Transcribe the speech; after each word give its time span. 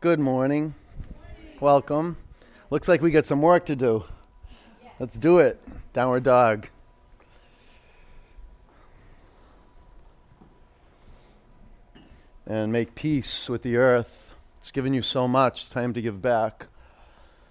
Good 0.00 0.18
morning. 0.18 0.74
Welcome. 1.60 2.16
Looks 2.70 2.88
like 2.88 3.02
we 3.02 3.10
got 3.10 3.26
some 3.26 3.42
work 3.42 3.66
to 3.66 3.76
do. 3.76 4.04
Let's 4.98 5.18
do 5.18 5.40
it. 5.40 5.60
Downward 5.92 6.22
dog. 6.22 6.68
And 12.46 12.72
make 12.72 12.94
peace 12.94 13.46
with 13.50 13.60
the 13.60 13.76
earth. 13.76 14.34
It's 14.56 14.70
given 14.70 14.94
you 14.94 15.02
so 15.02 15.28
much. 15.28 15.60
It's 15.60 15.68
time 15.68 15.92
to 15.92 16.00
give 16.00 16.22
back. 16.22 16.68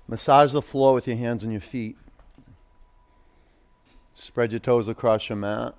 Massage 0.07 0.51
the 0.51 0.63
floor 0.63 0.95
with 0.95 1.07
your 1.07 1.17
hands 1.17 1.43
and 1.43 1.51
your 1.51 1.61
feet. 1.61 1.99
Spread 4.15 4.51
your 4.51 4.59
toes 4.59 4.87
across 4.87 5.29
your 5.29 5.35
mat. 5.35 5.75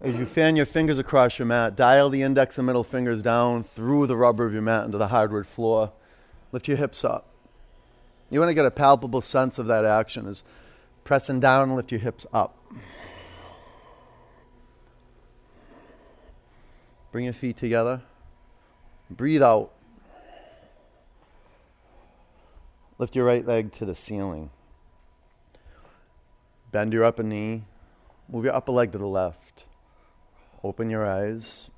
As 0.00 0.16
you 0.16 0.26
fan 0.26 0.54
your 0.54 0.66
fingers 0.66 0.98
across 0.98 1.38
your 1.38 1.46
mat, 1.46 1.74
dial 1.74 2.08
the 2.08 2.22
index 2.22 2.56
and 2.56 2.66
middle 2.66 2.84
fingers 2.84 3.20
down 3.20 3.64
through 3.64 4.06
the 4.06 4.16
rubber 4.16 4.46
of 4.46 4.52
your 4.52 4.62
mat 4.62 4.84
into 4.84 4.96
the 4.96 5.08
hardwood 5.08 5.46
floor. 5.46 5.92
Lift 6.52 6.68
your 6.68 6.76
hips 6.76 7.04
up. 7.04 7.26
You 8.30 8.38
want 8.38 8.50
to 8.50 8.54
get 8.54 8.64
a 8.64 8.70
palpable 8.70 9.20
sense 9.20 9.58
of 9.58 9.66
that 9.66 9.84
action 9.84 10.26
is 10.26 10.44
pressing 11.02 11.40
down 11.40 11.64
and 11.64 11.76
lift 11.76 11.90
your 11.90 12.00
hips 12.00 12.26
up. 12.32 12.56
Bring 17.10 17.24
your 17.24 17.34
feet 17.34 17.56
together. 17.56 18.02
Breathe 19.10 19.42
out. 19.42 19.72
Lift 22.98 23.16
your 23.16 23.24
right 23.24 23.46
leg 23.46 23.72
to 23.72 23.86
the 23.86 23.94
ceiling. 23.94 24.50
Bend 26.70 26.92
your 26.92 27.04
upper 27.04 27.22
knee. 27.22 27.64
Move 28.28 28.44
your 28.44 28.54
upper 28.54 28.72
leg 28.72 28.92
to 28.92 28.98
the 28.98 29.06
left. 29.06 29.47
Open 30.68 30.90
your 30.90 31.06
eyes. 31.06 31.70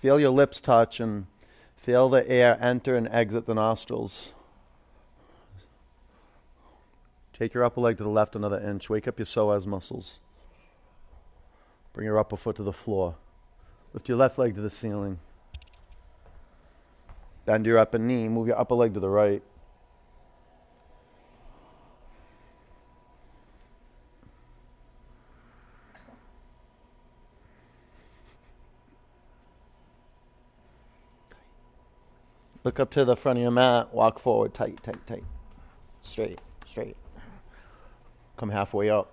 Feel 0.00 0.20
your 0.20 0.30
lips 0.30 0.60
touch 0.60 1.00
and 1.00 1.26
feel 1.76 2.08
the 2.08 2.30
air 2.30 2.56
enter 2.60 2.94
and 2.94 3.08
exit 3.08 3.46
the 3.46 3.54
nostrils. 3.54 4.32
Take 7.32 7.52
your 7.52 7.64
upper 7.64 7.80
leg 7.80 7.96
to 7.96 8.04
the 8.04 8.08
left 8.08 8.36
another 8.36 8.60
inch. 8.60 8.88
Wake 8.88 9.08
up 9.08 9.18
your 9.18 9.26
psoas 9.26 9.66
muscles. 9.66 10.20
Bring 11.92 12.04
your 12.04 12.16
upper 12.16 12.36
foot 12.36 12.54
to 12.56 12.62
the 12.62 12.72
floor. 12.72 13.16
Lift 13.92 14.08
your 14.08 14.18
left 14.18 14.38
leg 14.38 14.54
to 14.54 14.60
the 14.60 14.70
ceiling. 14.70 15.18
Bend 17.44 17.66
your 17.66 17.78
upper 17.78 17.98
knee. 17.98 18.28
Move 18.28 18.46
your 18.46 18.60
upper 18.60 18.76
leg 18.76 18.94
to 18.94 19.00
the 19.00 19.10
right. 19.10 19.42
Look 32.64 32.78
up 32.78 32.90
to 32.92 33.04
the 33.04 33.16
front 33.16 33.38
of 33.38 33.42
your 33.42 33.50
mat. 33.50 33.92
Walk 33.92 34.18
forward. 34.18 34.54
Tight, 34.54 34.82
tight, 34.82 35.04
tight. 35.06 35.24
Straight, 36.02 36.40
straight. 36.66 36.96
Come 38.36 38.50
halfway 38.50 38.88
up. 38.88 39.12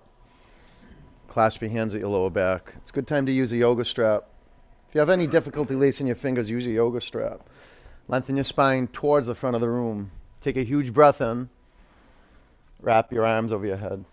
Clasp 1.27 1.61
your 1.61 1.71
hands 1.71 1.93
at 1.93 1.99
your 1.99 2.09
lower 2.09 2.29
back. 2.29 2.73
It's 2.77 2.89
a 2.89 2.93
good 2.93 3.07
time 3.07 3.25
to 3.25 3.31
use 3.31 3.51
a 3.51 3.57
yoga 3.57 3.85
strap. 3.85 4.25
If 4.87 4.95
you 4.95 4.99
have 4.99 5.09
any 5.09 5.27
difficulty 5.27 5.75
lacing 5.75 6.07
your 6.07 6.15
fingers, 6.15 6.49
use 6.49 6.65
a 6.65 6.71
yoga 6.71 7.01
strap. 7.01 7.41
Lengthen 8.07 8.35
your 8.35 8.43
spine 8.43 8.87
towards 8.87 9.27
the 9.27 9.35
front 9.35 9.55
of 9.55 9.61
the 9.61 9.69
room. 9.69 10.11
Take 10.41 10.57
a 10.57 10.63
huge 10.63 10.93
breath 10.93 11.21
in. 11.21 11.49
Wrap 12.81 13.11
your 13.11 13.25
arms 13.25 13.53
over 13.53 13.65
your 13.65 13.77
head. 13.77 14.05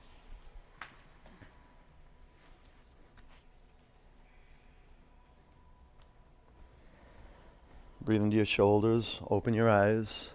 Breathe 8.07 8.23
into 8.23 8.37
your 8.37 8.47
shoulders. 8.47 9.21
Open 9.29 9.53
your 9.53 9.69
eyes. 9.69 10.31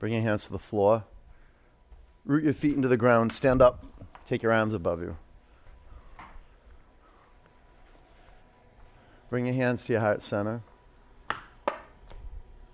Bring 0.00 0.12
your 0.12 0.22
hands 0.22 0.46
to 0.46 0.50
the 0.50 0.58
floor. 0.58 1.04
Root 2.26 2.42
your 2.42 2.52
feet 2.52 2.74
into 2.74 2.88
the 2.88 2.96
ground. 2.96 3.32
Stand 3.32 3.62
up. 3.62 3.86
Take 4.26 4.42
your 4.42 4.50
arms 4.50 4.74
above 4.74 5.00
you. 5.00 5.16
Bring 9.30 9.46
your 9.46 9.54
hands 9.54 9.84
to 9.84 9.92
your 9.92 10.00
heart 10.00 10.20
center. 10.20 10.62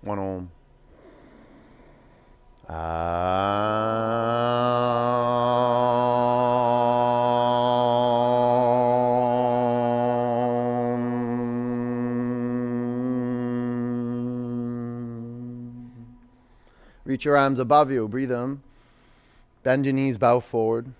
One 0.01 0.19
om. 0.19 0.51
Om. 2.67 2.81
Reach 17.05 17.25
your 17.25 17.37
arms 17.37 17.59
above 17.59 17.91
you. 17.91 18.07
Breathe 18.07 18.29
them. 18.29 18.63
Bend 19.63 19.85
your 19.85 19.93
knees, 19.93 20.17
bow 20.17 20.39
forward. 20.39 20.93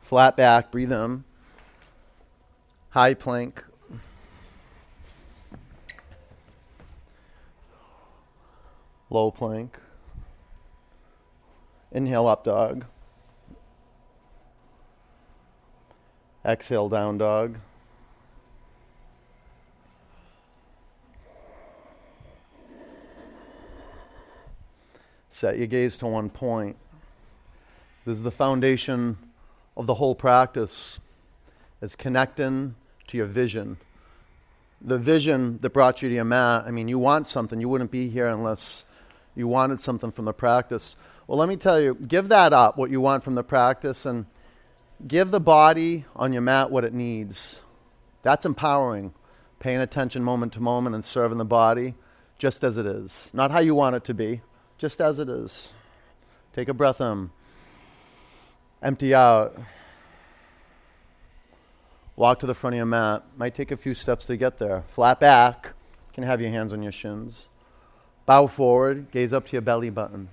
Flat 0.00 0.36
back, 0.36 0.70
breathe 0.72 0.88
them. 0.88 1.24
High 2.90 3.14
plank. 3.14 3.62
Low 9.12 9.30
plank. 9.30 9.76
Inhale, 11.90 12.26
up 12.26 12.44
dog. 12.44 12.86
Exhale, 16.42 16.88
down 16.88 17.18
dog. 17.18 17.58
Set 25.28 25.58
your 25.58 25.66
gaze 25.66 25.98
to 25.98 26.06
one 26.06 26.30
point. 26.30 26.76
This 28.06 28.14
is 28.14 28.22
the 28.22 28.30
foundation 28.30 29.18
of 29.76 29.86
the 29.86 29.92
whole 29.92 30.14
practice. 30.14 30.98
It's 31.82 31.96
connecting 31.96 32.76
to 33.08 33.18
your 33.18 33.26
vision. 33.26 33.76
The 34.80 34.96
vision 34.96 35.58
that 35.60 35.74
brought 35.74 36.00
you 36.00 36.08
to 36.08 36.14
your 36.14 36.24
mat, 36.24 36.64
I 36.66 36.70
mean, 36.70 36.88
you 36.88 36.98
want 36.98 37.26
something. 37.26 37.60
You 37.60 37.68
wouldn't 37.68 37.90
be 37.90 38.08
here 38.08 38.28
unless 38.28 38.84
you 39.34 39.48
wanted 39.48 39.80
something 39.80 40.10
from 40.10 40.24
the 40.24 40.32
practice. 40.32 40.96
Well, 41.26 41.38
let 41.38 41.48
me 41.48 41.56
tell 41.56 41.80
you, 41.80 41.94
give 41.94 42.28
that 42.28 42.52
up, 42.52 42.76
what 42.76 42.90
you 42.90 43.00
want 43.00 43.24
from 43.24 43.34
the 43.34 43.44
practice, 43.44 44.04
and 44.04 44.26
give 45.06 45.30
the 45.30 45.40
body 45.40 46.04
on 46.14 46.32
your 46.32 46.42
mat 46.42 46.70
what 46.70 46.84
it 46.84 46.92
needs. 46.92 47.56
That's 48.22 48.44
empowering. 48.44 49.14
Paying 49.58 49.80
attention 49.80 50.24
moment 50.24 50.54
to 50.54 50.60
moment 50.60 50.94
and 50.94 51.04
serving 51.04 51.38
the 51.38 51.44
body 51.44 51.94
just 52.38 52.64
as 52.64 52.76
it 52.76 52.86
is. 52.86 53.28
Not 53.32 53.52
how 53.52 53.60
you 53.60 53.74
want 53.74 53.94
it 53.94 54.04
to 54.04 54.14
be, 54.14 54.40
just 54.76 55.00
as 55.00 55.18
it 55.20 55.28
is. 55.28 55.68
Take 56.52 56.68
a 56.68 56.74
breath 56.74 57.00
in. 57.00 57.30
Empty 58.82 59.14
out. 59.14 59.56
Walk 62.16 62.40
to 62.40 62.46
the 62.46 62.54
front 62.54 62.74
of 62.74 62.78
your 62.78 62.86
mat. 62.86 63.22
Might 63.36 63.54
take 63.54 63.70
a 63.70 63.76
few 63.76 63.94
steps 63.94 64.26
to 64.26 64.36
get 64.36 64.58
there. 64.58 64.82
Flat 64.88 65.20
back. 65.20 65.70
Can 66.12 66.24
have 66.24 66.40
your 66.40 66.50
hands 66.50 66.72
on 66.72 66.82
your 66.82 66.92
shins. 66.92 67.46
Bow 68.26 68.46
forward. 68.46 69.10
Gaze 69.10 69.32
up 69.32 69.46
to 69.46 69.52
your 69.52 69.62
belly 69.62 69.90
button. 69.90 70.28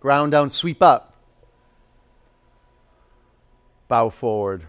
Ground 0.00 0.32
down. 0.32 0.50
Sweep 0.50 0.82
up. 0.82 1.14
Bow 3.88 4.10
forward. 4.10 4.64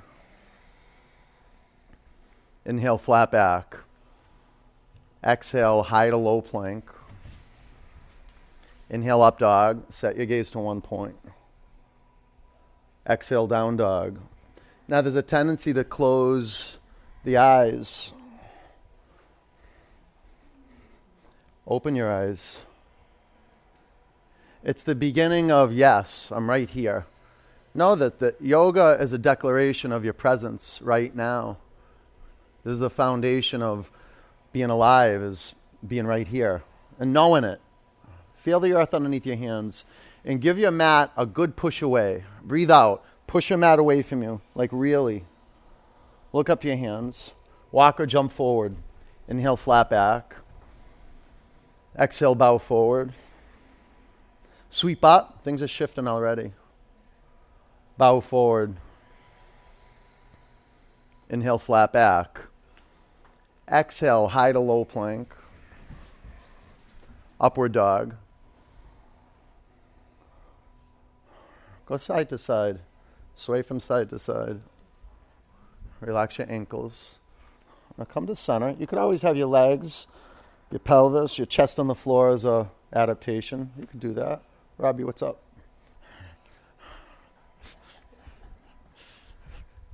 Inhale, 2.66 2.98
flat 2.98 3.32
back. 3.32 3.78
Exhale, 5.24 5.84
high 5.84 6.10
to 6.10 6.18
low 6.18 6.42
plank. 6.42 6.90
Inhale, 8.90 9.22
up 9.22 9.40
dog. 9.40 9.84
Set 9.90 10.18
your 10.18 10.26
gaze 10.26 10.50
to 10.52 10.60
one 10.60 10.82
point. 10.82 11.18
Exhale, 13.10 13.48
down 13.48 13.78
dog. 13.78 14.20
Now, 14.88 15.02
there's 15.02 15.16
a 15.16 15.22
tendency 15.22 15.74
to 15.74 15.84
close 15.84 16.78
the 17.24 17.38
eyes. 17.38 18.14
Open 21.68 21.96
your 21.96 22.10
eyes. 22.10 22.60
It's 24.64 24.84
the 24.84 24.96
beginning 24.96 25.52
of 25.52 25.74
yes, 25.74 26.32
I'm 26.34 26.50
right 26.50 26.70
here. 26.70 27.06
Know 27.74 27.94
that, 27.96 28.20
the 28.20 28.36
yoga 28.40 28.98
is 29.00 29.12
a 29.12 29.18
declaration 29.18 29.92
of 29.92 30.04
your 30.04 30.14
presence 30.14 30.80
right 30.82 31.14
now. 31.14 31.58
This 32.64 32.74
is 32.74 32.80
the 32.80 32.90
foundation 32.90 33.62
of 33.62 33.92
being 34.52 34.70
alive, 34.70 35.22
is 35.22 35.56
being 35.86 36.08
right 36.08 36.28
here 36.28 36.64
and 37.00 37.14
knowing 37.14 37.44
it. 37.44 37.62
Feel 38.38 38.60
the 38.60 38.74
earth 38.74 38.94
underneath 38.94 39.26
your 39.26 39.36
hands 39.36 39.84
and 40.24 40.42
give 40.42 40.58
your 40.58 40.72
mat 40.72 41.12
a 41.18 41.26
good 41.26 41.56
push 41.56 41.82
away. 41.82 42.24
Breathe 42.44 42.72
out. 42.72 43.04
Push 43.28 43.50
your 43.50 43.60
mat 43.60 43.78
away 43.78 44.02
from 44.02 44.24
you, 44.24 44.40
like 44.56 44.70
really. 44.72 45.26
Look 46.32 46.50
up 46.50 46.62
to 46.62 46.68
your 46.68 46.78
hands. 46.78 47.34
Walk 47.72 48.00
or 48.00 48.06
jump 48.06 48.32
forward. 48.32 48.78
Inhale, 49.28 49.58
flat 49.58 49.90
back. 49.90 50.38
Exhale, 51.98 52.36
bow 52.36 52.58
forward. 52.58 53.14
Sweep 54.70 55.04
up. 55.04 55.44
Things 55.44 55.64
are 55.64 55.68
shifting 55.68 56.08
already. 56.08 56.54
Bow 57.98 58.20
forward. 58.20 58.76
Inhale, 61.30 61.58
flat 61.58 61.92
back. 61.92 62.42
Exhale, 63.70 64.30
high 64.30 64.52
to 64.52 64.60
low 64.60 64.86
plank. 64.86 65.34
Upward 67.40 67.72
dog. 67.72 68.16
Go 71.86 71.98
side 71.98 72.30
to 72.30 72.38
side. 72.38 72.80
Sway 73.34 73.62
from 73.62 73.80
side 73.80 74.10
to 74.10 74.20
side. 74.20 74.60
Relax 76.02 76.38
your 76.38 76.50
ankles. 76.52 77.16
Now 77.98 78.06
come 78.06 78.28
to 78.28 78.36
center. 78.36 78.76
You 78.78 78.88
could 78.88 79.00
always 79.00 79.22
have 79.22 79.38
your 79.38 79.48
legs, 79.48 80.08
your 80.72 80.80
pelvis, 80.80 81.38
your 81.38 81.46
chest 81.46 81.80
on 81.80 81.88
the 81.88 81.96
floor 81.96 82.30
is 82.30 82.46
a 82.46 82.70
adaptation. 82.94 83.72
You 83.80 83.86
can 83.88 84.00
do 84.00 84.14
that. 84.14 84.42
Robbie, 84.78 85.04
what's 85.04 85.22
up? 85.22 85.40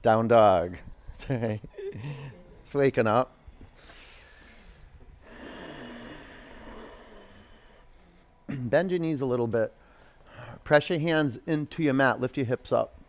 Down 0.02 0.28
dog. 0.28 0.78
it's 1.30 1.62
waking 2.74 3.08
up. 3.08 3.32
Bend 8.50 8.92
your 8.92 9.00
knees 9.00 9.22
a 9.22 9.26
little 9.26 9.48
bit. 9.48 9.74
Press 10.64 10.90
your 10.90 11.00
hands 11.00 11.40
into 11.48 11.84
your 11.84 11.94
mat. 11.94 12.20
Lift 12.20 12.36
your 12.36 12.46
hips 12.46 12.72
up. 12.72 13.00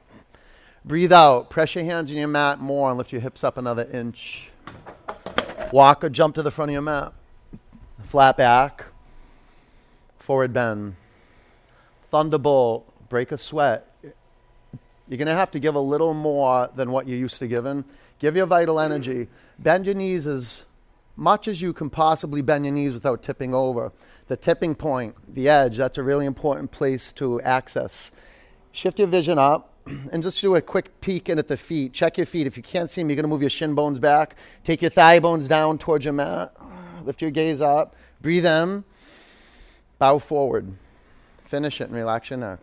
Breathe 0.84 1.12
out. 1.12 1.50
Press 1.50 1.74
your 1.74 1.84
hands 1.84 2.10
in 2.10 2.16
your 2.16 2.28
mat 2.28 2.60
more 2.60 2.90
and 2.90 2.98
lift 2.98 3.10
your 3.10 3.20
hips 3.20 3.42
up 3.42 3.56
another 3.56 3.88
inch. 3.92 4.50
Walk 5.72 6.04
or 6.04 6.08
jump 6.08 6.34
to 6.36 6.42
the 6.42 6.50
front 6.50 6.70
of 6.70 6.74
your 6.74 6.82
mat. 6.82 7.12
Flat 8.14 8.36
back. 8.36 8.84
Forward 10.20 10.52
bend. 10.52 10.94
Thunderbolt. 12.12 12.86
Break 13.08 13.32
a 13.32 13.36
sweat. 13.36 13.92
You're 14.04 15.18
going 15.18 15.26
to 15.26 15.34
have 15.34 15.50
to 15.50 15.58
give 15.58 15.74
a 15.74 15.80
little 15.80 16.14
more 16.14 16.70
than 16.76 16.92
what 16.92 17.08
you're 17.08 17.18
used 17.18 17.40
to 17.40 17.48
giving. 17.48 17.84
Give 18.20 18.36
your 18.36 18.46
vital 18.46 18.78
energy. 18.78 19.26
Bend 19.58 19.86
your 19.86 19.96
knees 19.96 20.28
as 20.28 20.62
much 21.16 21.48
as 21.48 21.60
you 21.60 21.72
can 21.72 21.90
possibly 21.90 22.40
bend 22.40 22.64
your 22.64 22.72
knees 22.72 22.92
without 22.92 23.24
tipping 23.24 23.52
over. 23.52 23.90
The 24.28 24.36
tipping 24.36 24.76
point, 24.76 25.16
the 25.34 25.48
edge, 25.48 25.76
that's 25.76 25.98
a 25.98 26.02
really 26.04 26.26
important 26.26 26.70
place 26.70 27.12
to 27.14 27.40
access. 27.40 28.12
Shift 28.70 29.00
your 29.00 29.08
vision 29.08 29.40
up 29.40 29.72
and 30.12 30.22
just 30.22 30.40
do 30.40 30.54
a 30.54 30.60
quick 30.60 31.00
peek 31.00 31.28
in 31.28 31.40
at 31.40 31.48
the 31.48 31.56
feet. 31.56 31.92
Check 31.92 32.16
your 32.18 32.26
feet. 32.26 32.46
If 32.46 32.56
you 32.56 32.62
can't 32.62 32.88
see 32.88 33.00
them, 33.00 33.10
you're 33.10 33.16
going 33.16 33.24
to 33.24 33.28
move 33.28 33.40
your 33.40 33.50
shin 33.50 33.74
bones 33.74 33.98
back. 33.98 34.36
Take 34.62 34.82
your 34.82 34.92
thigh 34.92 35.18
bones 35.18 35.48
down 35.48 35.78
towards 35.78 36.04
your 36.04 36.14
mat. 36.14 36.54
Lift 37.04 37.20
your 37.20 37.32
gaze 37.32 37.60
up. 37.60 37.96
Breathe 38.24 38.46
in. 38.46 38.84
Bow 39.98 40.18
forward. 40.18 40.72
Finish 41.44 41.82
it 41.82 41.88
and 41.88 41.94
relax 41.94 42.30
your 42.30 42.38
neck. 42.38 42.58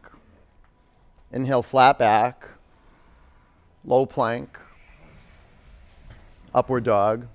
Inhale, 1.31 1.61
flat 1.61 1.99
back. 1.99 2.47
Low 3.85 4.07
plank. 4.07 4.57
Upward 6.51 6.83
dog. 6.83 7.27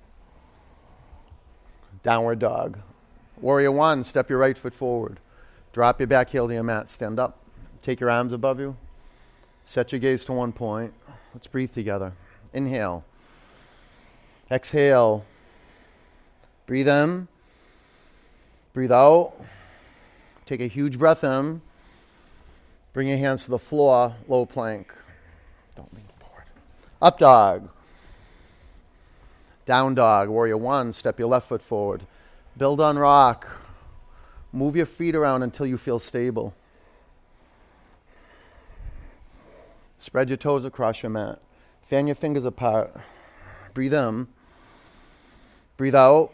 Downward 2.02 2.40
dog. 2.40 2.80
Warrior 3.40 3.70
one, 3.70 4.02
step 4.02 4.28
your 4.28 4.40
right 4.40 4.58
foot 4.58 4.74
forward. 4.74 5.20
Drop 5.72 6.00
your 6.00 6.08
back 6.08 6.30
heel 6.30 6.48
to 6.48 6.54
your 6.54 6.64
mat. 6.64 6.88
Stand 6.88 7.20
up. 7.20 7.38
Take 7.80 8.00
your 8.00 8.10
arms 8.10 8.32
above 8.32 8.58
you. 8.58 8.76
Set 9.66 9.92
your 9.92 10.00
gaze 10.00 10.24
to 10.24 10.32
one 10.32 10.52
point. 10.52 10.92
Let's 11.32 11.46
breathe 11.46 11.72
together. 11.72 12.12
Inhale. 12.52 13.04
Exhale. 14.50 15.24
Breathe 16.66 16.88
in. 16.88 17.28
Breathe 18.76 18.92
out. 18.92 19.32
Take 20.44 20.60
a 20.60 20.66
huge 20.66 20.98
breath 20.98 21.24
in. 21.24 21.62
Bring 22.92 23.08
your 23.08 23.16
hands 23.16 23.44
to 23.44 23.50
the 23.50 23.58
floor, 23.58 24.14
low 24.28 24.44
plank. 24.44 24.92
Don't 25.74 25.90
lean 25.94 26.04
forward. 26.20 26.44
Up 27.00 27.18
dog. 27.18 27.70
Down 29.64 29.94
dog. 29.94 30.28
Warrior 30.28 30.58
one, 30.58 30.92
step 30.92 31.18
your 31.18 31.26
left 31.26 31.48
foot 31.48 31.62
forward. 31.62 32.02
Build 32.58 32.82
on 32.82 32.98
rock. 32.98 33.48
Move 34.52 34.76
your 34.76 34.84
feet 34.84 35.14
around 35.14 35.42
until 35.42 35.64
you 35.64 35.78
feel 35.78 35.98
stable. 35.98 36.52
Spread 39.96 40.28
your 40.28 40.36
toes 40.36 40.66
across 40.66 41.02
your 41.02 41.08
mat. 41.08 41.40
Fan 41.88 42.06
your 42.06 42.14
fingers 42.14 42.44
apart. 42.44 42.94
Breathe 43.72 43.94
in. 43.94 44.28
Breathe 45.78 45.94
out. 45.94 46.32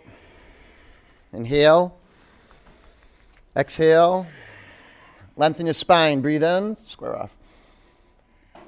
Inhale. 1.33 1.97
Exhale. 3.57 4.27
Lengthen 5.37 5.67
your 5.67 5.75
spine. 5.75 6.21
Breathe 6.21 6.43
in. 6.43 6.77
Square 6.77 7.17
off. 7.17 7.31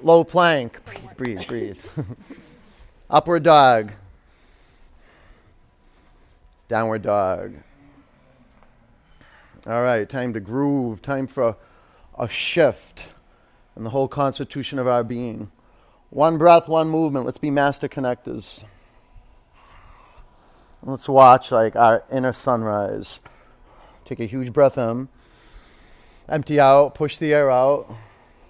Low 0.01 0.23
plank. 0.23 0.79
Breathe, 0.85 1.17
breathe, 1.17 1.47
breathe. 1.47 1.79
Upward 3.09 3.43
dog. 3.43 3.91
Downward 6.67 7.03
dog. 7.03 7.53
All 9.67 9.81
right, 9.81 10.07
time 10.07 10.33
to 10.33 10.39
groove. 10.39 11.01
Time 11.01 11.25
for 11.25 11.55
a 12.19 12.27
shift 12.27 13.07
in 13.75 13.83
the 13.83 13.89
whole 13.89 14.07
constitution 14.07 14.77
of 14.77 14.87
our 14.87 15.03
being. 15.03 15.51
One 16.11 16.37
breath, 16.37 16.67
one 16.67 16.89
movement. 16.89 17.25
Let's 17.25 17.37
be 17.37 17.49
master 17.49 17.87
connectors. 17.87 18.63
Let's 20.83 21.09
watch 21.09 21.51
like 21.51 21.75
our 21.75 22.03
inner 22.11 22.31
sunrise. 22.31 23.19
Take 24.05 24.19
a 24.19 24.25
huge 24.25 24.53
breath 24.53 24.77
in. 24.77 25.09
Empty 26.29 26.59
out, 26.59 26.93
push 26.95 27.17
the 27.17 27.33
air 27.33 27.49
out. 27.49 27.93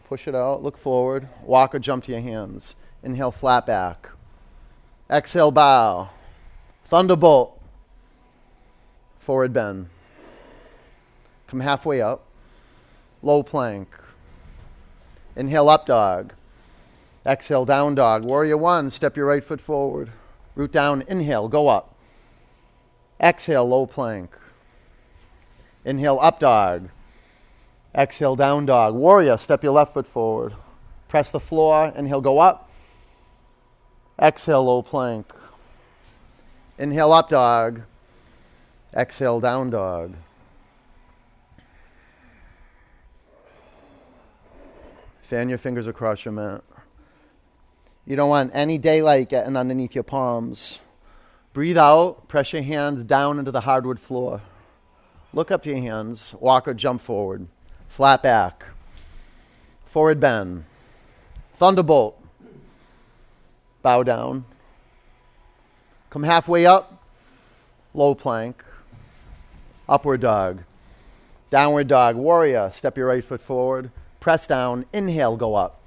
Push 0.08 0.28
it 0.28 0.36
out, 0.36 0.62
look 0.62 0.78
forward. 0.78 1.28
Walk 1.44 1.74
or 1.74 1.80
jump 1.80 2.04
to 2.04 2.12
your 2.12 2.22
hands. 2.22 2.76
Inhale, 3.02 3.32
flat 3.32 3.66
back. 3.66 4.10
Exhale, 5.10 5.52
bow. 5.52 6.10
Thunderbolt. 6.86 7.60
Forward 9.18 9.54
bend. 9.54 9.88
Come 11.48 11.62
halfway 11.62 12.02
up. 12.02 12.26
Low 13.24 13.42
plank. 13.42 13.88
Inhale, 15.36 15.70
up 15.70 15.86
dog. 15.86 16.34
Exhale, 17.26 17.66
down 17.66 17.96
dog. 17.96 18.24
Warrior 18.24 18.58
one, 18.58 18.90
step 18.90 19.18
your 19.18 19.26
right 19.26 19.44
foot 19.44 19.62
forward. 19.62 20.12
Root 20.56 20.72
down, 20.72 21.04
inhale, 21.08 21.48
go 21.48 21.68
up. 21.68 21.96
Exhale, 23.20 23.68
low 23.68 23.86
plank. 23.86 24.36
Inhale, 25.86 26.18
up 26.20 26.40
dog. 26.40 26.90
Exhale, 27.96 28.36
down 28.36 28.66
dog. 28.66 28.96
Warrior, 28.96 29.38
step 29.38 29.64
your 29.64 29.72
left 29.72 29.94
foot 29.94 30.08
forward. 30.08 30.54
Press 31.08 31.32
the 31.32 31.40
floor, 31.40 31.94
inhale, 31.96 32.20
go 32.20 32.40
up. 32.40 32.70
Exhale, 34.20 34.66
low 34.66 34.82
plank. 34.82 35.32
Inhale, 36.78 37.14
up 37.14 37.30
dog. 37.30 37.84
Exhale, 38.94 39.40
down 39.40 39.70
dog. 39.70 40.14
Fan 45.24 45.50
your 45.50 45.58
fingers 45.58 45.88
across 45.88 46.26
your 46.26 46.34
mat. 46.34 46.64
You 48.06 48.16
don't 48.16 48.30
want 48.30 48.52
any 48.54 48.78
daylight 48.78 49.30
getting 49.30 49.56
underneath 49.56 49.96
your 49.96 50.04
palms. 50.04 50.80
Breathe 51.54 51.78
out, 51.78 52.28
press 52.28 52.54
your 52.54 52.62
hands 52.62 53.04
down 53.04 53.40
into 53.40 53.52
the 53.52 53.62
hardwood 53.62 54.00
floor. 54.00 54.42
Look 55.36 55.52
up 55.52 55.62
to 55.64 55.70
your 55.70 55.80
hands, 55.80 56.34
walk 56.40 56.68
or 56.68 56.74
jump 56.74 57.02
forward. 57.02 57.48
Flat 57.88 58.24
back. 58.24 58.66
Forward 59.86 60.20
bend. 60.20 60.64
Thunderbolt. 61.58 62.20
Bow 63.84 64.02
down. 64.02 64.46
Come 66.10 66.24
halfway 66.24 66.66
up. 66.66 67.04
Low 67.94 68.16
plank. 68.16 68.66
Upward 69.88 70.22
dog. 70.22 70.64
Downward 71.52 71.88
dog. 71.88 72.16
Warrior. 72.16 72.72
Step 72.72 72.98
your 72.98 73.08
right 73.08 73.24
foot 73.24 73.42
forward 73.42 73.92
press 74.26 74.48
down, 74.48 74.84
inhale, 74.92 75.38
go 75.38 75.54
up. 75.54 75.80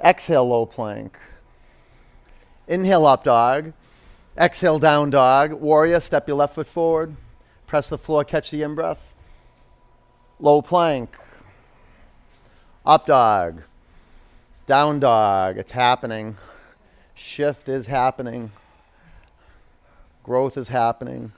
Exhale, 0.00 0.46
low 0.46 0.64
plank. 0.64 1.18
Inhale, 2.68 3.04
up 3.06 3.24
dog. 3.24 3.72
Exhale, 4.38 4.78
down 4.78 5.10
dog. 5.10 5.52
Warrior, 5.52 5.98
step 5.98 6.28
your 6.28 6.36
left 6.36 6.54
foot 6.54 6.68
forward. 6.68 7.16
Press 7.68 7.90
the 7.90 7.98
floor, 7.98 8.24
catch 8.24 8.50
the 8.50 8.62
in 8.62 8.74
breath. 8.74 9.12
Low 10.40 10.62
plank. 10.62 11.16
Up 12.84 13.04
dog. 13.06 13.62
Down 14.66 15.00
dog. 15.00 15.58
It's 15.58 15.72
happening. 15.72 16.38
Shift 17.14 17.68
is 17.68 17.86
happening. 17.86 18.52
Growth 20.22 20.56
is 20.56 20.68
happening. 20.68 21.32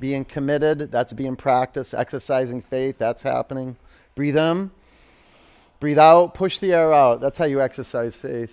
Being 0.00 0.24
committed, 0.24 0.90
that's 0.90 1.12
being 1.12 1.36
practiced. 1.36 1.92
Exercising 1.92 2.62
faith, 2.62 2.96
that's 2.96 3.22
happening. 3.22 3.76
Breathe 4.14 4.38
in. 4.38 4.70
Breathe 5.78 5.98
out. 5.98 6.32
Push 6.32 6.58
the 6.58 6.72
air 6.72 6.90
out. 6.90 7.20
That's 7.20 7.36
how 7.36 7.44
you 7.44 7.60
exercise 7.60 8.16
faith. 8.16 8.52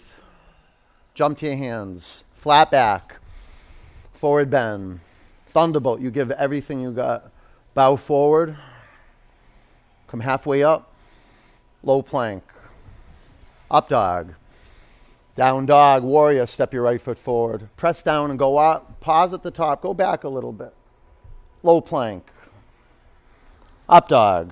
Jump 1.14 1.38
to 1.38 1.46
your 1.46 1.56
hands. 1.56 2.26
Flat 2.36 2.70
back. 2.70 3.16
Forward 4.14 4.50
bend. 4.50 5.00
Thunderbolt. 5.56 6.02
You 6.02 6.12
give 6.12 6.32
everything 6.32 6.82
you 6.82 6.92
got. 6.92 7.32
Bow 7.76 7.96
forward. 7.96 8.58
Come 10.08 10.20
halfway 10.20 10.64
up. 10.64 10.92
Low 11.82 12.02
plank. 12.02 12.44
Up 13.72 13.88
dog. 13.88 14.34
Down 15.38 15.66
dog. 15.66 16.04
Warrior. 16.04 16.46
Step 16.46 16.74
your 16.74 16.84
right 16.84 17.02
foot 17.02 17.18
forward. 17.18 17.70
Press 17.78 18.04
down 18.04 18.32
and 18.32 18.38
go 18.38 18.58
up. 18.58 19.00
Pause 19.00 19.36
at 19.36 19.44
the 19.44 19.52
top. 19.52 19.82
Go 19.82 19.94
back 19.94 20.26
a 20.26 20.28
little 20.28 20.52
bit. 20.52 20.74
Low 21.64 21.80
plank. 21.80 22.30
Up 23.88 24.10
dog. 24.10 24.52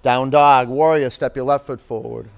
Down 0.00 0.30
dog. 0.30 0.68
Warrior. 0.70 1.10
Step 1.10 1.36
your 1.36 1.44
left 1.44 1.66
foot 1.66 1.78
forward. 1.78 2.30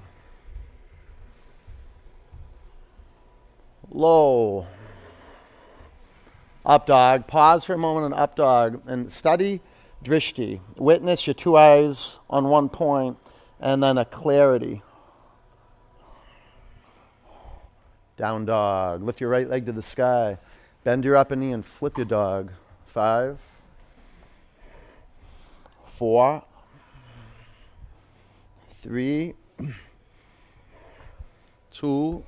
Low. 3.88 4.66
Up 6.64 6.86
dog. 6.86 7.26
Pause 7.26 7.64
for 7.64 7.74
a 7.74 7.78
moment 7.78 8.06
and 8.06 8.14
up 8.14 8.36
dog. 8.36 8.82
And 8.86 9.12
study 9.12 9.60
drishti. 10.04 10.60
Witness 10.76 11.26
your 11.26 11.34
two 11.34 11.56
eyes 11.56 12.18
on 12.30 12.44
one 12.44 12.68
point 12.68 13.18
and 13.60 13.82
then 13.82 13.98
a 13.98 14.04
clarity. 14.04 14.82
Down 18.16 18.44
dog. 18.44 19.02
Lift 19.02 19.20
your 19.20 19.30
right 19.30 19.48
leg 19.48 19.66
to 19.66 19.72
the 19.72 19.82
sky. 19.82 20.38
Bend 20.84 21.04
your 21.04 21.16
upper 21.16 21.36
knee 21.36 21.52
and 21.52 21.64
flip 21.64 21.96
your 21.96 22.06
dog. 22.06 22.50
Five, 22.86 23.38
four, 25.86 26.42
three, 28.82 29.34
two. 31.70 32.24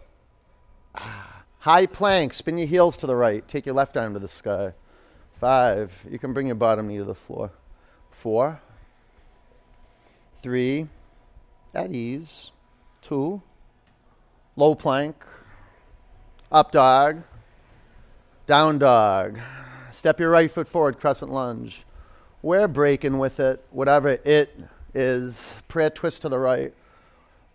Ah. 0.95 1.34
High 1.65 1.87
plank. 1.87 2.35
Spin 2.35 2.59
your 2.59 2.67
heels 2.67 2.95
to 2.99 3.07
the 3.07 3.17
right. 3.17 3.49
Take 3.49 3.65
your 3.65 3.75
left 3.75 3.97
arm 3.97 4.13
to 4.13 4.19
the 4.19 4.29
sky. 4.29 4.75
Five. 5.41 5.91
You 6.07 6.19
can 6.19 6.35
bring 6.35 6.49
your 6.49 6.57
bottom 6.57 6.89
knee 6.89 6.99
to 6.99 7.05
the 7.05 7.15
floor. 7.15 7.53
Four, 8.11 8.61
three, 10.43 10.89
at 11.75 11.91
ease. 11.91 12.51
Two, 13.01 13.41
low 14.57 14.75
plank. 14.75 15.25
Up 16.53 16.71
dog. 16.71 17.23
Down 18.47 18.79
dog. 18.79 19.39
Step 19.91 20.21
your 20.21 20.29
right 20.29 20.53
foot 20.53 20.69
forward, 20.69 21.01
crescent 21.01 21.33
lunge. 21.33 21.87
We're 22.43 22.69
breaking 22.69 23.17
with 23.17 23.41
it, 23.41 23.65
whatever 23.71 24.19
it 24.23 24.61
is. 24.93 25.55
Prayer 25.69 25.89
twist 25.89 26.21
to 26.23 26.29
the 26.29 26.39
right. 26.39 26.75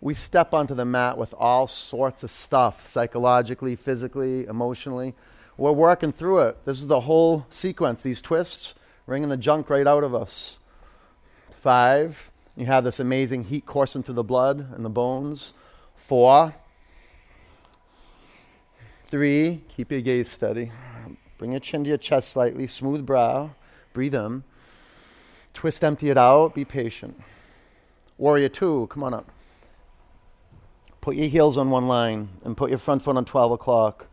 We 0.02 0.14
step 0.14 0.54
onto 0.54 0.74
the 0.74 0.86
mat 0.86 1.18
with 1.18 1.34
all 1.34 1.66
sorts 1.66 2.22
of 2.22 2.30
stuff, 2.30 2.86
psychologically, 2.86 3.76
physically, 3.76 4.46
emotionally. 4.46 5.14
We're 5.58 5.72
working 5.72 6.10
through 6.10 6.40
it. 6.40 6.64
This 6.64 6.80
is 6.80 6.86
the 6.86 7.00
whole 7.00 7.46
sequence, 7.50 8.00
these 8.00 8.22
twists, 8.22 8.74
wringing 9.06 9.28
the 9.28 9.36
junk 9.36 9.68
right 9.68 9.86
out 9.86 10.02
of 10.02 10.14
us. 10.14 10.56
Five, 11.60 12.30
you 12.56 12.64
have 12.64 12.82
this 12.82 12.98
amazing 12.98 13.44
heat 13.44 13.66
coursing 13.66 14.02
through 14.02 14.14
the 14.14 14.24
blood 14.24 14.72
and 14.74 14.82
the 14.82 14.88
bones. 14.90 15.52
Four, 15.96 16.54
three, 19.08 19.62
keep 19.68 19.92
your 19.92 20.00
gaze 20.00 20.30
steady. 20.30 20.72
Bring 21.36 21.52
your 21.52 21.60
chin 21.60 21.84
to 21.84 21.88
your 21.88 21.98
chest 21.98 22.30
slightly, 22.30 22.66
smooth 22.66 23.04
brow, 23.04 23.50
breathe 23.92 24.14
in. 24.14 24.44
Twist, 25.52 25.84
empty 25.84 26.08
it 26.08 26.16
out, 26.16 26.54
be 26.54 26.64
patient. 26.64 27.20
Warrior 28.16 28.48
two, 28.48 28.86
come 28.90 29.02
on 29.02 29.12
up. 29.12 29.30
Put 31.00 31.16
your 31.16 31.28
heels 31.28 31.56
on 31.56 31.70
one 31.70 31.88
line 31.88 32.28
and 32.44 32.56
put 32.56 32.70
your 32.70 32.78
front 32.78 33.02
foot 33.02 33.16
on 33.16 33.24
12 33.24 33.52
o'clock. 33.52 34.06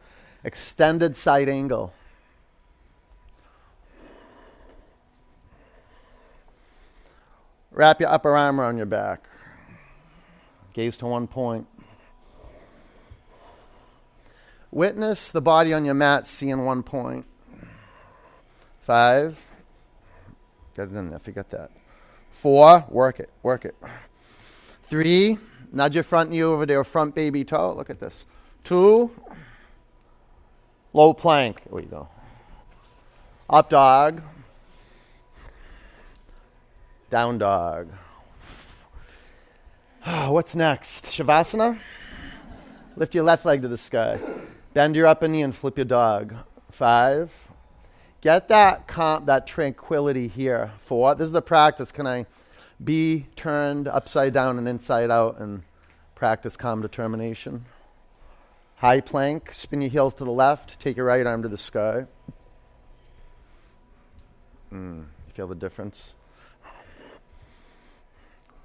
Extended 0.44 1.18
side 1.18 1.50
angle. 1.50 1.94
Wrap 7.72 8.00
your 8.00 8.10
upper 8.10 8.36
arm 8.36 8.60
around 8.60 8.78
your 8.78 8.86
back. 8.86 9.28
Gaze 10.74 10.98
to 10.98 11.06
one 11.06 11.28
point. 11.28 11.68
Witness 14.72 15.32
the 15.32 15.42
body 15.42 15.74
on 15.74 15.86
your 15.86 15.94
mat 15.94 16.26
seeing 16.26 16.66
one 16.66 16.84
point. 16.84 17.26
Five. 18.82 19.38
Get 20.76 20.90
it 20.90 20.96
in 20.96 21.10
there. 21.10 21.20
Forget 21.20 21.50
that. 21.52 21.72
Four. 22.32 22.86
Work 22.90 23.20
it. 23.20 23.30
Work 23.44 23.66
it. 23.66 23.76
Three. 24.84 25.38
Nudge 25.72 25.96
your 25.96 26.04
front 26.04 26.32
knee 26.32 26.44
over 26.44 26.66
there, 26.66 26.84
front 26.84 27.16
baby 27.16 27.44
toe. 27.44 27.74
Look 27.74 27.90
at 27.90 28.00
this. 28.00 28.26
Two. 28.64 29.12
Low 30.94 31.14
plank. 31.14 31.64
There 31.66 31.76
we 31.76 31.84
go. 31.84 32.08
Up 33.50 33.70
dog. 33.70 34.22
Down 37.10 37.38
dog. 37.38 37.90
Ah, 40.10 40.32
what's 40.32 40.56
next? 40.56 41.04
Shavasana? 41.08 41.78
Lift 42.96 43.14
your 43.14 43.26
left 43.26 43.46
leg 43.46 43.62
to 43.62 43.68
the 43.68 43.78
sky. 43.78 44.18
Bend 44.74 44.96
your 44.96 45.06
upper 45.06 45.28
knee 45.28 45.42
and 45.42 45.54
flip 45.54 45.78
your 45.78 45.84
dog. 45.84 46.34
Five. 46.72 47.30
Get 48.22 48.48
that 48.48 48.88
calm, 48.88 49.26
that 49.26 49.46
tranquility 49.48 50.30
here. 50.30 50.72
Four. 50.80 51.14
This 51.16 51.26
is 51.26 51.32
the 51.34 51.42
practice. 51.42 51.92
Can 51.92 52.08
I 52.08 52.26
be 52.84 53.26
turned 53.36 53.88
upside 53.88 54.34
down 54.34 54.58
and 54.58 54.68
inside 54.68 55.10
out 55.10 55.40
and 55.40 55.64
practice 56.16 56.56
calm 56.56 56.82
determination? 56.82 57.66
High 58.78 59.02
plank. 59.02 59.54
Spin 59.54 59.82
your 59.82 59.90
heels 59.90 60.14
to 60.16 60.24
the 60.24 60.32
left. 60.32 60.80
Take 60.80 60.98
your 60.98 61.08
right 61.08 61.26
arm 61.26 61.42
to 61.42 61.50
the 61.50 61.58
sky. 61.58 62.06
Mm, 64.72 65.06
feel 65.34 65.48
the 65.48 65.56
difference? 65.56 66.14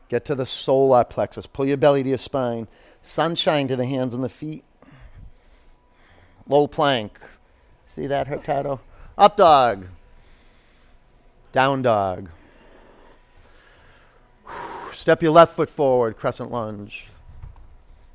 Get 0.09 0.27
to 0.27 0.35
the 0.35 0.45
solar 0.45 1.05
plexus. 1.05 1.47
Pull 1.47 1.65
your 1.65 1.79
belly 1.79 2.03
to 2.03 2.09
your 2.11 2.19
spine. 2.19 2.69
Sunshine 3.01 3.69
to 3.69 3.77
the 3.77 3.87
hands 3.87 4.13
and 4.13 4.23
the 4.23 4.29
feet. 4.29 4.65
Low 6.47 6.67
plank. 6.67 7.19
See 7.87 8.07
that, 8.09 8.27
Hurtado? 8.27 8.81
Up 9.17 9.39
dog. 9.39 9.87
Down 11.53 11.81
dog. 11.81 12.29
Step 15.03 15.21
your 15.21 15.33
left 15.33 15.57
foot 15.57 15.69
forward, 15.69 16.17
crescent 16.17 16.53
lunge. 16.53 17.09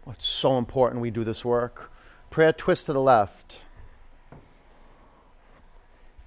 Oh, 0.07 0.11
it's 0.11 0.25
so 0.25 0.57
important 0.57 1.01
we 1.01 1.11
do 1.11 1.25
this 1.25 1.43
work. 1.43 1.91
Prayer 2.29 2.53
twist 2.53 2.85
to 2.85 2.93
the 2.93 3.01
left. 3.01 3.57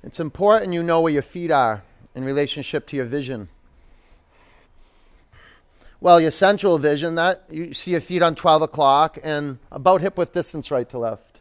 It's 0.03 0.21
important 0.21 0.75
you 0.75 0.83
know 0.83 1.01
where 1.01 1.15
your 1.15 1.23
feet 1.23 1.51
are 1.51 1.83
in 2.15 2.27
relationship 2.27 2.87
to 2.89 2.97
your 2.97 3.07
vision. 3.07 3.49
Well, 5.99 6.21
your 6.21 6.31
central 6.31 6.77
vision, 6.77 7.15
that 7.15 7.45
you 7.51 7.73
see 7.73 7.93
your 7.93 8.03
feet 8.03 8.21
on 8.21 8.35
12 8.35 8.61
o'clock 8.61 9.17
and 9.23 9.61
about 9.73 10.03
hip 10.03 10.19
width 10.19 10.35
distance 10.35 10.71
right 10.71 10.91
to 10.91 10.99
left. 10.99 11.41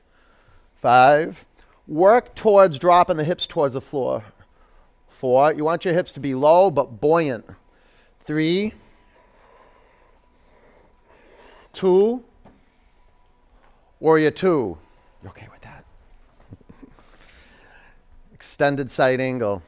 Five. 0.78 1.44
Work 1.90 2.36
towards 2.36 2.80
dropping 2.80 3.18
the 3.18 3.26
hips 3.26 3.48
towards 3.48 3.74
the 3.74 3.82
floor. 3.82 4.24
Four. 5.10 5.52
You 5.56 5.66
want 5.66 5.84
your 5.84 5.94
hips 5.94 6.14
to 6.14 6.22
be 6.22 6.36
low 6.36 6.72
but 6.72 7.02
buoyant. 7.02 7.46
Three. 8.24 8.76
Two. 11.74 12.24
Warrior 14.00 14.32
two. 14.32 14.78
You 15.24 15.30
okay 15.30 15.48
with 15.52 15.62
that? 15.62 15.86
Extended 18.34 18.92
side 18.92 19.20
angle. 19.20 19.62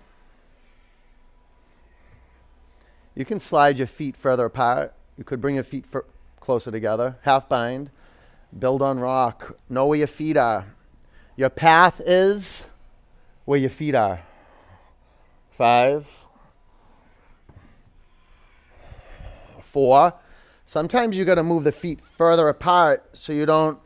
You 3.15 3.25
can 3.25 3.39
slide 3.39 3.77
your 3.77 3.87
feet 3.87 4.15
further 4.15 4.45
apart. 4.45 4.93
You 5.17 5.23
could 5.23 5.41
bring 5.41 5.55
your 5.55 5.63
feet 5.63 5.85
closer 6.39 6.71
together. 6.71 7.17
Half 7.23 7.49
bind. 7.49 7.89
Build 8.57 8.81
on 8.81 8.99
rock. 8.99 9.57
Know 9.69 9.87
where 9.87 9.97
your 9.97 10.07
feet 10.07 10.37
are. 10.37 10.65
Your 11.35 11.49
path 11.49 12.01
is 12.05 12.67
where 13.45 13.59
your 13.59 13.69
feet 13.69 13.95
are. 13.95 14.21
Five. 15.51 16.07
Four. 19.61 20.13
Sometimes 20.71 21.17
you 21.17 21.25
got 21.25 21.35
to 21.35 21.43
move 21.43 21.65
the 21.65 21.73
feet 21.73 21.99
further 21.99 22.47
apart 22.47 23.05
so 23.11 23.33
you 23.33 23.45
don't 23.45 23.77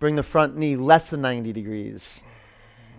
bring 0.00 0.16
the 0.16 0.22
front 0.22 0.54
knee 0.54 0.76
less 0.76 1.08
than 1.08 1.22
90 1.22 1.50
degrees. 1.54 2.22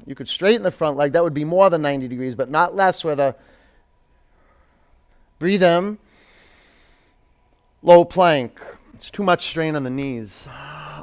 You 0.07 0.15
could 0.15 0.27
straighten 0.27 0.63
the 0.63 0.71
front 0.71 0.97
leg. 0.97 1.11
That 1.11 1.23
would 1.23 1.35
be 1.35 1.45
more 1.45 1.69
than 1.69 1.83
90 1.83 2.07
degrees, 2.07 2.33
but 2.33 2.49
not 2.49 2.75
less 2.75 3.03
where 3.03 3.15
the 3.15 3.35
Breathe 5.37 5.61
in. 5.61 5.99
Low 7.83 8.05
plank. 8.05 8.59
It's 8.95 9.11
too 9.11 9.21
much 9.21 9.45
strain 9.45 9.75
on 9.75 9.83
the 9.83 9.91
knees. 9.91 10.47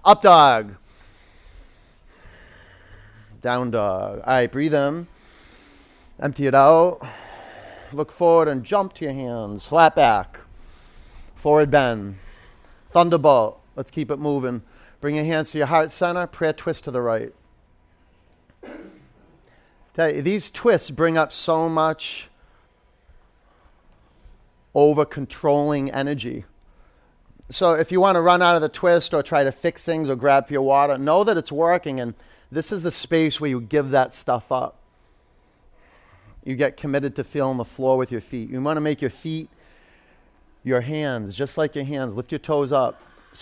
Up 0.05 0.21
dog. 0.21 0.75
Down 3.43 3.71
dog. 3.71 4.19
All 4.19 4.25
right, 4.27 4.51
breathe 4.51 4.75
in. 4.75 5.07
Empty 6.19 6.49
it 6.49 6.55
out. 6.57 7.01
Look 7.93 8.11
forward 8.11 8.49
and 8.49 8.65
jump 8.65 8.95
to 8.95 9.05
your 9.05 9.15
hands. 9.15 9.67
Flat 9.67 9.95
back. 9.95 10.41
Forward 11.39 11.71
bend. 11.71 12.19
Thunderbolt. 12.91 13.61
Let's 13.77 13.93
keep 13.93 14.11
it 14.11 14.19
moving. 14.19 14.63
Bring 15.01 15.15
your 15.15 15.25
hands 15.25 15.53
to 15.53 15.59
your 15.59 15.69
heart 15.69 15.93
center. 15.93 16.27
Prayer 16.27 16.53
twist 16.53 16.85
to 16.85 16.91
the 16.91 17.01
right. 17.01 17.33
You, 19.97 20.21
these 20.23 20.51
twists 20.51 20.91
bring 20.91 21.17
up 21.17 21.33
so 21.33 21.69
much 21.69 22.29
over 24.75 25.05
controlling 25.05 25.91
energy. 25.93 26.45
So 27.51 27.73
if 27.73 27.93
you 27.93 28.01
want 28.01 28.17
to 28.17 28.21
run 28.21 28.43
out 28.43 28.57
of 28.57 28.63
the 28.63 28.69
twist 28.69 29.15
or 29.15 29.23
try 29.23 29.45
to 29.45 29.53
fix 29.53 29.85
things 29.85 30.11
or 30.11 30.17
grab 30.17 30.49
for 30.49 30.53
your 30.53 30.63
water, 30.63 30.99
know 30.99 31.23
that 31.25 31.37
it's 31.37 31.51
working 31.53 32.01
and 32.01 32.15
this 32.51 32.73
is 32.73 32.83
the 32.83 32.93
space 32.93 33.41
where 33.41 33.51
you 33.51 33.61
give 33.61 33.91
that 33.91 34.13
stuff 34.13 34.51
up. 34.51 34.77
You 36.45 36.57
get 36.57 36.77
committed 36.77 37.15
to 37.17 37.25
feeling 37.25 37.59
the 37.59 37.65
floor 37.65 37.97
with 37.97 38.11
your 38.11 38.21
feet. 38.21 38.51
You 38.51 38.61
want 38.61 38.77
to 38.77 38.81
make 38.81 39.01
your 39.01 39.11
feet 39.11 39.51
your 40.65 40.81
hands, 40.81 41.35
just 41.35 41.59
like 41.59 41.75
your 41.75 41.85
hands. 41.85 42.15
Lift 42.15 42.33
your 42.33 42.39
toes 42.39 42.73
up. 42.73 43.01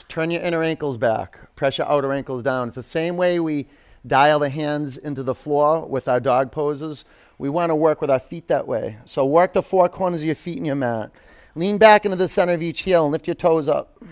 Turn 0.08 0.30
your 0.30 0.42
inner 0.42 0.62
ankles 0.62 0.96
back. 0.96 1.54
Press 1.56 1.78
your 1.78 1.88
outer 1.88 2.12
ankles 2.12 2.42
down. 2.42 2.68
It's 2.68 2.76
the 2.76 2.82
same 2.82 3.16
way 3.16 3.40
we 3.40 3.66
dial 4.06 4.38
the 4.38 4.48
hands 4.48 4.96
into 4.96 5.22
the 5.22 5.34
floor 5.34 5.86
with 5.86 6.08
our 6.08 6.20
dog 6.20 6.52
poses. 6.52 7.04
We 7.38 7.48
want 7.48 7.70
to 7.70 7.74
work 7.74 8.00
with 8.00 8.10
our 8.10 8.18
feet 8.18 8.48
that 8.48 8.66
way. 8.66 8.98
So 9.04 9.24
work 9.24 9.52
the 9.52 9.62
four 9.62 9.88
corners 9.88 10.20
of 10.20 10.26
your 10.26 10.34
feet 10.34 10.58
in 10.58 10.64
your 10.64 10.76
mat. 10.76 11.10
Lean 11.54 11.78
back 11.78 12.04
into 12.04 12.16
the 12.16 12.28
center 12.28 12.52
of 12.52 12.62
each 12.62 12.82
heel 12.82 13.04
and 13.04 13.12
lift 13.12 13.26
your 13.26 13.34
toes 13.34 13.68
up. 13.68 14.02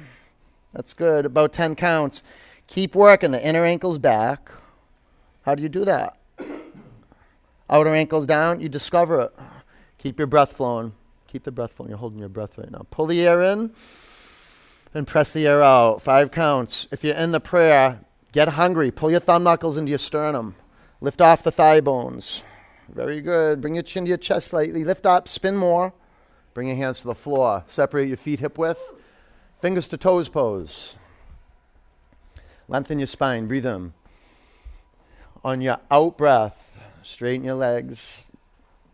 That's 0.72 0.94
good. 0.94 1.26
About 1.26 1.52
10 1.52 1.74
counts. 1.76 2.22
Keep 2.66 2.94
working 2.94 3.30
the 3.30 3.46
inner 3.46 3.64
ankles 3.64 3.98
back. 3.98 4.50
How 5.42 5.54
do 5.54 5.62
you 5.62 5.68
do 5.68 5.84
that? 5.84 6.18
Outer 7.70 7.94
ankles 7.94 8.26
down. 8.26 8.60
You 8.60 8.68
discover 8.68 9.20
it. 9.20 9.32
Keep 9.98 10.18
your 10.18 10.26
breath 10.26 10.52
flowing. 10.52 10.92
Keep 11.34 11.42
the 11.42 11.50
breath 11.50 11.72
flowing. 11.72 11.90
You're 11.90 11.98
holding 11.98 12.20
your 12.20 12.28
breath 12.28 12.56
right 12.56 12.70
now. 12.70 12.86
Pull 12.92 13.06
the 13.06 13.26
air 13.26 13.42
in 13.42 13.72
and 14.94 15.04
press 15.04 15.32
the 15.32 15.48
air 15.48 15.64
out. 15.64 16.00
Five 16.00 16.30
counts. 16.30 16.86
If 16.92 17.02
you're 17.02 17.16
in 17.16 17.32
the 17.32 17.40
prayer, 17.40 17.98
get 18.30 18.50
hungry. 18.50 18.92
Pull 18.92 19.10
your 19.10 19.18
thumb 19.18 19.42
knuckles 19.42 19.76
into 19.76 19.90
your 19.90 19.98
sternum. 19.98 20.54
Lift 21.00 21.20
off 21.20 21.42
the 21.42 21.50
thigh 21.50 21.80
bones. 21.80 22.44
Very 22.88 23.20
good. 23.20 23.60
Bring 23.60 23.74
your 23.74 23.82
chin 23.82 24.04
to 24.04 24.10
your 24.10 24.16
chest 24.16 24.46
slightly. 24.46 24.84
Lift 24.84 25.06
up, 25.06 25.26
spin 25.26 25.56
more. 25.56 25.92
Bring 26.54 26.68
your 26.68 26.76
hands 26.76 27.00
to 27.00 27.08
the 27.08 27.16
floor. 27.16 27.64
Separate 27.66 28.06
your 28.06 28.16
feet 28.16 28.38
hip 28.38 28.56
width. 28.56 28.92
Fingers 29.60 29.88
to 29.88 29.96
toes 29.96 30.28
pose. 30.28 30.94
Lengthen 32.68 33.00
your 33.00 33.08
spine. 33.08 33.48
Breathe 33.48 33.66
in. 33.66 33.92
On 35.42 35.60
your 35.60 35.80
out 35.90 36.16
breath, 36.16 36.78
straighten 37.02 37.44
your 37.44 37.56
legs. 37.56 38.22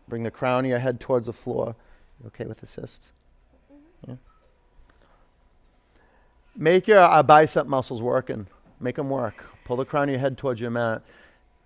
Bring 0.07 0.23
the 0.23 0.31
crown 0.31 0.65
of 0.65 0.71
your 0.71 0.79
head 0.79 0.99
towards 0.99 1.27
the 1.27 1.33
floor. 1.33 1.75
You 2.21 2.27
okay 2.27 2.45
with 2.45 2.61
assist? 2.61 3.11
Yeah. 4.07 4.15
Make 6.55 6.87
your 6.87 6.99
uh, 6.99 7.23
bicep 7.23 7.65
muscles 7.67 8.01
working. 8.01 8.47
Make 8.79 8.95
them 8.95 9.09
work. 9.09 9.43
Pull 9.65 9.77
the 9.77 9.85
crown 9.85 10.03
of 10.03 10.09
your 10.09 10.19
head 10.19 10.37
towards 10.37 10.59
your 10.59 10.71
mat 10.71 11.01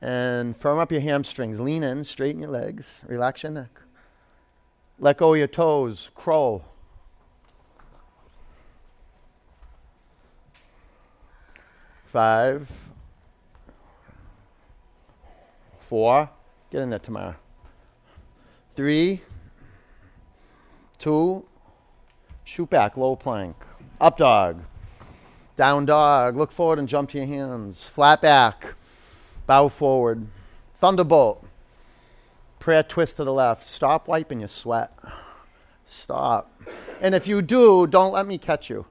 and 0.01 0.55
firm 0.55 0.79
up 0.79 0.91
your 0.91 1.01
hamstrings. 1.01 1.59
Lean 1.59 1.83
in, 1.83 2.03
straighten 2.03 2.41
your 2.41 2.51
legs, 2.51 3.01
relax 3.07 3.43
your 3.43 3.51
neck. 3.51 3.81
Let 4.99 5.17
go 5.17 5.33
of 5.33 5.37
your 5.37 5.47
toes, 5.47 6.09
crow. 6.15 6.63
Five, 12.05 12.71
four, 15.79 16.29
get 16.71 16.81
in 16.81 16.89
there 16.89 16.99
tomorrow. 16.99 17.35
Three, 18.73 19.21
two, 21.05 21.45
shoot 22.43 22.67
back, 22.67 22.97
low 22.97 23.15
plank. 23.15 23.55
Up 24.01 24.17
dog, 24.17 24.63
down 25.55 25.85
dog, 25.85 26.35
look 26.35 26.51
forward 26.51 26.79
and 26.79 26.87
jump 26.87 27.11
to 27.11 27.19
your 27.19 27.27
hands. 27.27 27.87
Flat 27.87 28.23
back 28.23 28.73
Bow 29.45 29.67
forward. 29.67 30.25
Thunderbolt. 30.79 31.45
Prayer 32.57 32.81
twist 32.81 33.17
to 33.17 33.23
the 33.23 33.31
left. 33.31 33.67
Stop 33.67 34.07
wiping 34.07 34.39
your 34.39 34.47
sweat. 34.47 34.91
Stop. 35.85 36.51
And 36.99 37.13
if 37.13 37.27
you 37.27 37.43
do, 37.43 37.85
don't 37.85 38.11
let 38.11 38.25
me 38.25 38.39
catch 38.39 38.71
you. 38.71 38.87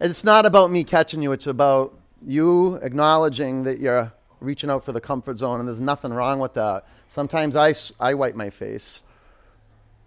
it's 0.00 0.22
not 0.22 0.46
about 0.46 0.70
me 0.70 0.84
catching 0.84 1.20
you, 1.20 1.32
it's 1.32 1.48
about 1.48 1.98
you 2.24 2.76
acknowledging 2.76 3.64
that 3.64 3.80
you're 3.80 4.12
reaching 4.38 4.70
out 4.70 4.84
for 4.84 4.92
the 4.92 5.00
comfort 5.00 5.38
zone, 5.38 5.58
and 5.58 5.68
there's 5.68 5.80
nothing 5.80 6.12
wrong 6.12 6.38
with 6.38 6.54
that. 6.54 6.86
Sometimes 7.08 7.56
I, 7.56 7.74
I 7.98 8.14
wipe 8.14 8.36
my 8.36 8.50
face, 8.50 9.02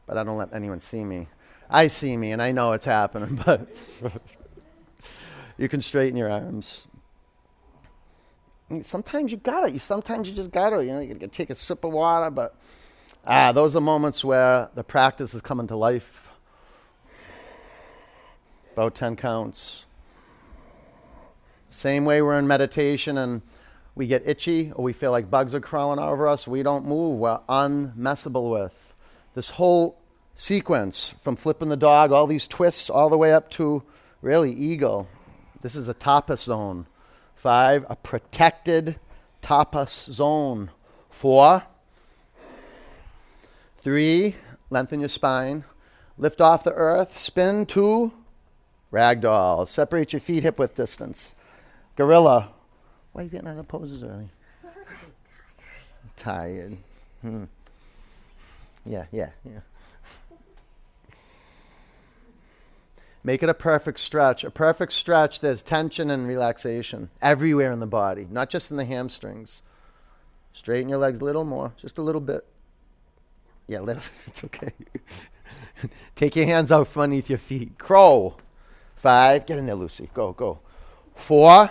but 0.07 0.17
I 0.17 0.23
don't 0.23 0.37
let 0.37 0.53
anyone 0.53 0.79
see 0.79 1.03
me. 1.03 1.27
I 1.69 1.87
see 1.87 2.17
me, 2.17 2.31
and 2.31 2.41
I 2.41 2.51
know 2.53 2.71
it's 2.71 2.85
happening, 2.85 3.39
but 3.45 3.69
you 5.57 5.69
can 5.69 5.81
straighten 5.81 6.17
your 6.17 6.31
arms 6.31 6.87
sometimes 8.83 9.31
you 9.31 9.37
got 9.37 9.67
it. 9.67 9.73
You 9.73 9.79
sometimes 9.79 10.27
you 10.27 10.33
just 10.33 10.51
got 10.51 10.73
it. 10.73 10.85
You 10.85 10.93
know, 10.93 10.99
you 10.99 11.15
can 11.15 11.29
take 11.29 11.49
a 11.49 11.55
sip 11.55 11.83
of 11.83 11.91
water, 11.91 12.29
but 12.29 12.55
ah, 13.25 13.51
those 13.51 13.73
are 13.73 13.77
the 13.77 13.81
moments 13.81 14.23
where 14.23 14.69
the 14.75 14.83
practice 14.83 15.33
is 15.33 15.41
coming 15.41 15.67
to 15.67 15.75
life. 15.75 16.29
About 18.73 18.95
ten 18.95 19.15
counts. 19.15 19.83
Same 21.69 22.05
way 22.05 22.21
we're 22.21 22.39
in 22.39 22.47
meditation 22.47 23.17
and 23.17 23.41
we 23.93 24.07
get 24.07 24.23
itchy 24.25 24.71
or 24.73 24.83
we 24.83 24.93
feel 24.93 25.11
like 25.11 25.29
bugs 25.29 25.53
are 25.53 25.59
crawling 25.59 25.99
over 25.99 26.27
us. 26.27 26.47
We 26.47 26.63
don't 26.63 26.85
move. 26.85 27.19
We're 27.19 27.39
unmessable 27.49 28.51
with 28.51 28.87
this 29.38 29.52
whole 29.52 30.02
sequence 30.36 31.13
from 31.21 31.36
flipping 31.36 31.69
the 31.69 31.78
dog, 31.78 32.12
all 32.12 32.26
these 32.26 32.47
twists, 32.47 32.89
all 32.89 33.08
the 33.08 33.19
way 33.19 33.32
up 33.32 33.52
to 33.52 33.84
really 34.23 34.52
ego. 34.52 35.08
This 35.62 35.76
is 35.76 35.88
a 35.88 35.93
tapas 35.93 36.39
zone 36.39 36.88
Five, 37.36 37.86
a 37.88 37.95
protected 37.95 39.00
tapas 39.43 40.12
zone. 40.12 40.71
Four, 41.12 41.62
three, 43.78 44.36
lengthen 44.71 45.00
your 45.02 45.08
spine. 45.08 45.65
Lift 46.17 46.41
off 46.41 46.63
the 46.63 46.73
earth. 46.73 47.19
Spin. 47.19 47.67
Two, 47.67 48.12
ragdoll. 48.91 49.67
Separate 49.67 50.13
your 50.13 50.19
feet 50.19 50.41
hip 50.41 50.58
width 50.58 50.76
distance. 50.76 51.36
Gorilla. 51.95 52.54
Why 53.12 53.21
are 53.21 53.26
you 53.26 53.30
getting 53.30 53.47
out 53.47 53.60
of 53.60 53.67
poses 53.67 54.04
early? 54.04 54.30
tired. 54.63 56.17
Tired. 56.17 56.78
Hmm. 57.21 57.43
Yeah, 58.88 59.06
yeah, 59.12 59.30
yeah. 59.43 59.60
Make 63.23 63.43
it 63.43 63.50
a 63.50 63.54
perfect 63.54 64.00
stretch. 64.00 64.45
A 64.45 64.50
perfect 64.50 64.93
stretch, 64.93 65.41
there's 65.41 65.62
tension 65.62 66.10
and 66.10 66.26
relaxation 66.28 67.10
everywhere 67.21 67.73
in 67.73 67.82
the 67.82 67.86
body, 67.86 68.26
not 68.30 68.50
just 68.50 68.71
in 68.71 68.78
the 68.78 68.86
hamstrings. 68.86 69.62
Straighten 70.54 70.88
your 70.88 70.97
legs 70.97 71.19
a 71.19 71.23
little 71.26 71.43
more, 71.43 71.73
just 71.76 71.97
a 71.97 72.02
little 72.02 72.21
bit. 72.21 72.45
Yeah, 73.67 73.82
little, 73.82 74.02
it's 74.28 74.43
okay. 74.45 74.71
Take 76.15 76.38
your 76.38 76.45
hands 76.45 76.71
out 76.71 76.88
from 76.88 77.04
underneath 77.04 77.30
your 77.30 77.38
feet. 77.38 77.78
Crow. 77.78 78.38
Five. 78.95 79.45
Get 79.45 79.60
in 79.60 79.65
there, 79.65 79.76
Lucy. 79.76 80.10
Go, 80.13 80.32
go. 80.32 80.60
Four. 81.15 81.69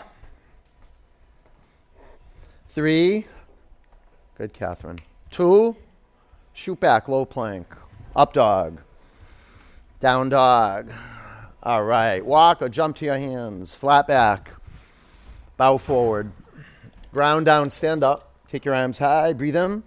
Three. 2.68 3.26
Good, 4.36 4.52
Catherine. 4.52 4.98
Two. 5.30 5.74
Shoot 6.56 6.80
back, 6.80 7.06
low 7.06 7.26
plank. 7.26 7.66
Up 8.16 8.32
dog. 8.32 8.80
Down 10.00 10.30
dog. 10.30 10.90
All 11.62 11.84
right. 11.84 12.24
Walk 12.24 12.62
or 12.62 12.70
jump 12.70 12.96
to 12.96 13.04
your 13.04 13.18
hands. 13.18 13.74
Flat 13.74 14.06
back. 14.06 14.52
Bow 15.58 15.76
forward. 15.76 16.32
Ground 17.12 17.44
down, 17.44 17.68
stand 17.68 18.02
up. 18.02 18.32
Take 18.48 18.64
your 18.64 18.74
arms 18.74 18.96
high. 18.96 19.34
Breathe 19.34 19.54
in. 19.54 19.82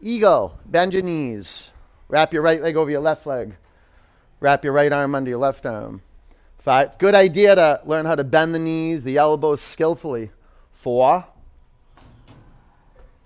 Eagle. 0.00 0.56
Bend 0.66 0.94
your 0.94 1.02
knees. 1.02 1.70
Wrap 2.06 2.32
your 2.32 2.42
right 2.42 2.62
leg 2.62 2.76
over 2.76 2.90
your 2.90 3.00
left 3.00 3.26
leg. 3.26 3.56
Wrap 4.38 4.62
your 4.62 4.74
right 4.74 4.92
arm 4.92 5.16
under 5.16 5.30
your 5.30 5.40
left 5.40 5.66
arm. 5.66 6.00
Five. 6.60 6.96
Good 6.98 7.16
idea 7.16 7.56
to 7.56 7.80
learn 7.84 8.06
how 8.06 8.14
to 8.14 8.22
bend 8.22 8.54
the 8.54 8.60
knees, 8.60 9.02
the 9.02 9.16
elbows 9.16 9.60
skillfully. 9.60 10.30
Four. 10.70 11.24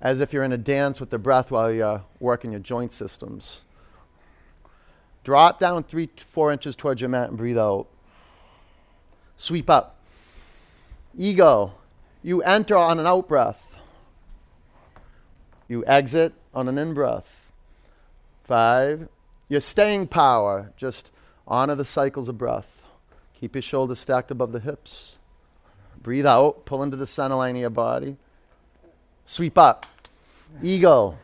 As 0.01 0.21
if 0.21 0.33
you're 0.33 0.45
in 0.45 0.53
a 0.53 0.59
dance 0.59 1.01
with 1.01 1.11
the 1.11 1.19
breath 1.19 1.51
while 1.51 1.73
you're 1.73 2.03
working 2.21 2.53
your 2.53 2.61
joint 2.61 2.93
systems. 2.93 3.63
Drop 5.25 5.59
down 5.59 5.83
three, 5.83 6.09
four 6.17 6.53
inches 6.53 6.77
towards 6.77 7.01
your 7.01 7.11
mat 7.11 7.31
and 7.31 7.39
breathe 7.39 7.59
out. 7.59 7.89
Sweep 9.37 9.69
up. 9.69 9.99
Eagle. 11.17 11.79
You 12.23 12.43
enter 12.43 12.77
on 12.77 13.01
an 13.01 13.07
out 13.07 13.27
breath. 13.27 13.77
You 15.69 15.85
exit 15.87 16.33
on 16.55 16.69
an 16.69 16.79
in 16.79 16.95
breath. 16.95 17.51
Five. 18.45 19.09
Your 19.49 19.61
staying 19.61 20.09
power. 20.09 20.73
Just 20.77 21.11
honor 21.47 21.75
the 21.75 21.85
cycles 21.85 22.29
of 22.29 22.39
breath. 22.39 22.85
Keep 23.41 23.57
your 23.57 23.63
shoulders 23.63 23.99
stacked 23.99 24.31
above 24.31 24.53
the 24.53 24.61
hips. 24.61 25.17
Breathe 26.01 26.27
out. 26.27 26.67
Pull 26.67 26.83
into 26.83 26.97
the 26.97 27.07
center 27.07 27.35
line 27.35 27.57
of 27.57 27.61
your 27.61 27.71
body. 27.71 28.17
Sweep 29.27 29.59
up. 29.59 29.87
Eagle. 30.63 31.19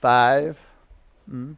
Five. 0.00 0.58
Mm. 1.30 1.56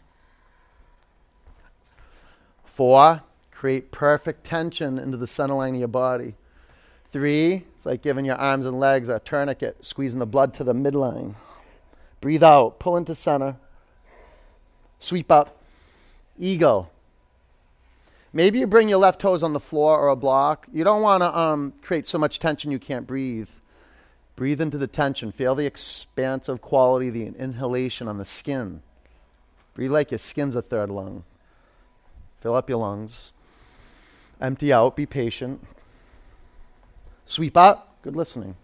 Four, 2.64 3.22
create 3.52 3.90
perfect 3.90 4.44
tension 4.44 4.98
into 4.98 5.16
the 5.16 5.26
center 5.26 5.54
line 5.54 5.74
of 5.74 5.78
your 5.78 5.88
body. 5.88 6.34
Three, 7.12 7.64
It's 7.76 7.86
like 7.86 8.02
giving 8.02 8.24
your 8.24 8.36
arms 8.36 8.66
and 8.66 8.78
legs 8.78 9.08
a 9.08 9.18
tourniquet, 9.18 9.84
squeezing 9.84 10.18
the 10.18 10.26
blood 10.26 10.52
to 10.54 10.64
the 10.64 10.74
midline. 10.74 11.34
Breathe 12.20 12.42
out, 12.42 12.78
pull 12.78 12.96
into 12.96 13.14
center. 13.14 13.56
Sweep 14.98 15.30
up. 15.30 15.62
Eagle. 16.38 16.90
Maybe 18.32 18.58
you 18.58 18.66
bring 18.66 18.88
your 18.88 18.98
left 18.98 19.20
toes 19.20 19.42
on 19.42 19.54
the 19.54 19.60
floor 19.60 19.98
or 19.98 20.08
a 20.08 20.16
block. 20.16 20.66
You 20.70 20.84
don't 20.84 21.00
want 21.00 21.22
to 21.22 21.38
um, 21.38 21.72
create 21.80 22.06
so 22.06 22.18
much 22.18 22.38
tension 22.38 22.70
you 22.70 22.78
can't 22.78 23.06
breathe. 23.06 23.48
Breathe 24.36 24.60
into 24.60 24.76
the 24.76 24.86
tension. 24.86 25.32
Feel 25.32 25.54
the 25.54 25.66
expansive 25.66 26.60
quality, 26.60 27.08
the 27.10 27.26
inhalation 27.26 28.06
on 28.06 28.18
the 28.18 28.24
skin. 28.24 28.82
Breathe 29.74 29.90
like 29.90 30.10
your 30.10 30.18
skin's 30.18 30.54
a 30.54 30.62
third 30.62 30.90
lung. 30.90 31.24
Fill 32.40 32.54
up 32.54 32.68
your 32.68 32.78
lungs. 32.78 33.32
Empty 34.40 34.72
out. 34.72 34.94
Be 34.94 35.06
patient. 35.06 35.66
Sweep 37.24 37.56
up. 37.56 37.96
Good 38.02 38.14
listening. 38.14 38.56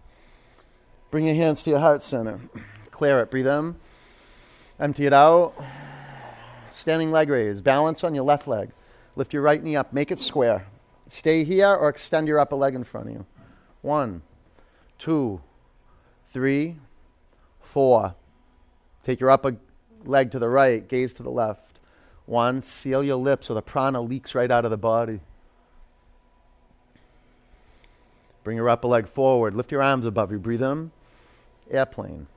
Bring 1.09 1.25
your 1.25 1.35
hands 1.35 1.63
to 1.63 1.71
your 1.71 1.79
heart 1.79 2.03
center. 2.03 2.39
Clear 2.91 3.19
it. 3.19 3.31
Breathe 3.31 3.47
in. 3.47 3.75
Empty 4.79 5.07
it 5.07 5.13
out. 5.13 5.53
Standing 6.69 7.11
leg 7.11 7.29
raise. 7.29 7.61
Balance 7.61 8.03
on 8.03 8.15
your 8.15 8.23
left 8.23 8.47
leg. 8.47 8.69
Lift 9.15 9.33
your 9.33 9.41
right 9.41 9.61
knee 9.61 9.75
up. 9.75 9.91
Make 9.91 10.11
it 10.11 10.19
square. 10.19 10.65
Stay 11.09 11.43
here 11.43 11.73
or 11.73 11.89
extend 11.89 12.27
your 12.27 12.39
upper 12.39 12.55
leg 12.55 12.73
in 12.73 12.83
front 12.83 13.07
of 13.07 13.13
you. 13.13 13.25
One, 13.81 14.21
two, 14.97 15.41
three, 16.33 16.77
four. 17.61 18.15
Take 19.03 19.19
your 19.19 19.29
upper 19.29 19.55
leg 20.03 20.31
to 20.31 20.39
the 20.39 20.49
right, 20.49 20.85
gaze 20.87 21.13
to 21.13 21.23
the 21.23 21.29
left. 21.29 21.79
One, 22.25 22.61
seal 22.61 23.03
your 23.03 23.17
lips 23.17 23.47
so 23.47 23.53
the 23.53 23.61
prana 23.61 24.01
leaks 24.01 24.33
right 24.33 24.49
out 24.49 24.65
of 24.65 24.71
the 24.71 24.77
body. 24.77 25.19
Bring 28.43 28.57
your 28.57 28.69
upper 28.69 28.87
leg 28.87 29.07
forward. 29.07 29.55
Lift 29.55 29.71
your 29.71 29.81
arms 29.81 30.05
above 30.05 30.31
you. 30.31 30.39
Breathe 30.39 30.63
in. 30.63 30.91
Airplane. 31.69 32.27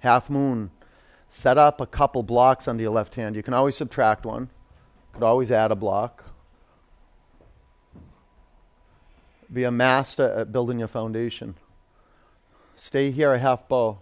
Half 0.00 0.28
moon. 0.28 0.70
Set 1.30 1.56
up 1.56 1.80
a 1.80 1.86
couple 1.86 2.22
blocks 2.22 2.68
under 2.68 2.82
your 2.82 2.92
left 2.92 3.14
hand. 3.14 3.36
You 3.36 3.42
can 3.42 3.54
always 3.54 3.74
subtract 3.74 4.26
one. 4.26 4.50
Could 5.14 5.22
always 5.22 5.50
add 5.50 5.70
a 5.70 5.76
block. 5.76 6.33
Be 9.52 9.64
a 9.64 9.70
master 9.70 10.30
at 10.30 10.52
building 10.52 10.78
your 10.78 10.88
foundation. 10.88 11.54
Stay 12.76 13.10
here 13.10 13.32
a 13.32 13.38
half 13.38 13.68
bow. 13.68 13.98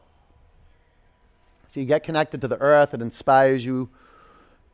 So 1.67 1.81
you 1.81 1.87
get 1.87 2.05
connected 2.05 2.41
to 2.43 2.49
the 2.49 2.59
earth. 2.59 2.95
It 2.95 3.03
inspires 3.03 3.65
you 3.65 3.89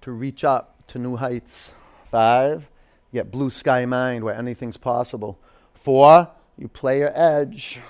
to 0.01 0.13
reach 0.13 0.45
up 0.45 0.87
to 0.89 0.99
new 0.99 1.17
heights. 1.17 1.73
Five, 2.11 2.69
you 3.13 3.21
get 3.21 3.31
blue 3.31 3.51
sky 3.51 3.87
mind 3.87 4.25
where 4.25 4.35
anything's 4.35 4.77
possible. 4.77 5.39
Four, 5.75 6.29
you 6.57 6.69
play 6.69 6.99
your 6.99 7.13
edge. 7.15 7.81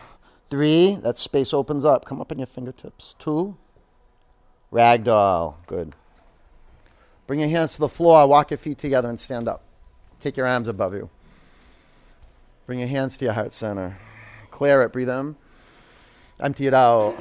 Three, 0.51 0.97
that 1.03 1.19
space 1.19 1.55
opens 1.55 1.85
up. 1.85 2.05
Come 2.05 2.21
up 2.21 2.33
on 2.33 2.39
your 2.39 2.47
fingertips. 2.47 3.15
Two, 3.19 3.57
ragdoll. 4.73 5.55
Good. 5.67 5.95
Bring 7.27 7.41
your 7.41 7.49
hands 7.49 7.75
to 7.75 7.81
the 7.81 7.89
floor. 7.89 8.27
Walk 8.27 8.51
your 8.51 8.59
feet 8.59 8.79
together 8.79 9.09
and 9.09 9.21
stand 9.21 9.49
up. 9.49 9.63
Take 10.21 10.37
your 10.37 10.47
arms 10.47 10.69
above 10.69 10.95
you. 10.95 11.11
Bring 12.69 12.81
your 12.81 12.89
hands 12.89 13.17
to 13.17 13.25
your 13.25 13.33
heart 13.33 13.55
center. 13.55 13.99
Clear 14.51 14.83
it. 14.83 14.93
Breathe 14.93 15.09
in. 15.09 15.37
Empty 16.39 16.67
it 16.67 16.75
out. 16.75 17.17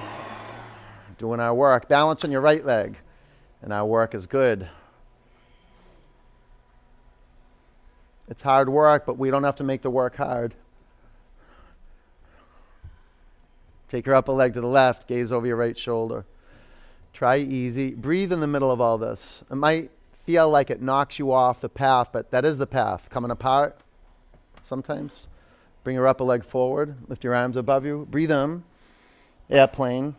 Doing 1.18 1.40
our 1.40 1.54
work. 1.54 1.88
Balance 1.88 2.26
on 2.26 2.34
your 2.34 2.42
right 2.42 2.66
leg. 2.66 2.98
And 3.62 3.72
our 3.72 3.86
work 3.86 4.14
is 4.14 4.26
good. 4.26 4.68
It's 8.28 8.42
hard 8.42 8.68
work, 8.68 9.06
but 9.06 9.18
we 9.18 9.32
don't 9.32 9.46
have 9.46 9.56
to 9.56 9.64
make 9.64 9.84
the 9.84 9.90
work 9.90 10.18
hard. 10.18 10.54
Take 13.88 14.06
your 14.06 14.16
upper 14.16 14.34
leg 14.34 14.54
to 14.56 14.60
the 14.60 14.68
left, 14.68 15.08
gaze 15.08 15.32
over 15.32 15.48
your 15.48 15.56
right 15.56 15.78
shoulder. 15.78 16.26
Try 17.14 17.38
easy. 17.38 17.92
Breathe 17.92 18.34
in 18.34 18.42
the 18.42 18.48
middle 18.48 18.70
of 18.70 18.82
all 18.82 18.98
this. 18.98 19.46
It 19.50 19.56
might 19.56 19.92
feel 20.26 20.50
like 20.50 20.70
it 20.70 20.82
knocks 20.82 21.18
you 21.18 21.32
off 21.32 21.62
the 21.62 21.70
path, 21.70 22.10
but 22.12 22.32
that 22.32 22.44
is 22.44 22.58
the 22.58 22.68
path. 22.68 23.08
Coming 23.10 23.32
apart 23.32 23.80
sometimes. 24.62 25.28
Bring 25.88 25.96
your 25.96 26.08
upper 26.08 26.26
leg 26.26 26.44
forward. 26.44 26.98
Lift 27.08 27.24
your 27.24 27.34
arms 27.34 27.56
above 27.56 27.86
you. 27.86 28.06
Breathe 28.12 28.30
in. 28.30 28.66
Airplane. 29.50 30.18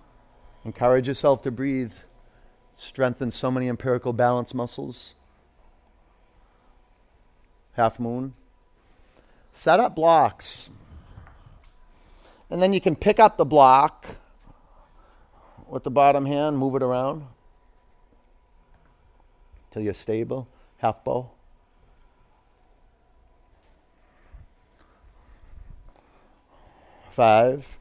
Encourage 0.65 1.07
yourself 1.07 1.43
to 1.43 1.51
breathe. 1.51 1.93
Strengthen 2.75 3.31
so 3.31 3.51
many 3.51 3.69
empirical 3.69 4.15
balance 4.15 4.55
muscles. 4.55 5.13
Half 7.73 8.01
moon. 8.01 8.33
Set 9.53 9.79
up 9.79 9.95
blocks. 9.95 10.71
And 12.49 12.63
then 12.63 12.73
you 12.73 12.81
can 12.81 12.97
pick 12.97 13.21
up 13.21 13.37
the 13.37 13.45
block 13.45 14.07
with 15.69 15.85
the 15.85 15.91
bottom 15.91 16.25
hand, 16.25 16.57
move 16.57 16.77
it 16.77 16.83
around 16.83 17.27
till 19.71 19.83
you're 19.83 19.93
stable. 19.93 20.49
Half 20.79 21.05
bow. 21.05 21.31
Five. 27.19 27.81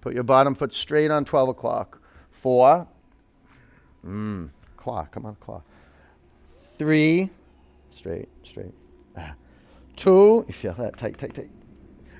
Put 0.00 0.14
your 0.14 0.22
bottom 0.22 0.54
foot 0.54 0.72
straight 0.72 1.10
on 1.10 1.26
12 1.26 1.50
o'clock. 1.50 2.00
Four. 2.30 2.88
Mmm. 4.02 4.48
Clock. 4.78 5.12
Come 5.12 5.26
on, 5.26 5.34
clock. 5.34 5.62
Three. 6.78 7.28
Straight, 7.90 8.30
straight. 8.44 8.72
Two. 9.96 10.42
You 10.48 10.54
feel 10.54 10.72
that? 10.72 10.96
Tight, 10.96 11.18
tight, 11.18 11.34
tight. 11.34 11.50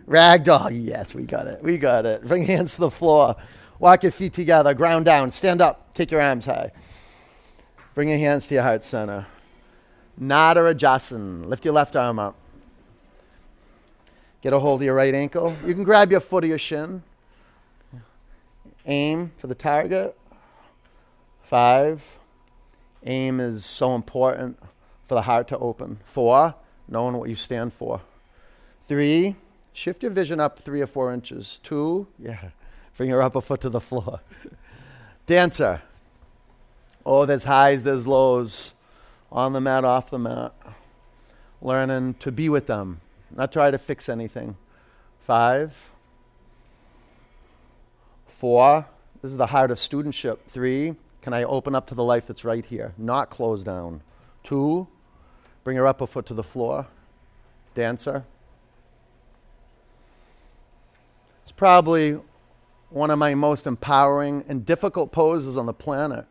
Ragdoll. 0.06 0.68
Yes, 0.74 1.14
we 1.14 1.22
got 1.22 1.46
it. 1.46 1.62
We 1.62 1.78
got 1.78 2.04
it. 2.04 2.20
Bring 2.26 2.44
hands 2.44 2.74
to 2.74 2.80
the 2.80 2.90
floor. 2.90 3.34
Walk 3.78 4.02
your 4.02 4.12
feet 4.12 4.34
together. 4.34 4.74
Ground 4.74 5.06
down. 5.06 5.30
Stand 5.30 5.62
up. 5.62 5.94
Take 5.94 6.10
your 6.10 6.20
arms 6.20 6.44
high. 6.44 6.70
Bring 7.94 8.10
your 8.10 8.18
hands 8.18 8.46
to 8.48 8.56
your 8.56 8.62
heart 8.62 8.84
center. 8.84 9.26
Natarajasana. 10.20 11.46
Lift 11.46 11.64
your 11.64 11.72
left 11.72 11.96
arm 11.96 12.18
up. 12.18 12.36
Get 14.42 14.52
a 14.52 14.58
hold 14.58 14.80
of 14.80 14.84
your 14.84 14.96
right 14.96 15.14
ankle. 15.14 15.56
You 15.64 15.72
can 15.72 15.84
grab 15.84 16.10
your 16.10 16.20
foot 16.20 16.42
or 16.42 16.48
your 16.48 16.58
shin. 16.58 17.04
Aim 18.86 19.30
for 19.38 19.46
the 19.46 19.54
target. 19.54 20.18
Five. 21.44 22.02
Aim 23.04 23.38
is 23.38 23.64
so 23.64 23.94
important 23.94 24.58
for 25.06 25.14
the 25.14 25.22
heart 25.22 25.46
to 25.48 25.58
open. 25.58 26.00
Four. 26.04 26.56
Knowing 26.88 27.16
what 27.16 27.28
you 27.28 27.36
stand 27.36 27.72
for. 27.72 28.00
Three. 28.88 29.36
Shift 29.72 30.02
your 30.02 30.10
vision 30.10 30.40
up 30.40 30.58
three 30.58 30.80
or 30.80 30.88
four 30.88 31.12
inches. 31.12 31.60
Two. 31.62 32.08
Yeah. 32.18 32.50
Bring 32.96 33.10
your 33.10 33.22
upper 33.22 33.40
foot 33.40 33.60
to 33.60 33.70
the 33.70 33.80
floor. 33.80 34.20
Dancer. 35.26 35.82
Oh, 37.06 37.26
there's 37.26 37.44
highs, 37.44 37.84
there's 37.84 38.08
lows. 38.08 38.74
On 39.30 39.52
the 39.52 39.60
mat, 39.60 39.84
off 39.84 40.10
the 40.10 40.18
mat. 40.18 40.52
Learning 41.60 42.14
to 42.14 42.32
be 42.32 42.48
with 42.48 42.66
them 42.66 43.00
not 43.34 43.52
try 43.52 43.70
to 43.70 43.78
fix 43.78 44.08
anything. 44.08 44.56
Five. 45.26 45.74
Four. 48.26 48.86
This 49.22 49.30
is 49.30 49.36
the 49.36 49.46
heart 49.46 49.70
of 49.70 49.78
studentship. 49.78 50.38
Three. 50.48 50.94
Can 51.22 51.32
I 51.32 51.44
open 51.44 51.74
up 51.74 51.86
to 51.88 51.94
the 51.94 52.02
life 52.02 52.26
that's 52.26 52.44
right 52.44 52.64
here? 52.64 52.92
Not 52.98 53.30
close 53.30 53.62
down. 53.62 54.02
Two. 54.42 54.88
Bring 55.64 55.76
your 55.76 55.86
upper 55.86 56.06
foot 56.06 56.26
to 56.26 56.34
the 56.34 56.42
floor. 56.42 56.88
Dancer. 57.74 58.24
It's 61.44 61.52
probably 61.52 62.18
one 62.90 63.10
of 63.10 63.18
my 63.18 63.34
most 63.34 63.66
empowering 63.66 64.44
and 64.48 64.66
difficult 64.66 65.12
poses 65.12 65.56
on 65.56 65.66
the 65.66 65.72
planet. 65.72 66.26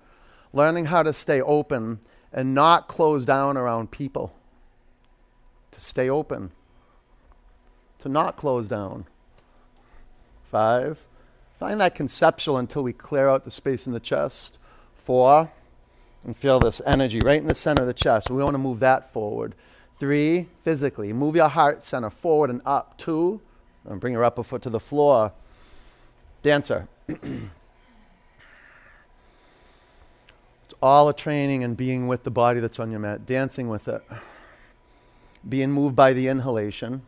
Learning 0.53 0.85
how 0.85 1.01
to 1.01 1.13
stay 1.13 1.41
open 1.41 1.99
and 2.33 2.53
not 2.53 2.87
close 2.87 3.25
down 3.25 3.57
around 3.57 3.89
people. 3.89 4.33
To 5.71 5.79
stay 5.79 6.09
open 6.09 6.51
to 8.01 8.09
not 8.09 8.35
close 8.35 8.67
down. 8.67 9.05
Five, 10.51 10.99
find 11.59 11.79
that 11.79 11.95
conceptual 11.95 12.57
until 12.57 12.83
we 12.83 12.93
clear 12.93 13.29
out 13.29 13.45
the 13.45 13.51
space 13.51 13.87
in 13.87 13.93
the 13.93 13.99
chest. 13.99 14.57
Four, 15.05 15.51
and 16.23 16.35
feel 16.35 16.59
this 16.59 16.81
energy 16.85 17.21
right 17.21 17.39
in 17.39 17.47
the 17.47 17.55
center 17.55 17.83
of 17.83 17.87
the 17.87 17.93
chest. 17.93 18.29
We 18.29 18.43
want 18.43 18.53
to 18.53 18.59
move 18.59 18.79
that 18.81 19.13
forward. 19.13 19.55
Three, 19.99 20.47
physically, 20.63 21.13
move 21.13 21.35
your 21.35 21.47
heart 21.47 21.83
center 21.83 22.09
forward 22.09 22.49
and 22.49 22.61
up. 22.65 22.97
Two, 22.97 23.39
and 23.85 24.01
bring 24.01 24.13
your 24.13 24.23
upper 24.23 24.43
foot 24.43 24.61
to 24.63 24.69
the 24.69 24.79
floor. 24.79 25.31
Dancer. 26.43 26.87
it's 27.07 27.21
all 30.81 31.07
a 31.07 31.13
training 31.13 31.63
and 31.63 31.77
being 31.77 32.07
with 32.07 32.23
the 32.23 32.31
body 32.31 32.59
that's 32.59 32.79
on 32.79 32.89
your 32.91 32.99
mat, 32.99 33.25
dancing 33.25 33.69
with 33.69 33.87
it, 33.87 34.03
being 35.47 35.71
moved 35.71 35.95
by 35.95 36.13
the 36.13 36.27
inhalation 36.27 37.03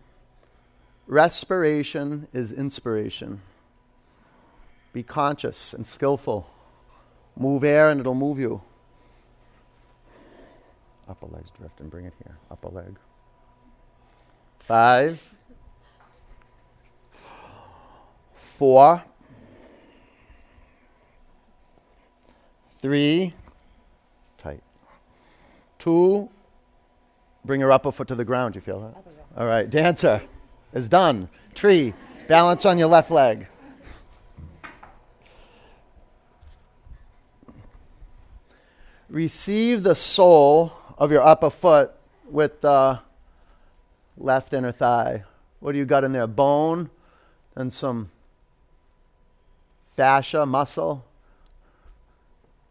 Respiration 1.07 2.27
is 2.33 2.51
inspiration. 2.51 3.41
Be 4.93 5.03
conscious 5.03 5.73
and 5.73 5.85
skillful. 5.85 6.49
Move 7.35 7.63
air 7.63 7.89
and 7.89 7.99
it'll 7.99 8.13
move 8.13 8.39
you. 8.39 8.61
Upper 11.09 11.25
leg's 11.27 11.49
drift 11.51 11.79
and 11.81 11.89
Bring 11.89 12.05
it 12.05 12.13
here. 12.23 12.37
Upper 12.49 12.69
leg. 12.69 12.95
Five. 14.59 15.21
Four. 18.35 19.03
Three. 22.81 23.33
Tight. 24.37 24.63
Two. 25.79 26.29
Bring 27.43 27.59
your 27.59 27.71
upper 27.71 27.91
foot 27.91 28.07
to 28.07 28.15
the 28.15 28.23
ground. 28.23 28.55
You 28.55 28.61
feel 28.61 28.79
that? 28.79 29.03
All 29.35 29.47
right. 29.47 29.69
Dancer 29.69 30.21
is 30.73 30.89
done. 30.89 31.29
Tree. 31.53 31.93
Balance 32.27 32.65
on 32.65 32.77
your 32.77 32.87
left 32.87 33.11
leg. 33.11 33.47
Receive 39.09 39.83
the 39.83 39.95
sole 39.95 40.73
of 40.97 41.11
your 41.11 41.21
upper 41.21 41.49
foot 41.49 41.91
with 42.29 42.61
the 42.61 42.99
left 44.17 44.53
inner 44.53 44.71
thigh. 44.71 45.23
What 45.59 45.73
do 45.73 45.77
you 45.77 45.85
got 45.85 46.03
in 46.03 46.13
there? 46.13 46.27
Bone 46.27 46.89
and 47.55 47.71
some 47.71 48.09
fascia, 49.95 50.45
muscle. 50.45 51.05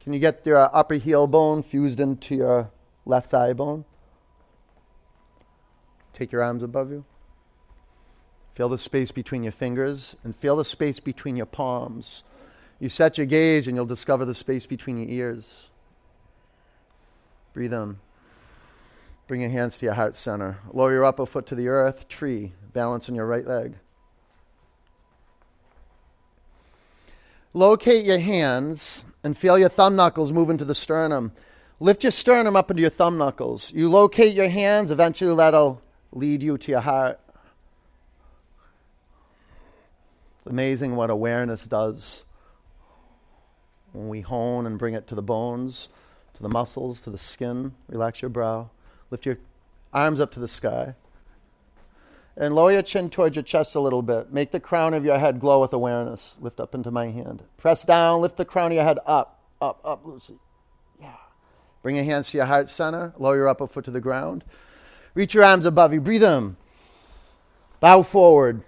Can 0.00 0.12
you 0.12 0.18
get 0.18 0.44
your 0.44 0.74
upper 0.74 0.94
heel 0.94 1.26
bone 1.28 1.62
fused 1.62 2.00
into 2.00 2.34
your 2.34 2.70
left 3.06 3.30
thigh 3.30 3.52
bone? 3.52 3.84
Take 6.12 6.32
your 6.32 6.42
arms 6.42 6.62
above 6.62 6.90
you. 6.90 7.04
Feel 8.54 8.68
the 8.68 8.78
space 8.78 9.10
between 9.10 9.42
your 9.42 9.52
fingers 9.52 10.16
and 10.24 10.36
feel 10.36 10.56
the 10.56 10.64
space 10.64 11.00
between 11.00 11.36
your 11.36 11.46
palms. 11.46 12.22
You 12.78 12.88
set 12.88 13.16
your 13.16 13.26
gaze 13.26 13.66
and 13.66 13.76
you'll 13.76 13.86
discover 13.86 14.24
the 14.24 14.34
space 14.34 14.66
between 14.66 14.98
your 14.98 15.08
ears. 15.08 15.66
Breathe 17.54 17.72
in. 17.72 17.98
Bring 19.26 19.40
your 19.40 19.50
hands 19.50 19.78
to 19.78 19.86
your 19.86 19.94
heart 19.94 20.16
center. 20.16 20.58
Lower 20.72 20.92
your 20.92 21.04
upper 21.04 21.24
foot 21.24 21.46
to 21.46 21.54
the 21.54 21.68
earth. 21.68 22.08
Tree. 22.08 22.52
Balance 22.72 23.08
on 23.08 23.14
your 23.14 23.26
right 23.26 23.46
leg. 23.46 23.74
Locate 27.54 28.04
your 28.04 28.18
hands 28.18 29.04
and 29.22 29.36
feel 29.36 29.58
your 29.58 29.68
thumb 29.68 29.94
knuckles 29.94 30.32
move 30.32 30.50
into 30.50 30.64
the 30.64 30.74
sternum. 30.74 31.32
Lift 31.80 32.04
your 32.04 32.10
sternum 32.10 32.56
up 32.56 32.70
into 32.70 32.80
your 32.80 32.90
thumb 32.90 33.18
knuckles. 33.18 33.72
You 33.74 33.90
locate 33.90 34.34
your 34.34 34.48
hands, 34.48 34.90
eventually 34.90 35.36
that'll 35.36 35.82
lead 36.12 36.42
you 36.42 36.56
to 36.58 36.70
your 36.70 36.80
heart. 36.80 37.20
It's 40.42 40.50
amazing 40.50 40.96
what 40.96 41.08
awareness 41.08 41.62
does 41.62 42.24
when 43.92 44.08
we 44.08 44.22
hone 44.22 44.66
and 44.66 44.76
bring 44.76 44.94
it 44.94 45.06
to 45.06 45.14
the 45.14 45.22
bones, 45.22 45.88
to 46.34 46.42
the 46.42 46.48
muscles, 46.48 47.00
to 47.02 47.10
the 47.10 47.18
skin. 47.18 47.74
Relax 47.88 48.22
your 48.22 48.28
brow. 48.28 48.70
Lift 49.10 49.24
your 49.24 49.38
arms 49.92 50.18
up 50.18 50.32
to 50.32 50.40
the 50.40 50.48
sky. 50.48 50.96
And 52.36 52.56
lower 52.56 52.72
your 52.72 52.82
chin 52.82 53.08
towards 53.08 53.36
your 53.36 53.44
chest 53.44 53.76
a 53.76 53.80
little 53.80 54.02
bit. 54.02 54.32
Make 54.32 54.50
the 54.50 54.58
crown 54.58 54.94
of 54.94 55.04
your 55.04 55.16
head 55.16 55.38
glow 55.38 55.60
with 55.60 55.72
awareness. 55.74 56.36
Lift 56.40 56.58
up 56.58 56.74
into 56.74 56.90
my 56.90 57.10
hand. 57.10 57.44
Press 57.56 57.84
down, 57.84 58.20
lift 58.20 58.36
the 58.36 58.44
crown 58.44 58.72
of 58.72 58.74
your 58.74 58.84
head 58.84 58.98
up, 59.06 59.44
up, 59.60 59.80
up, 59.84 60.04
Lucy. 60.04 60.40
Yeah. 61.00 61.14
Bring 61.82 61.94
your 61.94 62.04
hands 62.04 62.30
to 62.30 62.38
your 62.38 62.46
heart 62.46 62.68
center. 62.68 63.12
Lower 63.16 63.36
your 63.36 63.48
upper 63.48 63.68
foot 63.68 63.84
to 63.84 63.92
the 63.92 64.00
ground. 64.00 64.42
Reach 65.14 65.34
your 65.34 65.44
arms 65.44 65.66
above 65.66 65.92
you. 65.92 66.00
Breathe 66.00 66.24
in. 66.24 66.56
Bow 67.78 68.02
forward. 68.02 68.64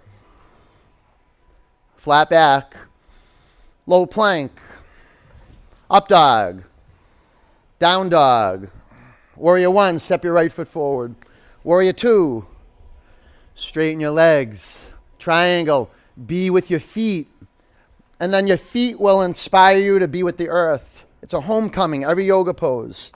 Flat 2.05 2.29
back. 2.29 2.77
Low 3.87 4.05
plank. 4.05 4.51
Up 5.89 6.07
dog. 6.07 6.61
Down 7.79 8.09
dog. 8.09 8.69
Warrior 9.35 9.71
one, 9.71 9.97
step 9.97 10.23
your 10.23 10.33
right 10.33 10.51
foot 10.51 10.67
forward. 10.67 11.15
Warrior 11.63 11.93
two, 11.93 12.45
straighten 13.55 13.99
your 13.99 14.11
legs. 14.11 14.85
Triangle, 15.17 15.89
be 16.27 16.51
with 16.51 16.69
your 16.69 16.79
feet. 16.79 17.27
And 18.19 18.31
then 18.31 18.45
your 18.45 18.57
feet 18.57 18.99
will 18.99 19.23
inspire 19.23 19.79
you 19.79 19.97
to 19.97 20.07
be 20.07 20.21
with 20.21 20.37
the 20.37 20.49
earth. 20.49 21.05
It's 21.23 21.33
a 21.33 21.41
homecoming, 21.41 22.03
every 22.03 22.25
yoga 22.25 22.53
pose. 22.53 23.11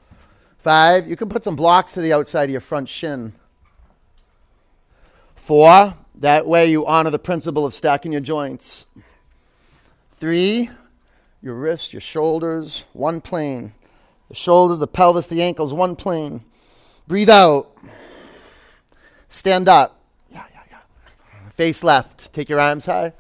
Five, 0.57 1.07
you 1.07 1.15
can 1.15 1.29
put 1.29 1.43
some 1.43 1.55
blocks 1.55 1.91
to 1.91 2.01
the 2.01 2.13
outside 2.13 2.45
of 2.45 2.49
your 2.49 2.59
front 2.59 2.89
shin. 2.89 3.33
Four, 5.35 5.93
that 6.19 6.45
way 6.45 6.69
you 6.69 6.85
honor 6.85 7.09
the 7.09 7.19
principle 7.19 7.65
of 7.65 7.73
stacking 7.73 8.11
your 8.11 8.21
joints. 8.21 8.85
Three, 10.19 10.69
your 11.41 11.55
wrists, 11.55 11.93
your 11.93 12.01
shoulders, 12.01 12.85
one 12.93 13.21
plane. 13.21 13.73
The 14.27 14.35
shoulders, 14.35 14.79
the 14.79 14.87
pelvis, 14.87 15.27
the 15.27 15.41
ankles, 15.41 15.73
one 15.73 15.95
plane. 15.95 16.43
Breathe 17.07 17.29
out. 17.29 17.75
Stand 19.29 19.69
up. 19.69 19.99
Yeah, 20.29 20.43
yeah, 20.53 20.61
yeah. 20.69 21.49
Face 21.51 21.83
left. 21.83 22.33
Take 22.33 22.49
your 22.49 22.59
arms 22.59 22.85
high. 22.85 23.13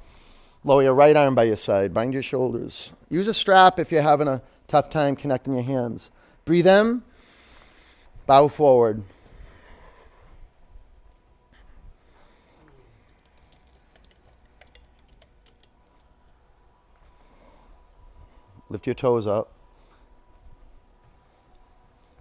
Lower 0.63 0.83
your 0.83 0.93
right 0.93 1.15
arm 1.15 1.35
by 1.35 1.45
your 1.45 1.55
side. 1.55 1.93
Bind 1.93 2.13
your 2.13 2.21
shoulders. 2.21 2.91
Use 3.09 3.27
a 3.27 3.33
strap 3.33 3.79
if 3.79 3.91
you're 3.91 4.01
having 4.01 4.27
a 4.27 4.41
tough 4.67 4.89
time 4.89 5.15
connecting 5.15 5.53
your 5.53 5.63
hands. 5.63 6.11
Breathe 6.43 6.67
in. 6.67 7.01
Bow 8.27 8.49
forward. 8.49 9.03
Lift 18.69 18.85
your 18.85 18.93
toes 18.93 19.27
up. 19.27 19.51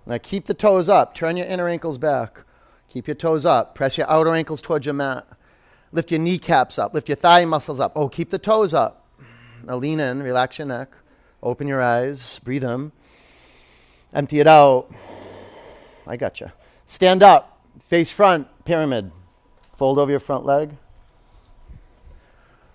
Now 0.06 0.18
keep 0.18 0.46
the 0.46 0.54
toes 0.54 0.88
up. 0.88 1.14
Turn 1.14 1.36
your 1.36 1.46
inner 1.46 1.68
ankles 1.68 1.98
back. 1.98 2.44
Keep 2.88 3.06
your 3.06 3.14
toes 3.14 3.44
up. 3.44 3.74
Press 3.74 3.98
your 3.98 4.10
outer 4.10 4.34
ankles 4.34 4.62
towards 4.62 4.86
your 4.86 4.94
mat. 4.94 5.26
Lift 5.92 6.10
your 6.10 6.20
kneecaps 6.20 6.78
up. 6.78 6.94
Lift 6.94 7.08
your 7.08 7.16
thigh 7.16 7.44
muscles 7.44 7.78
up. 7.78 7.92
Oh, 7.94 8.08
keep 8.08 8.30
the 8.30 8.38
toes 8.38 8.72
up. 8.72 9.06
Now 9.64 9.76
lean 9.76 10.00
in. 10.00 10.22
Relax 10.22 10.58
your 10.58 10.66
neck. 10.66 10.90
Open 11.42 11.68
your 11.68 11.82
eyes. 11.82 12.38
Breathe 12.42 12.64
in. 12.64 12.90
Empty 14.14 14.40
it 14.40 14.46
out. 14.46 14.90
I 16.06 16.16
got 16.16 16.40
you. 16.40 16.50
Stand 16.86 17.22
up. 17.22 17.62
Face 17.88 18.10
front. 18.10 18.48
Pyramid. 18.64 19.12
Fold 19.76 19.98
over 19.98 20.10
your 20.10 20.20
front 20.20 20.46
leg. 20.46 20.74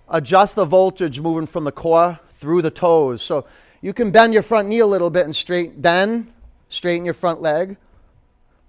Adjust 0.08 0.54
the 0.54 0.64
voltage 0.64 1.18
moving 1.18 1.46
from 1.46 1.64
the 1.64 1.72
core 1.72 2.20
through 2.32 2.62
the 2.62 2.70
toes. 2.70 3.22
So 3.22 3.46
you 3.84 3.92
can 3.92 4.10
bend 4.10 4.32
your 4.32 4.42
front 4.42 4.66
knee 4.68 4.78
a 4.78 4.86
little 4.86 5.10
bit 5.10 5.26
and 5.26 5.36
straight. 5.36 5.82
Then 5.82 6.32
straighten 6.70 7.04
your 7.04 7.12
front 7.12 7.42
leg, 7.42 7.76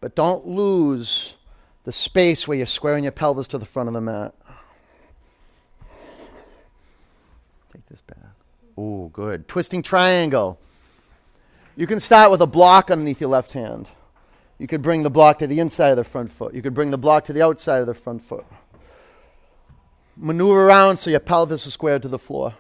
but 0.02 0.14
don't 0.14 0.46
lose 0.46 1.38
the 1.86 1.94
space 1.94 2.46
where 2.46 2.58
you're 2.58 2.66
squaring 2.66 3.06
your 3.06 3.14
pelvis 3.14 3.48
to 3.48 3.58
the 3.58 3.66
front 3.66 3.88
of 3.88 3.94
the 3.94 4.02
mat. 4.02 4.36
Take 7.72 7.86
this 7.88 8.02
back. 8.02 8.18
Oh, 8.78 9.08
good. 9.08 9.48
Twisting 9.48 9.82
triangle. 9.82 10.60
You 11.78 11.88
can 11.88 12.02
start 12.02 12.30
with 12.30 12.42
a 12.42 12.48
block 12.48 12.92
underneath 12.92 13.22
your 13.22 13.30
left 13.30 13.54
hand. 13.54 13.88
You 14.60 14.68
could 14.68 14.82
bring 14.82 15.04
the 15.04 15.10
block 15.10 15.40
to 15.40 15.48
the 15.48 15.62
inside 15.62 15.92
of 15.92 15.98
the 15.98 16.04
front 16.04 16.34
foot. 16.34 16.54
You 16.54 16.62
could 16.62 16.74
bring 16.74 16.92
the 16.92 16.98
block 16.98 17.24
to 17.26 17.34
the 17.34 17.42
outside 17.42 17.80
of 17.80 17.88
the 17.88 17.94
front 17.94 18.22
foot. 18.22 18.46
Maneuver 20.18 20.68
around 20.68 20.98
so 20.98 21.10
your 21.10 21.22
pelvis 21.22 21.66
is 21.66 21.72
squared 21.72 22.02
to 22.02 22.10
the 22.10 22.20
floor. 22.20 22.56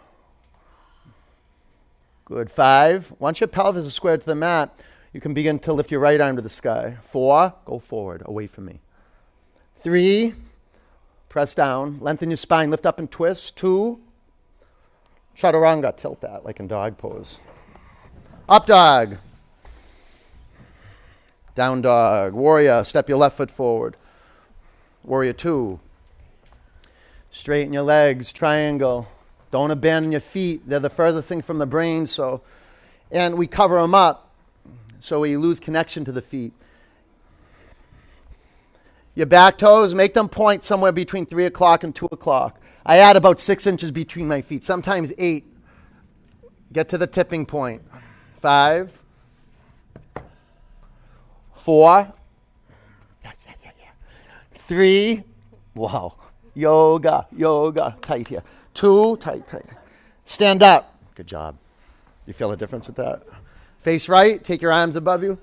Good. 2.25 2.49
Five. 2.51 3.13
Once 3.19 3.39
your 3.39 3.47
pelvis 3.47 3.85
is 3.85 3.93
squared 3.93 4.21
to 4.21 4.25
the 4.25 4.35
mat, 4.35 4.79
you 5.13 5.21
can 5.21 5.35
begin 5.35 5.59
to 5.59 5.73
lift 5.73 5.91
your 5.91 5.99
right 5.99 6.19
arm 6.19 6.35
to 6.37 6.41
the 6.41 6.49
sky. 6.49 6.97
Four, 7.11 7.53
go 7.65 7.77
forward, 7.77 8.23
away 8.25 8.47
from 8.47 8.65
me. 8.65 8.79
Three, 9.83 10.33
press 11.29 11.53
down, 11.53 11.99
lengthen 12.01 12.31
your 12.31 12.37
spine, 12.37 12.71
lift 12.71 12.87
up 12.87 12.97
and 12.97 13.11
twist. 13.11 13.55
Two, 13.55 13.99
chaturanga, 15.37 15.95
tilt 15.95 16.21
that 16.21 16.43
like 16.43 16.59
in 16.59 16.67
dog 16.67 16.97
pose. 16.97 17.37
Up 18.49 18.65
dog. 18.65 19.17
Down 21.53 21.83
dog. 21.83 22.33
Warrior, 22.33 22.83
step 22.83 23.07
your 23.07 23.19
left 23.19 23.37
foot 23.37 23.51
forward. 23.51 23.97
Warrior 25.03 25.33
two. 25.33 25.79
Straighten 27.29 27.71
your 27.71 27.83
legs, 27.83 28.33
triangle. 28.33 29.07
Don't 29.55 29.71
abandon 29.71 30.11
your 30.11 30.19
feet. 30.19 30.67
They're 30.67 30.81
the 30.81 30.89
furthest 30.89 31.29
thing 31.29 31.41
from 31.41 31.59
the 31.59 31.65
brain, 31.65 32.07
so 32.07 32.41
and 33.09 33.37
we 33.37 33.47
cover 33.47 33.79
them 33.79 33.95
up 33.95 34.29
so 34.99 35.21
we 35.21 35.37
lose 35.37 35.61
connection 35.61 36.03
to 36.03 36.11
the 36.11 36.21
feet. 36.21 36.51
Your 39.13 39.27
back 39.27 39.57
toes, 39.57 39.95
make 39.95 40.13
them 40.13 40.27
point 40.27 40.61
somewhere 40.61 40.91
between 40.91 41.25
3 41.25 41.45
o'clock 41.45 41.85
and 41.85 41.95
2 41.95 42.07
o'clock. 42.11 42.59
I 42.85 42.97
add 42.97 43.15
about 43.15 43.39
6 43.39 43.65
inches 43.65 43.91
between 43.91 44.27
my 44.27 44.41
feet, 44.41 44.61
sometimes 44.61 45.13
8. 45.17 45.45
Get 46.73 46.89
to 46.89 46.97
the 46.97 47.07
tipping 47.07 47.45
point. 47.45 47.81
5, 48.41 48.91
4, 51.53 52.13
3, 54.67 55.23
wow, 55.75 56.13
yoga, 56.53 57.25
yoga, 57.31 57.95
tight 58.01 58.27
here. 58.27 58.43
2, 58.75 59.17
tight, 59.17 59.47
tight. 59.47 59.65
Stand 60.25 60.61
up. 60.61 60.99
Good 61.15 61.27
job. 61.27 61.57
You 62.25 62.33
feel 62.33 62.49
the 62.49 62.57
difference 62.57 62.87
with 62.87 62.97
that? 62.97 63.23
Face 63.81 64.09
right, 64.09 64.43
take 64.43 64.61
your 64.61 64.71
arms 64.71 64.95
above 64.95 65.23
you. 65.23 65.37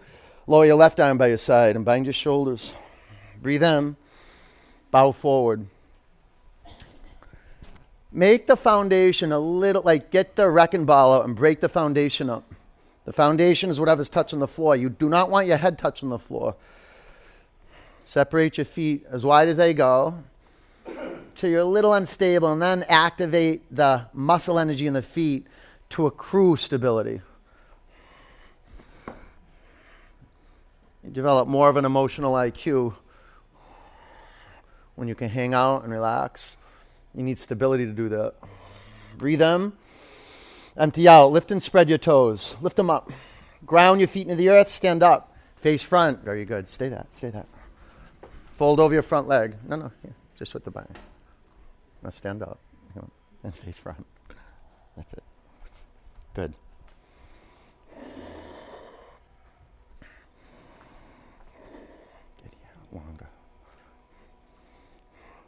Lower 0.46 0.66
your 0.66 0.76
left 0.76 1.00
arm 1.00 1.18
by 1.18 1.28
your 1.28 1.38
side 1.38 1.76
and 1.76 1.84
bind 1.84 2.06
your 2.06 2.12
shoulders. 2.12 2.72
Breathe 3.40 3.62
in. 3.62 3.96
Bow 4.90 5.12
forward. 5.12 5.66
Make 8.10 8.46
the 8.46 8.56
foundation 8.56 9.32
a 9.32 9.38
little, 9.38 9.82
like 9.82 10.10
get 10.10 10.36
the 10.36 10.50
wrecking 10.50 10.84
ball 10.84 11.14
out 11.14 11.24
and 11.24 11.34
break 11.34 11.60
the 11.60 11.68
foundation 11.68 12.28
up. 12.28 12.44
The 13.04 13.12
foundation 13.12 13.70
is 13.70 13.80
whatever's 13.80 14.08
touching 14.08 14.38
the 14.38 14.48
floor. 14.48 14.76
You 14.76 14.90
do 14.90 15.08
not 15.08 15.30
want 15.30 15.46
your 15.46 15.56
head 15.56 15.78
touching 15.78 16.10
the 16.10 16.18
floor. 16.18 16.54
Separate 18.04 18.58
your 18.58 18.64
feet 18.66 19.06
as 19.08 19.24
wide 19.24 19.48
as 19.48 19.56
they 19.56 19.72
go 19.72 20.22
till 21.34 21.50
you're 21.50 21.60
a 21.60 21.64
little 21.64 21.94
unstable, 21.94 22.52
and 22.52 22.60
then 22.60 22.84
activate 22.88 23.62
the 23.74 24.06
muscle 24.12 24.58
energy 24.58 24.86
in 24.86 24.92
the 24.92 25.02
feet 25.02 25.46
to 25.90 26.06
accrue 26.06 26.56
stability. 26.56 27.20
You 31.04 31.10
develop 31.10 31.48
more 31.48 31.68
of 31.68 31.76
an 31.76 31.84
emotional 31.84 32.34
IQ 32.34 32.94
when 34.94 35.08
you 35.08 35.14
can 35.14 35.28
hang 35.28 35.52
out 35.52 35.82
and 35.82 35.92
relax. 35.92 36.56
You 37.14 37.22
need 37.22 37.38
stability 37.38 37.86
to 37.86 37.92
do 37.92 38.08
that. 38.10 38.34
Breathe 39.18 39.42
in, 39.42 39.72
empty 40.76 41.08
out, 41.08 41.32
lift 41.32 41.50
and 41.50 41.62
spread 41.62 41.88
your 41.88 41.98
toes. 41.98 42.54
Lift 42.60 42.76
them 42.76 42.88
up. 42.88 43.10
Ground 43.66 44.00
your 44.00 44.08
feet 44.08 44.22
into 44.22 44.36
the 44.36 44.48
earth, 44.48 44.68
stand 44.68 45.02
up. 45.02 45.36
Face 45.62 45.82
front. 45.82 46.24
Very 46.24 46.44
good. 46.44 46.68
Stay 46.68 46.88
that. 46.88 47.14
Stay 47.14 47.30
that. 47.30 47.46
Fold 48.52 48.80
over 48.80 48.92
your 48.92 49.04
front 49.04 49.28
leg. 49.28 49.54
No, 49.66 49.76
no, 49.76 49.92
just 50.42 50.54
with 50.54 50.64
the 50.64 50.72
body. 50.72 50.88
Now 52.02 52.10
stand 52.10 52.42
up 52.42 52.58
and 53.44 53.54
face 53.54 53.78
front. 53.78 54.04
That's 54.96 55.12
it. 55.12 55.22
Good. 56.34 56.52
Get 62.42 62.50
here 62.50 62.74
longer. 62.92 63.28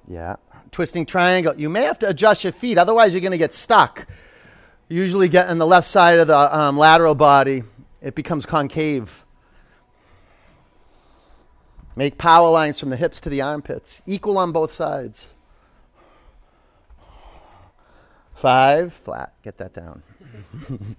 Yeah. 0.07 0.37
Twisting 0.71 1.07
triangle. 1.07 1.55
You 1.57 1.69
may 1.69 1.83
have 1.83 1.99
to 1.99 2.09
adjust 2.09 2.45
your 2.45 2.53
feet, 2.53 2.79
otherwise, 2.79 3.15
you're 3.15 3.21
going 3.21 3.33
to 3.33 3.39
get 3.39 3.53
stuck. 3.53 4.07
usually 4.89 5.29
get 5.29 5.51
in 5.51 5.59
the 5.59 5.67
left 5.67 5.89
side 5.89 6.21
of 6.21 6.29
the 6.29 6.57
um, 6.57 6.79
lateral 6.79 7.17
body, 7.17 7.65
it 8.01 8.15
becomes 8.15 8.47
concave. 8.47 9.24
Make 11.97 12.19
power 12.19 12.51
lines 12.51 12.81
from 12.81 12.91
the 12.91 12.97
hips 12.97 13.21
to 13.21 13.29
the 13.29 13.41
armpits, 13.41 14.03
equal 14.07 14.37
on 14.39 14.51
both 14.53 14.73
sides. 14.73 15.29
Five, 18.35 18.93
flat. 18.93 19.33
Get 19.43 19.59
that 19.59 19.73
down. 19.73 20.03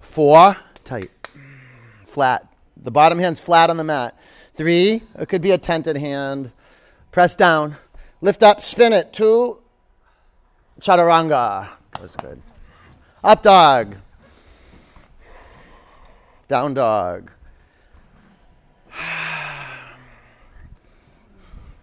Four, 0.00 0.56
tight. 0.84 1.10
Flat. 2.04 2.52
The 2.76 2.90
bottom 2.90 3.18
hand's 3.18 3.38
flat 3.38 3.70
on 3.70 3.76
the 3.76 3.84
mat. 3.84 4.18
Three, 4.54 5.02
it 5.18 5.28
could 5.28 5.42
be 5.42 5.52
a 5.52 5.58
tented 5.58 5.96
hand. 5.96 6.50
Press 7.12 7.34
down. 7.34 7.76
Lift 8.20 8.42
up, 8.42 8.60
spin 8.60 8.92
it. 8.92 9.12
Two, 9.12 9.58
chaturanga. 10.80 11.68
That 11.92 12.02
was 12.02 12.16
good. 12.16 12.42
Up 13.22 13.42
dog. 13.42 13.96
Down 16.48 16.74
dog. 16.74 17.30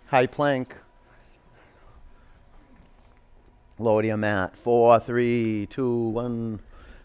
High 0.07 0.27
plank. 0.27 0.75
Lower 3.79 4.01
to 4.01 4.07
your 4.07 4.17
mat. 4.17 4.57
Four, 4.57 4.99
three, 4.99 5.67
two, 5.69 6.09
one. 6.09 6.59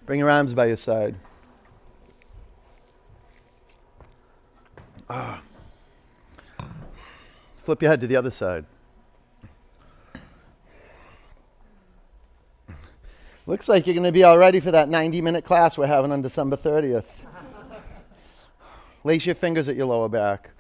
Bring 0.07 0.19
your 0.19 0.31
arms 0.31 0.55
by 0.55 0.67
your 0.67 0.77
side. 0.77 1.17
Ah. 5.11 5.43
Flip 7.59 7.83
your 7.83 7.91
head 7.91 8.01
to 8.01 8.07
the 8.07 8.17
other 8.17 8.31
side. 8.31 8.65
Looks 13.47 13.69
like 13.69 13.87
you're 13.87 13.95
going 13.95 14.05
to 14.05 14.13
be 14.13 14.23
all 14.23 14.39
ready 14.39 14.61
for 14.61 14.71
that 14.71 14.89
90 14.89 15.21
minute 15.21 15.45
class 15.45 15.77
we're 15.77 15.87
having 15.87 16.13
on 16.13 16.23
December 16.23 16.57
30th. 16.57 17.05
Lace 19.05 19.27
your 19.27 19.35
fingers 19.35 19.69
at 19.69 19.75
your 19.75 19.87
lower 19.87 20.09
back. 20.09 20.51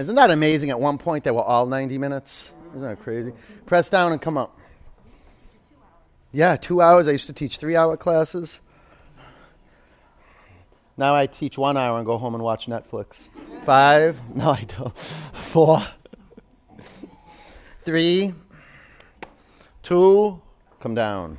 Isn't 0.00 0.14
that 0.14 0.30
amazing? 0.30 0.70
At 0.70 0.80
one 0.80 0.96
point, 0.96 1.24
they 1.24 1.30
were 1.30 1.42
all 1.42 1.66
90 1.66 1.98
minutes. 1.98 2.50
Isn't 2.70 2.80
that 2.80 3.00
crazy? 3.00 3.32
Press 3.66 3.90
down 3.90 4.12
and 4.12 4.20
come 4.20 4.38
up. 4.38 4.58
Yeah, 6.32 6.56
two 6.56 6.80
hours. 6.80 7.06
I 7.06 7.12
used 7.12 7.26
to 7.26 7.32
teach 7.34 7.58
three 7.58 7.76
hour 7.76 7.96
classes. 7.98 8.60
Now 10.96 11.14
I 11.14 11.26
teach 11.26 11.58
one 11.58 11.76
hour 11.76 11.98
and 11.98 12.06
go 12.06 12.16
home 12.16 12.34
and 12.34 12.42
watch 12.42 12.66
Netflix. 12.66 13.28
Five. 13.64 14.18
No, 14.34 14.52
I 14.52 14.64
don't. 14.64 14.96
Four. 14.98 15.82
Three 17.84 18.32
two, 19.82 20.40
come 20.78 20.94
down. 20.94 21.36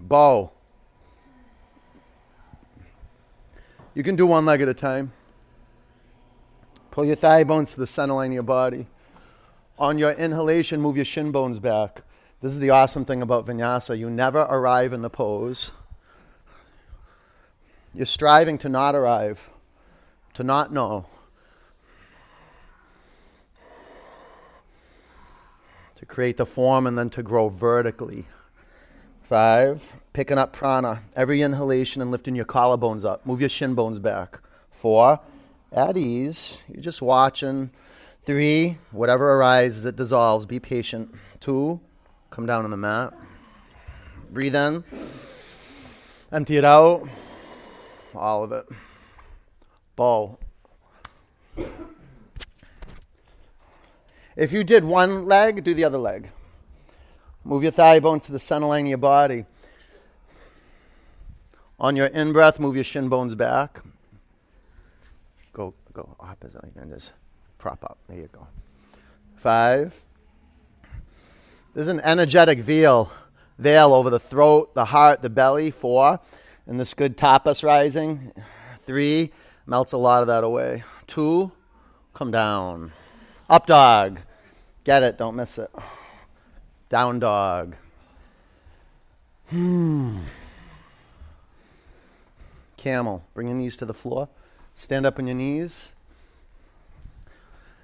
Bow. 0.00 0.50
You 3.94 4.02
can 4.02 4.16
do 4.16 4.26
one 4.26 4.46
leg 4.46 4.62
at 4.62 4.68
a 4.68 4.74
time. 4.74 5.12
Pull 6.90 7.04
your 7.04 7.16
thigh 7.16 7.44
bones 7.44 7.72
to 7.72 7.80
the 7.80 7.86
center 7.86 8.14
line 8.14 8.30
of 8.30 8.34
your 8.34 8.42
body. 8.42 8.86
On 9.78 9.98
your 9.98 10.12
inhalation, 10.12 10.80
move 10.80 10.96
your 10.96 11.04
shin 11.04 11.30
bones 11.32 11.58
back. 11.58 12.02
This 12.42 12.52
is 12.52 12.58
the 12.58 12.70
awesome 12.70 13.04
thing 13.04 13.22
about 13.22 13.46
vinyasa. 13.46 13.98
You 13.98 14.10
never 14.10 14.40
arrive 14.40 14.92
in 14.92 15.02
the 15.02 15.10
pose. 15.10 15.70
You're 17.94 18.06
striving 18.06 18.58
to 18.58 18.68
not 18.68 18.94
arrive, 18.94 19.50
to 20.34 20.44
not 20.44 20.72
know. 20.72 21.06
to 26.00 26.06
create 26.06 26.38
the 26.38 26.46
form 26.46 26.86
and 26.86 26.96
then 26.96 27.10
to 27.10 27.22
grow 27.22 27.50
vertically. 27.50 28.24
Five, 29.28 29.96
picking 30.14 30.38
up 30.38 30.50
prana. 30.54 31.02
Every 31.14 31.42
inhalation 31.42 32.00
and 32.00 32.10
lifting 32.10 32.34
your 32.34 32.46
collarbones 32.46 33.04
up. 33.04 33.26
Move 33.26 33.40
your 33.40 33.50
shin 33.50 33.74
bones 33.74 33.98
back. 33.98 34.40
Four, 34.70 35.20
at 35.72 35.96
ease. 35.96 36.58
You're 36.68 36.82
just 36.82 37.02
watching. 37.02 37.70
Three, 38.24 38.78
whatever 38.90 39.34
arises, 39.34 39.84
it 39.84 39.96
dissolves. 39.96 40.46
Be 40.46 40.60
patient. 40.60 41.14
Two, 41.40 41.80
come 42.30 42.46
down 42.46 42.64
on 42.64 42.70
the 42.70 42.76
mat. 42.76 43.14
Breathe 44.30 44.54
in. 44.54 44.84
Empty 46.30 46.58
it 46.58 46.64
out. 46.64 47.08
All 48.14 48.44
of 48.44 48.52
it. 48.52 48.66
Bow. 49.96 50.38
If 54.36 54.52
you 54.52 54.64
did 54.64 54.84
one 54.84 55.26
leg, 55.26 55.64
do 55.64 55.74
the 55.74 55.84
other 55.84 55.98
leg. 55.98 56.30
Move 57.44 57.62
your 57.62 57.72
thigh 57.72 58.00
bones 58.00 58.26
to 58.26 58.32
the 58.32 58.38
center 58.38 58.66
line 58.66 58.84
of 58.84 58.90
your 58.90 58.98
body. 58.98 59.44
On 61.78 61.96
your 61.96 62.06
in 62.06 62.32
breath, 62.32 62.60
move 62.60 62.74
your 62.74 62.84
shin 62.84 63.08
bones 63.08 63.34
back. 63.34 63.80
Go 65.92 66.16
opposite 66.20 66.62
and 66.76 66.92
just 66.92 67.12
prop 67.58 67.84
up. 67.84 67.98
There 68.08 68.18
you 68.18 68.28
go. 68.32 68.46
Five. 69.36 69.94
There's 71.74 71.88
an 71.88 72.00
energetic 72.00 72.60
veil, 72.60 73.10
veil 73.58 73.92
over 73.92 74.10
the 74.10 74.20
throat, 74.20 74.74
the 74.74 74.84
heart, 74.84 75.22
the 75.22 75.30
belly. 75.30 75.70
Four. 75.70 76.20
And 76.66 76.78
this 76.78 76.94
good 76.94 77.16
tapas 77.16 77.64
rising. 77.64 78.32
Three. 78.86 79.32
Melts 79.66 79.92
a 79.92 79.96
lot 79.96 80.22
of 80.22 80.28
that 80.28 80.44
away. 80.44 80.84
Two. 81.06 81.52
Come 82.14 82.30
down. 82.30 82.92
Up 83.48 83.66
dog. 83.66 84.20
Get 84.84 85.02
it, 85.02 85.18
don't 85.18 85.36
miss 85.36 85.58
it. 85.58 85.70
Down 86.88 87.18
dog. 87.18 87.76
Hmm. 89.48 90.18
Camel. 92.76 93.24
Bring 93.34 93.48
your 93.48 93.56
knees 93.56 93.76
to 93.78 93.86
the 93.86 93.94
floor. 93.94 94.28
Stand 94.80 95.04
up 95.04 95.18
on 95.18 95.26
your 95.26 95.36
knees. 95.36 95.92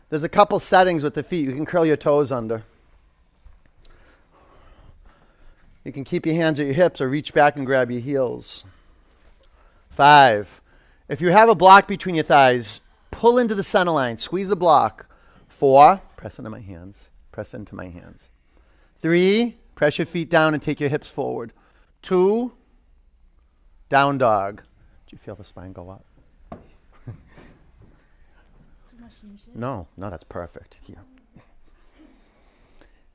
There's 0.09 0.25
a 0.25 0.31
couple 0.31 0.59
settings 0.59 1.05
with 1.05 1.13
the 1.13 1.23
feet. 1.23 1.45
You 1.45 1.53
can 1.53 1.67
curl 1.67 1.85
your 1.85 1.99
toes 1.99 2.33
under. 2.33 2.63
You 5.85 5.93
can 5.93 6.05
keep 6.05 6.25
your 6.25 6.37
hands 6.37 6.59
at 6.59 6.65
your 6.65 6.75
hips 6.75 7.03
or 7.03 7.11
reach 7.11 7.35
back 7.35 7.57
and 7.57 7.67
grab 7.67 7.91
your 7.91 8.01
heels. 8.01 8.65
Five. 9.91 10.63
If 11.07 11.21
you 11.21 11.29
have 11.29 11.51
a 11.51 11.55
block 11.55 11.87
between 11.87 12.15
your 12.15 12.25
thighs, 12.25 12.81
pull 13.11 13.37
into 13.37 13.55
the 13.55 13.63
center 13.63 13.93
line. 13.93 14.17
Squeeze 14.17 14.49
the 14.49 14.57
block. 14.57 15.05
Four. 15.49 16.01
Press 16.17 16.39
into 16.39 16.51
my 16.51 16.61
hands. 16.61 17.11
Press 17.31 17.53
into 17.53 17.75
my 17.75 17.89
hands. 17.89 18.31
Three, 19.01 19.59
press 19.75 19.99
your 19.99 20.07
feet 20.07 20.31
down 20.31 20.55
and 20.55 20.63
take 20.63 20.81
your 20.81 20.89
hips 20.89 21.11
forward. 21.11 21.53
Two, 22.01 22.53
down 23.91 24.17
dog. 24.17 24.63
Do 25.07 25.15
you 25.15 25.19
feel 25.19 25.35
the 25.35 25.45
spine 25.45 25.75
go 25.75 25.91
up? 25.91 26.07
No, 29.55 29.87
no, 29.97 30.11
that's 30.11 30.25
perfect. 30.25 30.79
Here. 30.83 31.01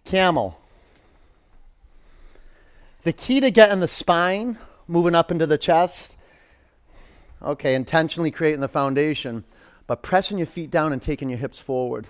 Camel. 0.06 0.60
The 3.04 3.14
key 3.14 3.40
to 3.40 3.52
getting 3.52 3.80
the 3.80 3.88
spine 3.88 4.58
moving 4.88 5.16
up 5.16 5.32
into 5.32 5.48
the 5.48 5.58
chest 5.58 6.16
Okay, 7.44 7.74
intentionally 7.74 8.30
creating 8.30 8.62
the 8.62 8.68
foundation, 8.68 9.44
but 9.88 10.04
pressing 10.04 10.38
your 10.38 10.48
feet 10.48 10.70
down 10.70 10.94
and 10.94 11.02
taking 11.02 11.30
your 11.30 11.40
hips 11.40 11.60
forward. 11.60 12.08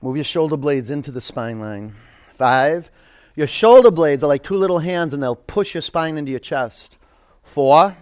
Move 0.00 0.16
your 0.16 0.24
shoulder 0.24 0.56
blades 0.56 0.90
into 0.90 1.10
the 1.10 1.20
spine 1.20 1.58
line. 1.58 1.94
Five. 2.34 2.90
Your 3.34 3.46
shoulder 3.46 3.90
blades 3.90 4.22
are 4.22 4.28
like 4.28 4.42
two 4.42 4.56
little 4.56 4.78
hands 4.78 5.14
and 5.14 5.22
they'll 5.22 5.34
push 5.34 5.74
your 5.74 5.82
spine 5.82 6.16
into 6.16 6.30
your 6.30 6.40
chest. 6.40 6.96
Four. 7.42 7.96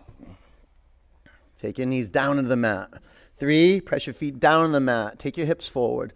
Take 1.59 1.79
your 1.79 1.87
knees 1.87 2.11
down 2.11 2.39
into 2.39 2.49
the 2.49 2.57
mat. 2.57 2.91
Three. 3.41 3.81
Press 3.81 4.07
your 4.07 4.13
feet 4.13 4.39
down 4.39 4.65
on 4.65 4.73
the 4.73 4.81
mat. 4.81 5.19
Take 5.19 5.39
your 5.39 5.47
hips 5.47 5.67
forward. 5.67 6.13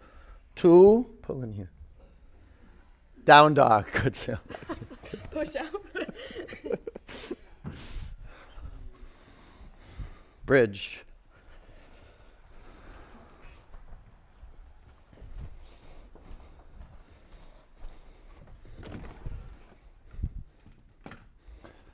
Two. 0.53 1.07
Pull 1.23 1.41
in 1.41 1.53
here. 1.53 1.71
Down 3.25 3.55
dog. 3.55 3.87
Good. 3.93 4.37
Push 5.31 5.55
out. 5.55 5.85
Bridge. 10.45 11.01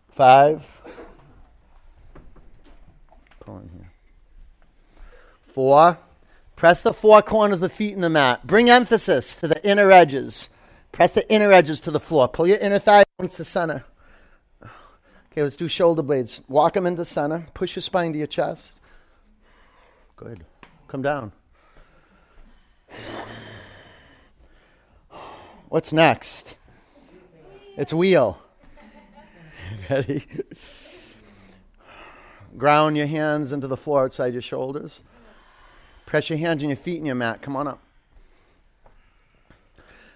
Five. 0.10 0.62
Pull 3.40 3.60
in 3.60 3.70
here. 3.70 3.81
Four. 5.54 5.98
Press 6.56 6.82
the 6.82 6.94
four 6.94 7.22
corners 7.22 7.62
of 7.62 7.70
the 7.70 7.76
feet 7.76 7.94
in 7.94 8.02
the 8.02 8.10
mat. 8.10 8.46
Bring 8.46 8.70
emphasis 8.70 9.36
to 9.38 9.48
the 9.48 9.68
inner 9.68 9.92
edges. 9.92 10.50
Press 10.92 11.12
the 11.12 11.30
inner 11.32 11.52
edges 11.52 11.82
to 11.82 11.92
the 11.92 12.00
floor. 12.00 12.28
Pull 12.28 12.48
your 12.48 12.58
inner 12.58 12.80
thigh 12.80 13.04
into 13.20 13.38
the 13.38 13.46
center. 13.46 13.84
Okay, 15.32 15.44
let's 15.44 15.56
do 15.56 15.68
shoulder 15.68 16.04
blades. 16.04 16.42
Walk 16.48 16.74
them 16.74 16.86
into 16.86 17.06
center. 17.06 17.48
Push 17.54 17.76
your 17.76 17.82
spine 17.82 18.12
to 18.14 18.18
your 18.18 18.28
chest. 18.28 18.74
Good. 20.18 20.46
Come 20.88 21.02
down. 21.02 21.32
What's 25.70 25.94
next? 25.94 26.58
It's 27.78 27.94
wheel. 27.94 28.42
Ready? 29.90 30.26
Ground 32.58 32.98
your 32.98 33.08
hands 33.08 33.54
into 33.54 33.68
the 33.68 33.78
floor 33.78 34.04
outside 34.04 34.34
your 34.34 34.42
shoulders. 34.42 35.02
Press 36.12 36.30
your 36.30 36.40
hands 36.40 36.62
on 36.62 36.68
your 36.68 36.76
feet 36.76 36.98
and 36.98 37.06
your 37.06 37.16
mat. 37.16 37.42
Come 37.42 37.56
on 37.56 37.70
up. 37.70 37.80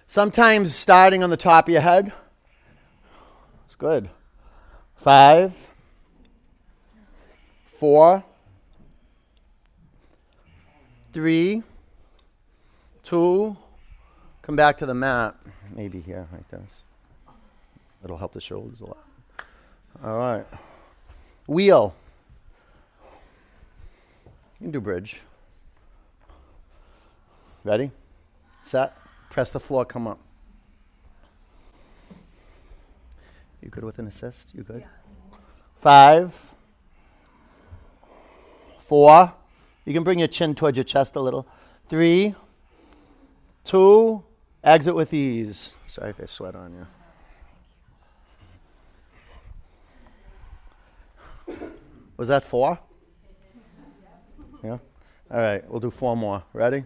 Sometimes 0.06 0.74
starting 0.74 1.22
on 1.22 1.30
the 1.30 1.38
top 1.38 1.68
of 1.68 1.72
your 1.72 1.80
head. 1.80 2.12
It's 3.64 3.74
good. 3.76 4.10
Five, 4.94 5.54
four, 7.64 8.22
three, 11.14 11.62
two. 13.02 13.56
Come 14.42 14.54
back 14.54 14.76
to 14.76 14.84
the 14.84 14.92
mat. 14.92 15.34
Maybe 15.74 16.02
here, 16.02 16.28
like 16.30 16.46
this. 16.50 16.72
It'll 18.04 18.18
help 18.18 18.34
the 18.34 18.40
shoulders 18.42 18.82
a 18.82 18.84
lot. 18.84 19.04
All 20.04 20.18
right. 20.18 20.46
Wheel. 21.46 21.94
You 24.60 24.66
can 24.66 24.70
do 24.72 24.80
bridge. 24.82 25.22
Ready? 27.66 27.90
Set. 28.62 28.96
Press 29.28 29.50
the 29.50 29.58
floor, 29.58 29.84
come 29.84 30.06
up. 30.06 30.20
You 33.60 33.70
good 33.70 33.82
with 33.82 33.98
an 33.98 34.06
assist? 34.06 34.50
You 34.54 34.62
good? 34.62 34.84
Five. 35.80 36.32
Four. 38.78 39.34
You 39.84 39.92
can 39.92 40.04
bring 40.04 40.20
your 40.20 40.28
chin 40.28 40.54
towards 40.54 40.76
your 40.76 40.84
chest 40.84 41.16
a 41.16 41.20
little. 41.20 41.44
Three. 41.88 42.36
Two. 43.64 44.22
Exit 44.62 44.94
with 44.94 45.12
ease. 45.12 45.72
Sorry 45.88 46.10
if 46.10 46.20
I 46.20 46.26
sweat 46.26 46.54
on 46.54 46.86
you. 51.48 51.56
Was 52.16 52.28
that 52.28 52.44
four? 52.44 52.78
Yeah? 54.62 54.78
All 55.30 55.40
right, 55.40 55.68
we'll 55.68 55.80
do 55.80 55.90
four 55.90 56.16
more. 56.16 56.42
Ready? 56.52 56.84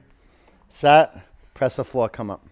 Set. 0.70 1.14
Press 1.52 1.76
the 1.76 1.84
floor, 1.84 2.08
come 2.08 2.30
up. 2.30 2.42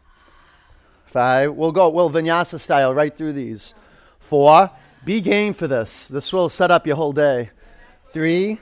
Five. 1.06 1.54
We'll 1.54 1.72
go, 1.72 1.88
we'll 1.88 2.10
vinyasa 2.10 2.60
style 2.60 2.92
right 2.94 3.16
through 3.16 3.32
these. 3.32 3.72
Four. 4.20 4.70
Be 5.06 5.22
game 5.22 5.54
for 5.54 5.66
this. 5.66 6.08
This 6.08 6.30
will 6.32 6.50
set 6.50 6.70
up 6.70 6.86
your 6.86 6.96
whole 6.96 7.14
day. 7.14 7.48
Three. 8.10 8.58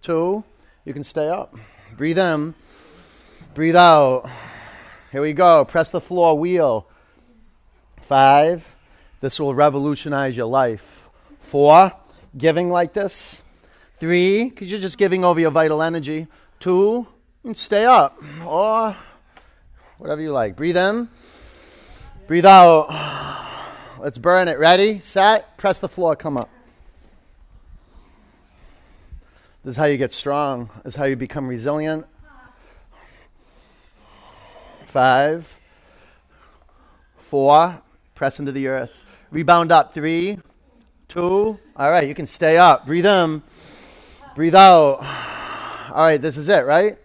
Two. 0.00 0.42
You 0.84 0.92
can 0.92 1.04
stay 1.04 1.28
up. 1.28 1.54
Breathe 1.96 2.18
in. 2.18 2.54
Breathe 3.54 3.76
out. 3.76 4.28
Here 5.12 5.22
we 5.22 5.32
go. 5.32 5.64
Press 5.64 5.90
the 5.90 6.00
floor, 6.00 6.36
wheel. 6.36 6.88
Five. 8.02 8.66
This 9.20 9.38
will 9.38 9.54
revolutionize 9.54 10.36
your 10.36 10.46
life. 10.46 11.08
Four. 11.40 11.92
Giving 12.36 12.70
like 12.70 12.94
this. 12.94 13.40
Three, 13.98 14.50
because 14.50 14.70
you're 14.70 14.80
just 14.80 14.98
giving 14.98 15.24
over 15.24 15.38
your 15.38 15.52
vital 15.52 15.80
energy. 15.80 16.26
Two, 16.58 17.06
stay 17.52 17.84
up. 17.84 18.16
Or 18.46 18.96
whatever 19.98 20.22
you 20.22 20.32
like. 20.32 20.56
Breathe 20.56 20.78
in. 20.78 21.08
Breathe 22.26 22.46
out. 22.46 22.88
Let's 24.00 24.16
burn 24.16 24.48
it. 24.48 24.58
Ready? 24.58 25.00
Set. 25.00 25.58
Press 25.58 25.78
the 25.80 25.88
floor. 25.88 26.16
Come 26.16 26.38
up. 26.38 26.48
This 29.62 29.72
is 29.72 29.76
how 29.76 29.84
you 29.84 29.98
get 29.98 30.12
strong. 30.12 30.70
This 30.84 30.94
is 30.94 30.96
how 30.96 31.04
you 31.04 31.16
become 31.16 31.46
resilient. 31.46 32.06
Five. 34.86 35.46
Four. 37.16 37.82
Press 38.14 38.38
into 38.38 38.52
the 38.52 38.68
earth. 38.68 38.94
Rebound 39.30 39.70
up. 39.70 39.92
Three. 39.92 40.38
Two. 41.08 41.58
All 41.76 41.90
right. 41.90 42.08
You 42.08 42.14
can 42.14 42.26
stay 42.26 42.56
up. 42.56 42.86
Breathe 42.86 43.06
in. 43.06 43.42
Breathe 44.34 44.54
out. 44.54 45.04
All 45.90 46.04
right. 46.04 46.20
This 46.20 46.38
is 46.38 46.48
it, 46.48 46.64
right? 46.64 46.96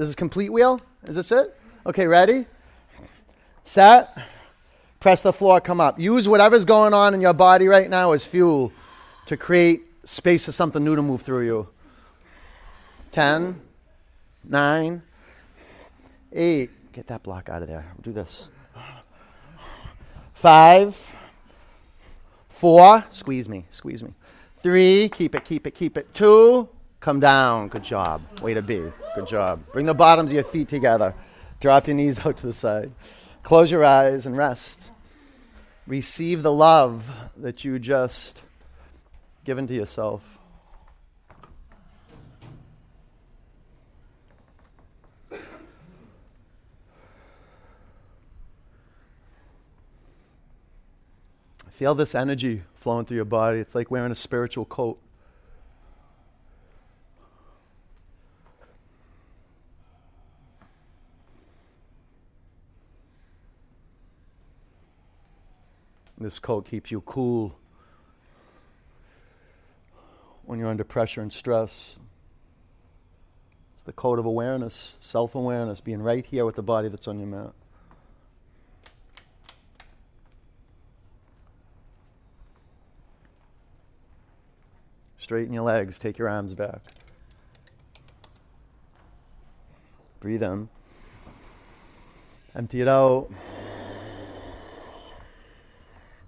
This 0.00 0.08
is 0.08 0.14
complete 0.14 0.50
wheel? 0.50 0.80
Is 1.04 1.14
this 1.14 1.30
it? 1.30 1.54
Okay. 1.84 2.06
Ready? 2.06 2.46
Set. 3.64 4.16
Press 4.98 5.20
the 5.20 5.30
floor, 5.30 5.60
come 5.60 5.78
up. 5.78 6.00
Use 6.00 6.26
whatever's 6.26 6.64
going 6.64 6.94
on 6.94 7.12
in 7.12 7.20
your 7.20 7.34
body 7.34 7.68
right 7.68 7.90
now 7.90 8.12
as 8.12 8.24
fuel 8.24 8.72
to 9.26 9.36
create 9.36 9.82
space 10.04 10.46
for 10.46 10.52
something 10.52 10.82
new 10.82 10.96
to 10.96 11.02
move 11.02 11.20
through 11.20 11.44
you. 11.44 11.68
10, 13.10 13.60
9, 14.48 15.02
8. 16.32 16.92
Get 16.92 17.06
that 17.08 17.22
block 17.22 17.50
out 17.50 17.60
of 17.60 17.68
there. 17.68 17.84
We'll 17.94 18.02
Do 18.02 18.12
this. 18.12 18.48
5, 20.32 21.14
4. 22.48 23.04
Squeeze 23.10 23.50
me, 23.50 23.66
squeeze 23.70 24.02
me. 24.02 24.14
3. 24.62 25.10
Keep 25.10 25.34
it, 25.34 25.44
keep 25.44 25.66
it, 25.66 25.74
keep 25.74 25.98
it. 25.98 26.14
2. 26.14 26.66
Come 27.00 27.18
down. 27.18 27.68
Good 27.68 27.82
job. 27.82 28.22
Way 28.42 28.54
to 28.54 28.62
be. 28.62 28.82
Good 29.14 29.26
job. 29.26 29.62
Bring 29.72 29.86
the 29.86 29.94
bottoms 29.94 30.30
of 30.30 30.34
your 30.34 30.44
feet 30.44 30.68
together. 30.68 31.14
Drop 31.58 31.86
your 31.86 31.96
knees 31.96 32.18
out 32.24 32.36
to 32.38 32.46
the 32.46 32.52
side. 32.52 32.92
Close 33.42 33.70
your 33.70 33.84
eyes 33.84 34.26
and 34.26 34.36
rest. 34.36 34.82
Receive 35.86 36.42
the 36.42 36.52
love 36.52 37.10
that 37.38 37.64
you 37.64 37.78
just 37.78 38.42
given 39.44 39.66
to 39.66 39.74
yourself. 39.74 40.22
Feel 51.70 51.94
this 51.94 52.14
energy 52.14 52.62
flowing 52.74 53.06
through 53.06 53.16
your 53.16 53.24
body. 53.24 53.58
It's 53.58 53.74
like 53.74 53.90
wearing 53.90 54.12
a 54.12 54.14
spiritual 54.14 54.66
coat. 54.66 55.00
This 66.20 66.38
coat 66.38 66.66
keeps 66.68 66.90
you 66.90 67.00
cool 67.00 67.56
when 70.44 70.58
you're 70.58 70.68
under 70.68 70.84
pressure 70.84 71.22
and 71.22 71.32
stress. 71.32 71.96
It's 73.72 73.82
the 73.84 73.92
coat 73.94 74.18
of 74.18 74.26
awareness, 74.26 74.96
self 75.00 75.34
awareness, 75.34 75.80
being 75.80 76.02
right 76.02 76.26
here 76.26 76.44
with 76.44 76.56
the 76.56 76.62
body 76.62 76.88
that's 76.88 77.08
on 77.08 77.18
your 77.18 77.28
mat. 77.28 77.52
Straighten 85.16 85.54
your 85.54 85.62
legs, 85.62 85.98
take 85.98 86.18
your 86.18 86.28
arms 86.28 86.52
back. 86.52 86.80
Breathe 90.18 90.42
in. 90.42 90.68
Empty 92.54 92.82
it 92.82 92.88
out. 92.88 93.30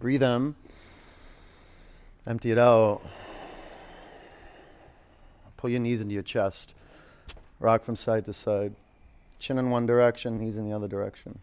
Breathe 0.03 0.25
in. 0.25 0.57
Empty 2.27 2.51
it 2.51 2.59
out. 2.59 3.03
Pull 5.57 5.71
your 5.71 5.79
knees 5.79 6.01
into 6.01 6.13
your 6.13 6.25
chest. 6.25 6.75
Rock 7.61 7.85
from 7.85 7.95
side 7.95 8.25
to 8.25 8.33
side. 8.33 8.75
Chin 9.39 9.59
in 9.59 9.71
one 9.71 9.87
direction, 9.87 10.41
knees 10.41 10.57
in 10.57 10.69
the 10.69 10.75
other 10.75 10.89
direction. 10.89 11.39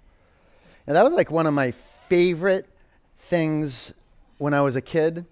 And 0.86 0.98
that 0.98 1.06
was 1.06 1.14
like 1.14 1.32
one 1.32 1.48
of 1.48 1.54
my 1.54 1.72
favorite 2.10 2.68
things 3.18 3.94
when 4.40 4.54
I 4.54 4.60
was 4.60 4.76
a 4.76 4.82
kid, 4.82 5.26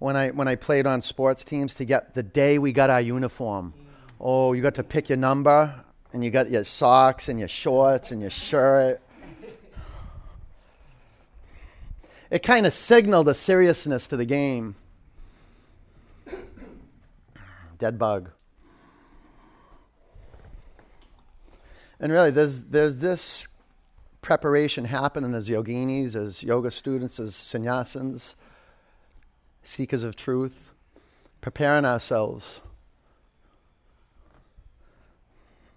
when 0.00 0.16
I, 0.16 0.30
when 0.30 0.48
I 0.48 0.56
played 0.56 0.84
on 0.84 1.00
sports 1.00 1.44
teams, 1.44 1.76
to 1.76 1.84
get 1.84 2.16
the 2.16 2.24
day 2.24 2.58
we 2.58 2.72
got 2.72 2.90
our 2.90 3.00
uniform. 3.00 3.72
Mm. 3.76 3.84
Oh, 4.18 4.52
you 4.52 4.62
got 4.62 4.74
to 4.74 4.82
pick 4.82 5.08
your 5.08 5.18
number, 5.18 5.72
and 6.12 6.24
you 6.24 6.32
got 6.32 6.50
your 6.50 6.64
socks 6.64 7.28
and 7.28 7.38
your 7.38 7.46
shorts 7.46 8.10
and 8.10 8.20
your 8.20 8.30
shirt. 8.30 9.00
It 12.30 12.42
kind 12.42 12.66
of 12.66 12.72
signaled 12.72 13.28
a 13.28 13.34
seriousness 13.34 14.06
to 14.08 14.16
the 14.16 14.24
game. 14.24 14.76
Dead 17.78 17.98
bug. 17.98 18.30
And 22.00 22.12
really, 22.12 22.30
there's, 22.30 22.60
there's 22.60 22.96
this 22.96 23.48
preparation 24.20 24.86
happening 24.86 25.34
as 25.34 25.48
yoginis, 25.48 26.16
as 26.16 26.42
yoga 26.42 26.70
students, 26.70 27.20
as 27.20 27.34
sannyasins, 27.34 28.34
seekers 29.62 30.02
of 30.02 30.16
truth, 30.16 30.72
preparing 31.40 31.84
ourselves 31.84 32.60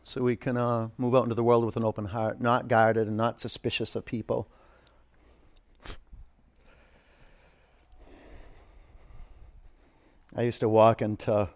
so 0.03 0.21
we 0.21 0.37
can 0.37 0.55
uh, 0.55 0.87
move 0.97 1.13
out 1.13 1.23
into 1.23 1.35
the 1.35 1.43
world 1.43 1.65
with 1.65 1.75
an 1.75 1.83
open 1.83 2.05
heart, 2.05 2.39
not 2.39 2.69
guarded 2.69 3.07
and 3.07 3.17
not 3.17 3.41
suspicious 3.41 3.93
of 3.93 4.05
people. 4.05 4.47
I 10.35 10.43
used 10.43 10.59
to 10.59 10.69
walk 10.69 11.01
into 11.01 11.49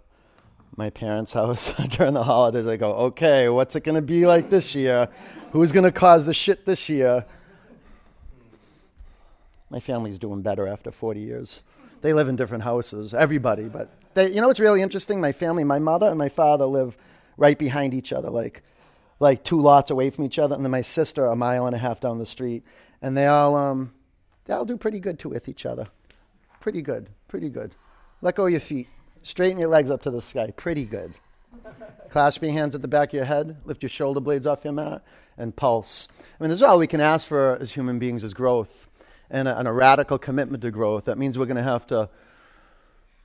my 0.75 0.89
parents' 0.89 1.33
house 1.33 1.73
during 1.89 2.13
the 2.13 2.23
holidays. 2.23 2.67
I 2.67 2.77
go, 2.77 2.93
okay, 2.93 3.49
what's 3.49 3.75
it 3.75 3.83
going 3.83 3.95
to 3.95 4.01
be 4.01 4.25
like 4.25 4.49
this 4.49 4.73
year? 4.75 5.09
Who's 5.51 5.71
going 5.71 5.83
to 5.83 5.91
cause 5.91 6.25
the 6.25 6.33
shit 6.33 6.65
this 6.65 6.89
year? 6.89 7.25
My 9.69 9.79
family's 9.79 10.19
doing 10.19 10.41
better 10.41 10.67
after 10.67 10.91
40 10.91 11.19
years. 11.19 11.61
They 12.01 12.13
live 12.13 12.27
in 12.27 12.35
different 12.35 12.63
houses, 12.63 13.13
everybody. 13.13 13.65
But 13.65 13.89
they, 14.13 14.31
you 14.31 14.41
know 14.41 14.47
what's 14.47 14.59
really 14.59 14.81
interesting? 14.81 15.21
My 15.21 15.31
family, 15.31 15.63
my 15.63 15.79
mother 15.79 16.07
and 16.07 16.17
my 16.17 16.29
father 16.29 16.65
live 16.65 16.97
right 17.37 17.57
behind 17.57 17.93
each 17.93 18.11
other, 18.11 18.29
like, 18.29 18.63
like 19.19 19.43
two 19.43 19.61
lots 19.61 19.91
away 19.91 20.09
from 20.09 20.25
each 20.25 20.39
other. 20.39 20.55
And 20.55 20.63
then 20.63 20.71
my 20.71 20.81
sister 20.81 21.25
a 21.25 21.35
mile 21.35 21.67
and 21.67 21.75
a 21.75 21.79
half 21.79 22.01
down 22.01 22.17
the 22.17 22.25
street. 22.25 22.63
And 23.01 23.15
they 23.15 23.27
all, 23.27 23.55
um, 23.55 23.93
they 24.45 24.53
all 24.53 24.65
do 24.65 24.77
pretty 24.77 24.99
good 24.99 25.19
to 25.19 25.29
with 25.29 25.47
each 25.47 25.65
other. 25.65 25.87
Pretty 26.59 26.81
good, 26.81 27.09
pretty 27.27 27.49
good. 27.49 27.75
Let 28.21 28.35
go 28.35 28.45
of 28.45 28.51
your 28.51 28.59
feet. 28.59 28.87
Straighten 29.23 29.59
your 29.59 29.69
legs 29.69 29.89
up 29.89 30.03
to 30.03 30.11
the 30.11 30.21
sky. 30.21 30.51
Pretty 30.55 30.85
good. 30.85 31.13
Clasp 32.09 32.41
your 32.43 32.51
hands 32.51 32.75
at 32.75 32.81
the 32.81 32.87
back 32.87 33.09
of 33.09 33.13
your 33.13 33.25
head. 33.25 33.57
Lift 33.65 33.83
your 33.83 33.89
shoulder 33.89 34.19
blades 34.19 34.45
off 34.45 34.63
your 34.63 34.73
mat 34.73 35.03
and 35.37 35.55
pulse. 35.55 36.07
I 36.19 36.43
mean, 36.43 36.49
this 36.49 36.57
is 36.57 36.63
all 36.63 36.77
we 36.77 36.87
can 36.87 37.01
ask 37.01 37.27
for 37.27 37.57
as 37.59 37.71
human 37.71 37.99
beings 37.99 38.23
is 38.23 38.33
growth 38.33 38.87
and 39.29 39.47
a, 39.47 39.57
and 39.57 39.67
a 39.67 39.71
radical 39.71 40.17
commitment 40.17 40.61
to 40.63 40.71
growth. 40.71 41.05
That 41.05 41.17
means 41.17 41.39
we're 41.39 41.45
going 41.45 41.57
to 41.57 41.63
have 41.63 41.87
to 41.87 42.09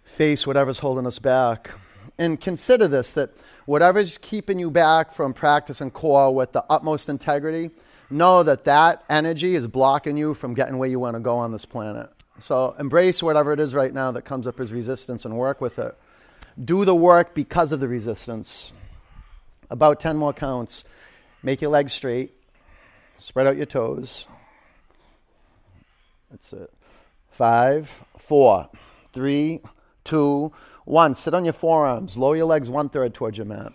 face 0.04 0.46
whatever's 0.46 0.78
holding 0.78 1.06
us 1.06 1.18
back. 1.18 1.70
And 2.18 2.40
consider 2.40 2.88
this 2.88 3.12
that 3.12 3.30
whatever's 3.66 4.16
keeping 4.18 4.58
you 4.58 4.70
back 4.70 5.12
from 5.12 5.34
practicing 5.34 5.90
core 5.90 6.34
with 6.34 6.52
the 6.52 6.64
utmost 6.70 7.08
integrity, 7.08 7.70
know 8.08 8.42
that 8.42 8.64
that 8.64 9.04
energy 9.10 9.56
is 9.56 9.66
blocking 9.66 10.16
you 10.16 10.32
from 10.32 10.54
getting 10.54 10.78
where 10.78 10.88
you 10.88 10.98
want 11.00 11.16
to 11.16 11.20
go 11.20 11.36
on 11.36 11.52
this 11.52 11.66
planet. 11.66 12.08
So 12.40 12.74
embrace 12.78 13.22
whatever 13.22 13.52
it 13.52 13.60
is 13.60 13.74
right 13.74 13.92
now 13.92 14.12
that 14.12 14.22
comes 14.22 14.46
up 14.46 14.60
as 14.60 14.72
resistance 14.72 15.24
and 15.24 15.36
work 15.36 15.60
with 15.60 15.78
it. 15.78 15.96
Do 16.62 16.84
the 16.84 16.94
work 16.94 17.34
because 17.34 17.72
of 17.72 17.80
the 17.80 17.88
resistance. 17.88 18.72
About 19.70 20.00
10 20.00 20.16
more 20.16 20.32
counts. 20.32 20.84
Make 21.42 21.60
your 21.60 21.70
legs 21.70 21.92
straight. 21.92 22.32
Spread 23.18 23.46
out 23.46 23.56
your 23.56 23.66
toes. 23.66 24.26
That's 26.30 26.52
it. 26.52 26.72
Five, 27.30 28.04
four, 28.18 28.68
three, 29.12 29.60
two, 30.04 30.52
one. 30.84 31.14
Sit 31.14 31.34
on 31.34 31.44
your 31.44 31.54
forearms. 31.54 32.16
Lower 32.16 32.36
your 32.36 32.46
legs 32.46 32.70
one 32.70 32.88
third 32.88 33.14
towards 33.14 33.38
your 33.38 33.46
mat, 33.46 33.72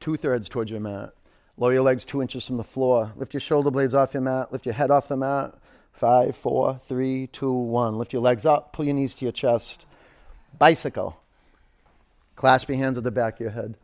two 0.00 0.16
thirds 0.16 0.48
towards 0.48 0.70
your 0.70 0.80
mat. 0.80 1.12
Lower 1.56 1.72
your 1.72 1.82
legs 1.82 2.04
two 2.04 2.20
inches 2.20 2.46
from 2.46 2.56
the 2.56 2.64
floor. 2.64 3.12
Lift 3.16 3.34
your 3.34 3.40
shoulder 3.40 3.70
blades 3.70 3.94
off 3.94 4.14
your 4.14 4.22
mat. 4.22 4.52
Lift 4.52 4.66
your 4.66 4.74
head 4.74 4.90
off 4.90 5.08
the 5.08 5.16
mat. 5.16 5.54
Five, 5.94 6.36
four, 6.36 6.80
three, 6.88 7.28
two, 7.28 7.52
one. 7.52 7.96
Lift 7.96 8.12
your 8.12 8.22
legs 8.22 8.44
up. 8.44 8.72
Pull 8.72 8.84
your 8.84 8.94
knees 8.94 9.14
to 9.14 9.24
your 9.24 9.32
chest. 9.32 9.86
Bicycle. 10.58 11.20
Clasp 12.36 12.68
your 12.68 12.78
hands 12.78 12.98
at 12.98 13.04
the 13.04 13.12
back 13.12 13.34
of 13.34 13.40
your 13.40 13.50
head. 13.50 13.76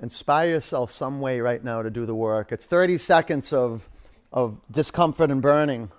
Inspire 0.00 0.48
yourself 0.48 0.90
some 0.90 1.20
way 1.20 1.40
right 1.40 1.62
now 1.62 1.82
to 1.82 1.90
do 1.90 2.04
the 2.06 2.14
work. 2.14 2.52
It's 2.52 2.66
30 2.66 2.98
seconds 2.98 3.52
of, 3.52 3.88
of 4.32 4.58
discomfort 4.70 5.30
and 5.30 5.40
burning. 5.40 5.90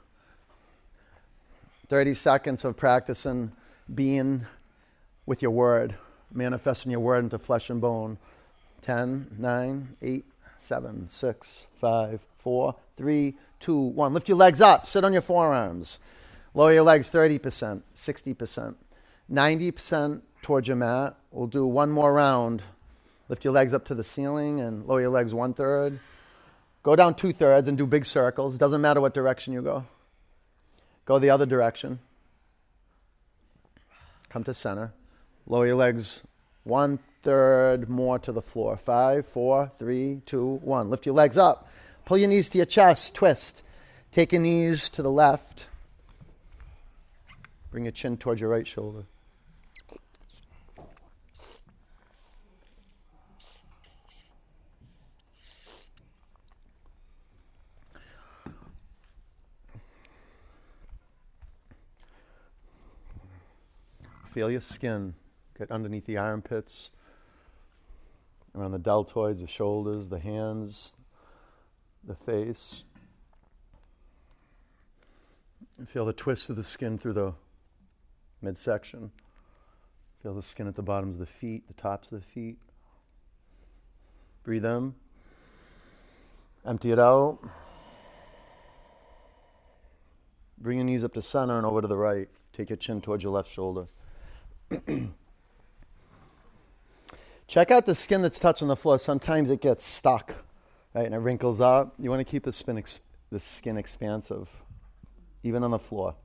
30 1.89 2.13
seconds 2.15 2.65
of 2.65 2.75
practicing 2.75 3.51
being 3.93 4.45
with 5.25 5.41
your 5.41 5.51
word, 5.51 5.95
manifesting 6.31 6.91
your 6.91 6.99
word 6.99 7.23
into 7.23 7.39
flesh 7.39 7.69
and 7.69 7.79
bone. 7.79 8.17
10, 8.81 9.35
9, 9.37 9.97
8, 10.01 10.25
7, 10.57 11.09
6, 11.09 11.67
5, 11.79 12.21
4, 12.39 12.75
3, 12.97 13.35
2, 13.59 13.77
1. 13.77 14.13
Lift 14.13 14.29
your 14.29 14.37
legs 14.37 14.61
up. 14.61 14.87
Sit 14.87 15.03
on 15.03 15.13
your 15.13 15.21
forearms. 15.21 15.99
Lower 16.53 16.73
your 16.73 16.83
legs 16.83 17.11
30%, 17.11 17.83
60%, 17.95 18.75
90% 19.31 20.21
towards 20.41 20.67
your 20.67 20.77
mat. 20.77 21.15
We'll 21.31 21.47
do 21.47 21.65
one 21.65 21.91
more 21.91 22.13
round. 22.13 22.63
Lift 23.29 23.43
your 23.43 23.53
legs 23.53 23.73
up 23.73 23.85
to 23.85 23.95
the 23.95 24.03
ceiling 24.03 24.59
and 24.59 24.85
lower 24.85 25.01
your 25.01 25.09
legs 25.09 25.33
one 25.33 25.53
third. 25.53 25.99
Go 26.83 26.95
down 26.95 27.15
two 27.15 27.33
thirds 27.33 27.67
and 27.67 27.77
do 27.77 27.85
big 27.85 28.05
circles. 28.05 28.55
It 28.55 28.57
doesn't 28.57 28.81
matter 28.81 29.01
what 29.01 29.13
direction 29.13 29.53
you 29.53 29.61
go. 29.61 29.85
Go 31.05 31.19
the 31.19 31.29
other 31.29 31.45
direction. 31.45 31.99
Come 34.29 34.43
to 34.45 34.53
center. 34.53 34.93
Lower 35.45 35.67
your 35.67 35.75
legs 35.75 36.21
one 36.63 36.99
third 37.27 37.89
more 37.89 38.17
to 38.17 38.31
the 38.31 38.41
floor. 38.41 38.77
Five, 38.77 39.27
four, 39.27 39.69
three, 39.79 40.21
two, 40.25 40.61
one. 40.63 40.89
Lift 40.89 41.05
your 41.05 41.13
legs 41.13 41.37
up. 41.37 41.67
Pull 42.05 42.19
your 42.19 42.29
knees 42.29 42.47
to 42.47 42.57
your 42.57 42.65
chest. 42.65 43.15
Twist. 43.15 43.63
Take 44.13 44.31
your 44.31 44.41
knees 44.41 44.89
to 44.91 45.01
the 45.03 45.11
left. 45.11 45.65
Bring 47.69 47.83
your 47.83 47.91
chin 47.91 48.15
towards 48.15 48.39
your 48.39 48.49
right 48.49 48.65
shoulder. 48.65 49.03
Feel 64.33 64.49
your 64.49 64.61
skin 64.61 65.13
get 65.57 65.71
underneath 65.71 66.05
the 66.05 66.17
armpits, 66.17 66.91
around 68.55 68.71
the 68.71 68.79
deltoids, 68.79 69.41
the 69.41 69.47
shoulders, 69.47 70.09
the 70.09 70.19
hands, 70.19 70.93
the 72.03 72.15
face. 72.15 72.83
And 75.77 75.87
feel 75.87 76.05
the 76.05 76.13
twist 76.13 76.49
of 76.49 76.55
the 76.55 76.63
skin 76.63 76.97
through 76.97 77.13
the 77.13 77.33
midsection. 78.41 79.11
Feel 80.23 80.33
the 80.33 80.41
skin 80.41 80.67
at 80.67 80.75
the 80.75 80.81
bottoms 80.81 81.15
of 81.15 81.19
the 81.19 81.25
feet, 81.25 81.67
the 81.67 81.73
tops 81.73 82.11
of 82.11 82.19
the 82.19 82.25
feet. 82.25 82.57
Breathe 84.43 84.65
in. 84.65 84.95
Empty 86.65 86.91
it 86.91 86.99
out. 86.99 87.39
Bring 90.57 90.79
your 90.79 90.85
knees 90.85 91.03
up 91.03 91.13
to 91.13 91.21
center 91.21 91.57
and 91.57 91.65
over 91.65 91.81
to 91.81 91.87
the 91.87 91.97
right. 91.97 92.27
Take 92.53 92.69
your 92.69 92.77
chin 92.77 92.99
towards 93.01 93.23
your 93.23 93.31
left 93.31 93.49
shoulder. 93.51 93.87
Check 97.47 97.71
out 97.71 97.85
the 97.85 97.95
skin 97.95 98.21
that's 98.21 98.39
touching 98.39 98.67
the 98.67 98.75
floor. 98.75 98.99
Sometimes 98.99 99.49
it 99.49 99.61
gets 99.61 99.85
stuck, 99.85 100.33
right, 100.93 101.05
and 101.05 101.15
it 101.15 101.19
wrinkles 101.19 101.61
up. 101.61 101.93
You 101.97 102.09
want 102.09 102.19
to 102.19 102.29
keep 102.29 102.43
the, 102.43 102.51
spin 102.51 102.77
ex- 102.77 102.99
the 103.31 103.39
skin 103.39 103.77
expansive, 103.77 104.49
even 105.43 105.63
on 105.63 105.71
the 105.71 105.79
floor. 105.79 106.15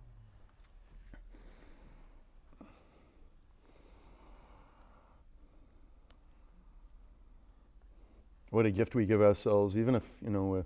What 8.51 8.67
a 8.67 8.71
gift 8.71 8.95
we 8.97 9.07
give 9.07 9.23
ourselves, 9.23 9.79
even 9.79 9.95
if 9.95 10.03
you 10.23 10.29
know 10.29 10.45
we're 10.45 10.65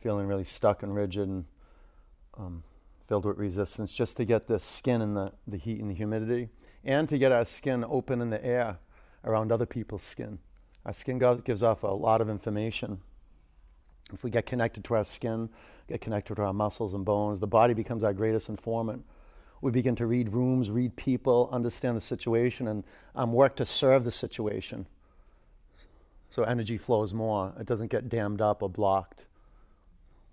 feeling 0.00 0.28
really 0.28 0.44
stuck 0.44 0.82
and 0.82 0.94
rigid 0.94 1.28
and 1.28 1.44
um, 2.38 2.62
filled 3.08 3.26
with 3.26 3.36
resistance, 3.36 3.92
just 3.92 4.16
to 4.18 4.24
get 4.24 4.46
the 4.46 4.60
skin 4.60 5.02
and 5.02 5.16
the, 5.16 5.32
the 5.46 5.56
heat 5.58 5.80
and 5.80 5.90
the 5.90 5.94
humidity, 5.94 6.48
and 6.84 7.08
to 7.08 7.18
get 7.18 7.32
our 7.32 7.44
skin 7.44 7.84
open 7.86 8.22
in 8.22 8.30
the 8.30 8.42
air 8.42 8.78
around 9.28 9.52
other 9.52 9.66
people's 9.66 10.02
skin. 10.02 10.38
Our 10.84 10.92
skin 10.92 11.18
gives 11.44 11.62
off 11.62 11.82
a 11.82 11.88
lot 11.88 12.20
of 12.20 12.30
information. 12.30 13.00
If 14.12 14.24
we 14.24 14.30
get 14.30 14.46
connected 14.46 14.84
to 14.84 14.94
our 14.94 15.04
skin, 15.04 15.50
get 15.86 16.00
connected 16.00 16.36
to 16.36 16.42
our 16.42 16.54
muscles 16.54 16.94
and 16.94 17.04
bones, 17.04 17.40
the 17.40 17.46
body 17.46 17.74
becomes 17.74 18.02
our 18.02 18.14
greatest 18.14 18.48
informant. 18.48 19.04
We 19.60 19.70
begin 19.70 19.96
to 19.96 20.06
read 20.06 20.32
rooms, 20.32 20.70
read 20.70 20.96
people, 20.96 21.50
understand 21.52 21.96
the 21.96 22.00
situation, 22.00 22.68
and 22.68 22.84
um, 23.14 23.32
work 23.32 23.56
to 23.56 23.66
serve 23.66 24.04
the 24.04 24.10
situation. 24.10 24.86
So 26.30 26.42
energy 26.42 26.78
flows 26.78 27.12
more. 27.12 27.52
It 27.58 27.66
doesn't 27.66 27.90
get 27.90 28.08
dammed 28.08 28.40
up 28.40 28.62
or 28.62 28.70
blocked. 28.70 29.26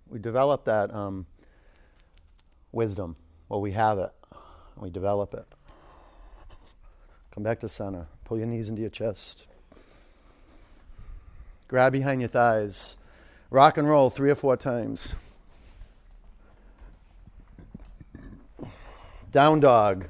We 0.08 0.20
develop 0.20 0.64
that 0.66 0.94
um, 0.94 1.26
wisdom. 2.72 3.16
Well, 3.48 3.60
we 3.60 3.72
have 3.72 3.98
it. 3.98 4.12
We 4.76 4.90
develop 4.90 5.34
it. 5.34 5.46
Come 7.36 7.42
back 7.42 7.60
to 7.60 7.68
center. 7.68 8.06
Pull 8.24 8.38
your 8.38 8.46
knees 8.46 8.70
into 8.70 8.80
your 8.80 8.88
chest. 8.88 9.44
Grab 11.68 11.92
behind 11.92 12.22
your 12.22 12.30
thighs. 12.30 12.96
Rock 13.50 13.76
and 13.76 13.86
roll 13.86 14.08
three 14.08 14.30
or 14.30 14.34
four 14.34 14.56
times. 14.56 15.06
Down 19.32 19.60
dog. 19.60 20.08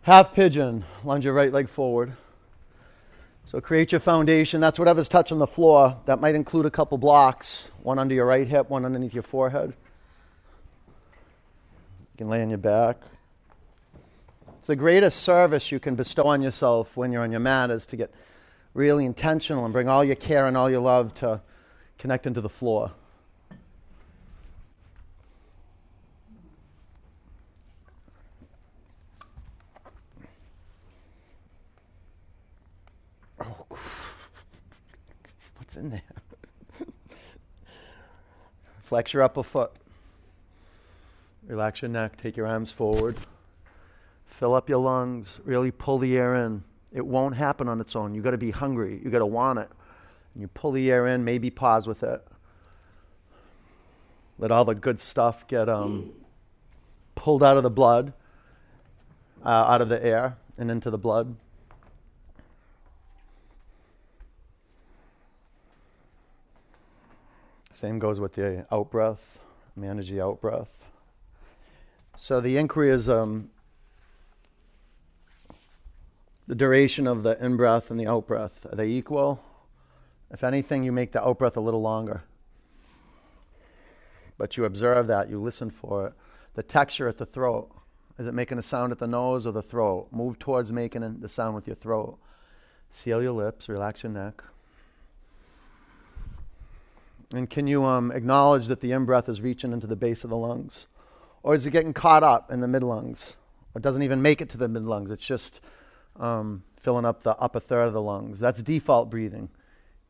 Half 0.00 0.32
pigeon. 0.32 0.86
Lunge 1.04 1.26
your 1.26 1.34
right 1.34 1.52
leg 1.52 1.68
forward. 1.68 2.14
So 3.46 3.60
create 3.60 3.92
your 3.92 4.00
foundation. 4.00 4.60
That's 4.60 4.78
whatever's 4.78 5.08
touching 5.08 5.38
the 5.38 5.46
floor. 5.46 5.98
That 6.06 6.20
might 6.20 6.34
include 6.34 6.66
a 6.66 6.70
couple 6.70 6.98
blocks 6.98 7.68
one 7.82 7.98
under 7.98 8.14
your 8.14 8.26
right 8.26 8.46
hip, 8.46 8.70
one 8.70 8.84
underneath 8.84 9.12
your 9.12 9.22
forehead. 9.22 9.74
You 12.14 12.18
can 12.18 12.28
lay 12.28 12.42
on 12.42 12.48
your 12.48 12.58
back. 12.58 12.96
It's 14.58 14.68
the 14.68 14.76
greatest 14.76 15.20
service 15.20 15.70
you 15.70 15.78
can 15.78 15.94
bestow 15.94 16.24
on 16.24 16.40
yourself 16.40 16.96
when 16.96 17.12
you're 17.12 17.22
on 17.22 17.30
your 17.30 17.40
mat 17.40 17.70
is 17.70 17.84
to 17.86 17.96
get 17.96 18.10
really 18.72 19.04
intentional 19.04 19.64
and 19.64 19.74
bring 19.74 19.88
all 19.88 20.02
your 20.02 20.16
care 20.16 20.46
and 20.46 20.56
all 20.56 20.70
your 20.70 20.80
love 20.80 21.12
to 21.16 21.42
connect 21.98 22.26
into 22.26 22.40
the 22.40 22.48
floor. 22.48 22.92
What's 35.74 35.84
in 35.84 35.90
there? 35.90 36.86
Flex 38.82 39.12
your 39.12 39.22
upper 39.22 39.42
foot. 39.42 39.72
Relax 41.46 41.82
your 41.82 41.88
neck. 41.88 42.16
Take 42.16 42.36
your 42.36 42.46
arms 42.46 42.72
forward. 42.72 43.16
Fill 44.26 44.54
up 44.54 44.68
your 44.68 44.78
lungs. 44.78 45.40
Really 45.44 45.70
pull 45.70 45.98
the 45.98 46.16
air 46.16 46.34
in. 46.46 46.64
It 46.92 47.04
won't 47.04 47.34
happen 47.34 47.68
on 47.68 47.80
its 47.80 47.96
own. 47.96 48.14
You've 48.14 48.24
got 48.24 48.30
to 48.30 48.38
be 48.38 48.50
hungry. 48.50 49.00
You've 49.02 49.12
got 49.12 49.18
to 49.18 49.26
want 49.26 49.58
it. 49.58 49.68
And 50.34 50.42
you 50.42 50.48
pull 50.48 50.72
the 50.72 50.90
air 50.90 51.06
in, 51.06 51.24
maybe 51.24 51.50
pause 51.50 51.86
with 51.86 52.02
it. 52.02 52.24
Let 54.38 54.50
all 54.50 54.64
the 54.64 54.74
good 54.74 55.00
stuff 55.00 55.46
get 55.46 55.68
um, 55.68 56.10
pulled 57.14 57.42
out 57.42 57.56
of 57.56 57.62
the 57.62 57.70
blood, 57.70 58.12
uh, 59.44 59.48
out 59.48 59.80
of 59.80 59.88
the 59.88 60.04
air, 60.04 60.36
and 60.58 60.70
into 60.70 60.90
the 60.90 60.98
blood. 60.98 61.36
Same 67.74 67.98
goes 67.98 68.20
with 68.20 68.34
the 68.34 68.64
out 68.70 68.90
breath. 68.92 69.40
Manage 69.74 70.08
the 70.08 70.20
out 70.20 70.40
breath. 70.40 70.84
So 72.16 72.40
the 72.40 72.56
inquiry 72.56 72.90
is 72.90 73.08
um, 73.08 73.50
the 76.46 76.54
duration 76.54 77.08
of 77.08 77.24
the 77.24 77.36
in 77.44 77.56
breath 77.56 77.90
and 77.90 77.98
the 77.98 78.06
out 78.06 78.28
breath. 78.28 78.64
Are 78.70 78.76
they 78.76 78.86
equal? 78.86 79.42
If 80.30 80.44
anything, 80.44 80.84
you 80.84 80.92
make 80.92 81.10
the 81.10 81.26
out 81.26 81.40
breath 81.40 81.56
a 81.56 81.60
little 81.60 81.82
longer. 81.82 82.22
But 84.38 84.56
you 84.56 84.66
observe 84.66 85.08
that, 85.08 85.28
you 85.28 85.40
listen 85.40 85.70
for 85.70 86.06
it. 86.06 86.12
The 86.54 86.62
texture 86.62 87.08
at 87.08 87.18
the 87.18 87.26
throat. 87.26 87.70
Is 88.20 88.28
it 88.28 88.34
making 88.34 88.60
a 88.60 88.62
sound 88.62 88.92
at 88.92 89.00
the 89.00 89.08
nose 89.08 89.48
or 89.48 89.50
the 89.50 89.62
throat? 89.62 90.08
Move 90.12 90.38
towards 90.38 90.70
making 90.70 91.18
the 91.18 91.28
sound 91.28 91.56
with 91.56 91.66
your 91.66 91.76
throat. 91.76 92.18
Seal 92.90 93.20
your 93.20 93.32
lips, 93.32 93.68
relax 93.68 94.04
your 94.04 94.12
neck. 94.12 94.44
And 97.32 97.48
can 97.48 97.66
you 97.66 97.84
um, 97.84 98.12
acknowledge 98.12 98.66
that 98.66 98.80
the 98.80 98.92
in 98.92 99.04
breath 99.04 99.28
is 99.28 99.40
reaching 99.40 99.72
into 99.72 99.86
the 99.86 99.96
base 99.96 100.24
of 100.24 100.30
the 100.30 100.36
lungs? 100.36 100.86
Or 101.42 101.54
is 101.54 101.66
it 101.66 101.70
getting 101.70 101.92
caught 101.92 102.22
up 102.22 102.50
in 102.50 102.60
the 102.60 102.68
mid 102.68 102.82
lungs? 102.82 103.36
It 103.74 103.82
doesn't 103.82 104.02
even 104.02 104.22
make 104.22 104.40
it 104.40 104.48
to 104.50 104.56
the 104.56 104.68
mid 104.68 104.84
lungs. 104.84 105.10
It's 105.10 105.26
just 105.26 105.60
um, 106.18 106.62
filling 106.80 107.04
up 107.04 107.22
the 107.22 107.36
upper 107.36 107.60
third 107.60 107.86
of 107.86 107.92
the 107.92 108.02
lungs. 108.02 108.40
That's 108.40 108.62
default 108.62 109.10
breathing. 109.10 109.48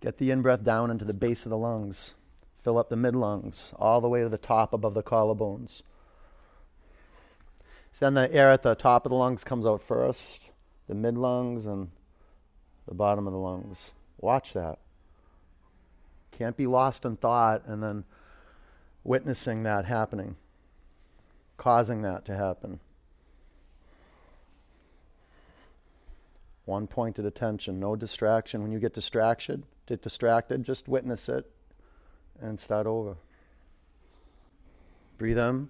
Get 0.01 0.19
the 0.19 0.31
in 0.31 0.43
breath 0.43 0.65
down 0.65 0.91
into 0.91 1.05
the 1.05 1.15
base 1.15 1.47
of 1.47 1.51
the 1.51 1.57
lungs. 1.57 2.15
Fill 2.63 2.79
up 2.79 2.89
the 2.89 2.97
mid 2.97 3.15
lungs, 3.15 3.73
all 3.77 4.01
the 4.01 4.09
way 4.09 4.23
to 4.23 4.29
the 4.29 4.39
top 4.39 4.73
above 4.73 4.95
the 4.95 5.03
collarbones. 5.03 5.83
Then 8.01 8.15
the 8.15 8.33
air 8.35 8.51
at 8.51 8.63
the 8.63 8.75
top 8.75 9.07
of 9.07 9.11
the 9.11 9.17
lungs 9.17 9.45
comes 9.45 9.67
out 9.67 9.81
first, 9.81 10.51
the 10.89 10.95
mid 10.95 11.17
lungs, 11.17 11.65
and 11.65 11.91
the 12.89 12.95
bottom 12.95 13.27
of 13.27 13.33
the 13.33 13.39
lungs. 13.39 13.93
Watch 14.19 14.53
that. 14.55 14.79
Can't 16.39 16.57
be 16.57 16.67
lost 16.67 17.05
in 17.05 17.17
thought 17.17 17.63
and 17.67 17.83
then 17.83 18.05
witnessing 19.05 19.63
that 19.63 19.85
happening, 19.85 20.37
causing 21.57 22.03
that 22.03 22.25
to 22.25 22.35
happen. 22.35 22.81
One 26.65 26.87
pointed 26.87 27.25
attention, 27.27 27.79
no 27.79 27.95
distraction. 27.95 28.63
When 28.63 28.73
you 28.73 28.81
get 28.81 28.95
distracted, 28.95 29.63
get 29.87 30.03
distracted, 30.03 30.65
just 30.65 30.89
witness 30.89 31.29
it 31.29 31.49
and 32.41 32.59
start 32.59 32.87
over. 32.87 33.17
Breathe 35.19 35.39
in, 35.39 35.69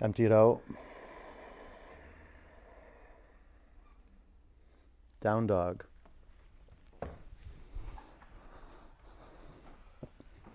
empty 0.00 0.26
it 0.26 0.32
out. 0.32 0.60
Down 5.20 5.46
dog. 5.46 5.84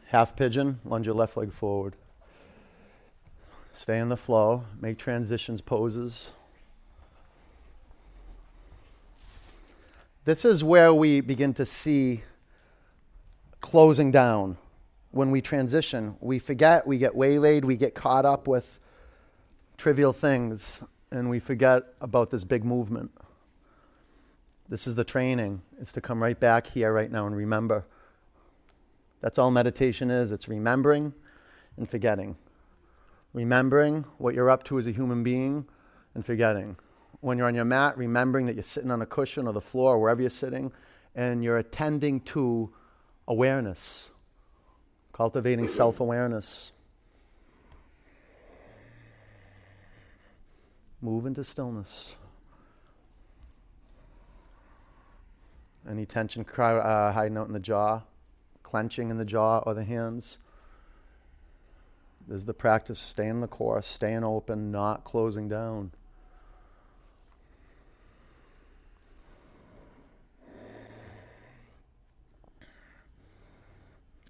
Half 0.08 0.38
pigeon, 0.38 0.80
lunge 0.86 1.06
your 1.06 1.16
left 1.16 1.36
leg 1.36 1.52
forward. 1.52 1.96
Stay 3.74 4.00
in 4.00 4.08
the 4.08 4.16
flow, 4.16 4.64
make 4.80 4.98
transitions 4.98 5.60
poses. 5.60 6.30
This 10.24 10.46
is 10.46 10.64
where 10.64 10.94
we 10.94 11.20
begin 11.20 11.54
to 11.56 11.66
see 11.66 12.24
closing 13.60 14.10
down. 14.10 14.58
When 15.12 15.30
we 15.30 15.42
transition, 15.42 16.16
we 16.22 16.40
forget, 16.40 16.88
we 16.88 16.98
get 16.98 17.14
waylaid, 17.14 17.66
we 17.66 17.76
get 17.76 17.94
caught 17.94 18.26
up 18.26 18.48
with 18.48 18.80
trivial 19.78 20.14
things, 20.14 20.80
and 21.12 21.30
we 21.30 21.40
forget 21.40 21.84
about 22.00 22.30
this 22.30 22.46
big 22.46 22.64
movement. 22.64 23.12
This 24.70 24.88
is 24.88 24.96
the 24.96 25.04
training, 25.04 25.62
is 25.80 25.92
to 25.94 26.02
come 26.02 26.24
right 26.24 26.40
back 26.40 26.66
here, 26.66 26.94
right 26.94 27.12
now, 27.12 27.28
and 27.28 27.36
remember. 27.36 27.86
That's 29.22 29.40
all 29.40 29.52
meditation 29.52 30.12
is 30.12 30.32
it's 30.32 30.48
remembering 30.48 31.14
and 31.78 31.90
forgetting. 31.90 32.36
Remembering 33.34 34.06
what 34.18 34.36
you're 34.36 34.50
up 34.50 34.64
to 34.66 34.78
as 34.78 34.88
a 34.88 34.92
human 34.92 35.24
being 35.24 35.66
and 36.16 36.26
forgetting. 36.26 36.78
When 37.22 37.38
you're 37.38 37.48
on 37.48 37.56
your 37.56 37.66
mat, 37.66 37.98
remembering 37.98 38.46
that 38.46 38.56
you're 38.56 38.64
sitting 38.64 38.92
on 38.92 39.02
a 39.02 39.06
cushion 39.06 39.48
or 39.48 39.54
the 39.54 39.62
floor 39.62 39.96
or 39.96 40.00
wherever 40.00 40.22
you're 40.22 40.30
sitting, 40.30 40.72
and 41.16 41.44
you're 41.44 41.58
attending 41.58 42.22
to 42.22 42.72
awareness, 43.28 44.12
cultivating 45.14 45.68
self 45.68 46.00
awareness. 46.00 46.72
Move 51.02 51.26
into 51.26 51.44
stillness. 51.44 52.16
Any 55.90 56.06
tension 56.06 56.46
uh, 56.58 57.12
hiding 57.12 57.38
out 57.38 57.48
in 57.48 57.54
the 57.54 57.60
jaw? 57.60 58.02
Clenching 58.68 59.10
in 59.10 59.18
the 59.18 59.24
jaw 59.24 59.60
or 59.60 59.74
the 59.74 59.86
hands. 59.86 60.38
There's 62.28 62.44
the 62.44 62.54
practice 62.54 63.00
staying 63.00 63.40
the 63.40 63.48
course, 63.48 63.88
staying 63.88 64.26
open, 64.26 64.72
not 64.72 65.06
closing 65.06 65.48
down. 65.48 65.92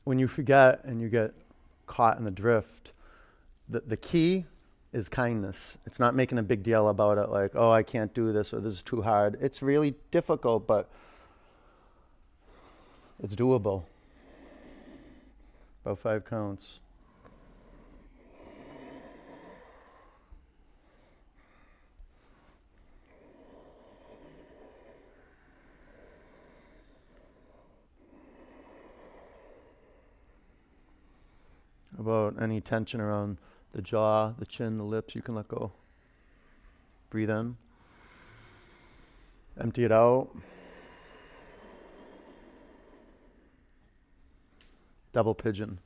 When 0.03 0.19
you 0.19 0.27
forget 0.27 0.83
and 0.83 1.01
you 1.01 1.09
get 1.09 1.33
caught 1.87 2.19
in 2.19 2.23
the 2.23 2.29
drift, 2.29 2.91
the, 3.67 3.79
the 3.79 3.97
key 3.97 4.45
is 4.93 5.09
kindness. 5.09 5.79
It's 5.87 5.99
not 5.99 6.13
making 6.13 6.37
a 6.37 6.43
big 6.43 6.61
deal 6.61 6.89
about 6.89 7.17
it, 7.17 7.29
like, 7.29 7.53
oh, 7.55 7.71
I 7.71 7.81
can't 7.81 8.13
do 8.13 8.31
this 8.31 8.53
or 8.53 8.59
this 8.59 8.73
is 8.73 8.83
too 8.83 9.01
hard. 9.01 9.39
It's 9.41 9.63
really 9.63 9.95
difficult, 10.11 10.67
but 10.67 10.87
it's 13.19 13.35
doable 13.35 13.85
about 15.87 15.99
five 15.99 16.25
counts. 16.25 16.79
About 31.97 32.35
any 32.41 32.59
tension 32.59 32.99
around 32.99 33.37
the 33.71 33.81
jaw, 33.81 34.33
the 34.37 34.45
chin, 34.45 34.77
the 34.77 34.83
lips, 34.83 35.15
you 35.15 35.21
can 35.21 35.35
let 35.35 35.47
go. 35.47 35.71
Breathe 37.09 37.29
in. 37.29 37.55
Empty 39.57 39.85
it 39.85 39.91
out. 39.93 40.29
Double 45.17 45.33
pigeon. 45.33 45.79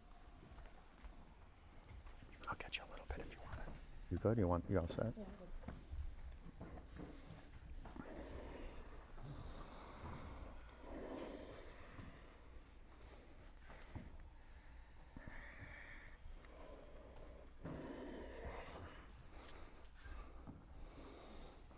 I'll 2.49 2.55
get 2.59 2.75
you 2.75 2.83
a 2.83 2.91
little 2.91 3.05
bit 3.07 3.23
if 3.25 3.31
you 3.31 3.39
want 3.45 3.59
it. 3.65 3.71
You 4.11 4.17
good? 4.17 4.37
You 4.37 4.45
want 4.45 4.65
you 4.69 4.77
all 4.77 4.87
set? 4.89 5.05
Yeah. 5.17 5.23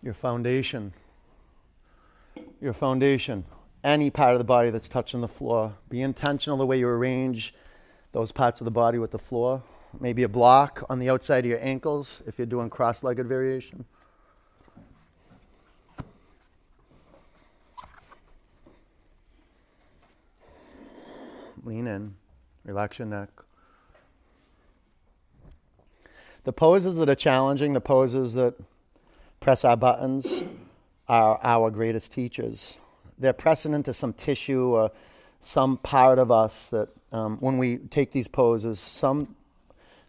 Your 0.02 0.16
foundation. 0.16 0.92
Your 2.60 2.74
foundation. 2.74 3.46
Any 3.84 4.10
part 4.10 4.34
of 4.34 4.40
the 4.40 4.46
body 4.46 4.70
that's 4.70 4.88
touching 4.88 5.20
the 5.20 5.28
floor. 5.28 5.74
Be 5.90 6.02
intentional 6.02 6.58
the 6.58 6.66
way 6.66 6.80
you 6.80 6.88
arrange 6.88 7.54
those 8.14 8.32
parts 8.32 8.62
of 8.62 8.66
the 8.66 8.72
body 8.72 8.98
with 8.98 9.12
the 9.12 9.20
floor. 9.20 9.62
Maybe 10.00 10.24
a 10.24 10.30
block 10.30 10.84
on 10.90 11.00
the 11.00 11.10
outside 11.10 11.40
of 11.40 11.50
your 11.50 11.60
ankles 11.62 12.24
if 12.26 12.38
you're 12.38 12.48
doing 12.48 12.70
cross 12.70 13.04
legged 13.04 13.28
variation. 13.28 13.86
Lean 21.66 21.88
in, 21.88 22.16
relax 22.66 23.00
your 23.00 23.08
neck. 23.08 23.30
The 26.44 26.52
poses 26.52 26.98
that 26.98 27.08
are 27.08 27.16
challenging, 27.16 27.74
the 27.74 27.82
poses 27.82 28.34
that 28.34 28.56
press 29.40 29.64
our 29.64 29.78
buttons, 29.78 30.44
are 31.08 31.40
our 31.42 31.70
greatest 31.72 32.12
teachers. 32.12 32.80
They're 33.20 33.34
pressing 33.34 33.74
into 33.74 33.94
some 33.94 34.14
tissue 34.14 34.70
or 34.70 34.92
some 35.42 35.78
part 35.78 36.20
of 36.20 36.32
us 36.32 36.70
that 36.70 36.90
um, 37.12 37.38
when 37.40 37.58
we 37.58 37.78
take 37.78 38.12
these 38.12 38.28
poses, 38.28 38.80
some 38.80 39.36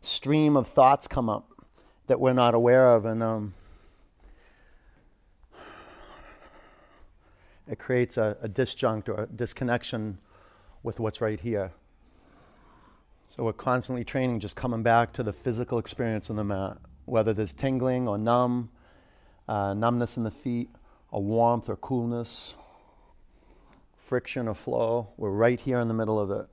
stream 0.01 0.57
of 0.57 0.69
thoughts 0.69 1.07
come 1.07 1.29
up 1.29 1.51
that 2.07 2.21
we're 2.21 2.33
not 2.33 2.55
aware 2.55 2.95
of, 2.95 3.05
and 3.05 3.23
um, 3.23 3.55
it 7.69 7.79
creates 7.79 8.17
a, 8.17 8.37
a 8.43 8.49
disjunct 8.49 9.09
or 9.09 9.23
a 9.23 9.27
disconnection 9.27 10.19
with 10.83 11.01
what's 11.01 11.21
right 11.21 11.41
here. 11.41 11.73
So 13.27 13.43
we're 13.43 13.55
constantly 13.55 14.05
training, 14.05 14.41
just 14.41 14.55
coming 14.55 14.83
back 14.83 15.13
to 15.15 15.23
the 15.23 15.33
physical 15.33 15.79
experience 15.79 16.31
on 16.31 16.37
the 16.37 16.45
mat, 16.45 16.77
whether 17.07 17.33
there's 17.33 17.53
tingling 17.53 18.07
or 18.07 18.19
numb, 18.19 18.69
uh, 19.49 19.75
numbness 19.75 20.17
in 20.17 20.25
the 20.25 20.31
feet, 20.31 20.69
a 21.11 21.19
warmth 21.19 21.69
or 21.69 21.77
coolness, 21.77 22.55
friction 24.05 24.49
or 24.49 24.55
flow. 24.55 25.09
We're 25.17 25.31
right 25.31 25.59
here 25.59 25.81
in 25.81 25.89
the 25.89 25.95
middle 25.95 26.21
of 26.21 26.31
it. 26.31 26.47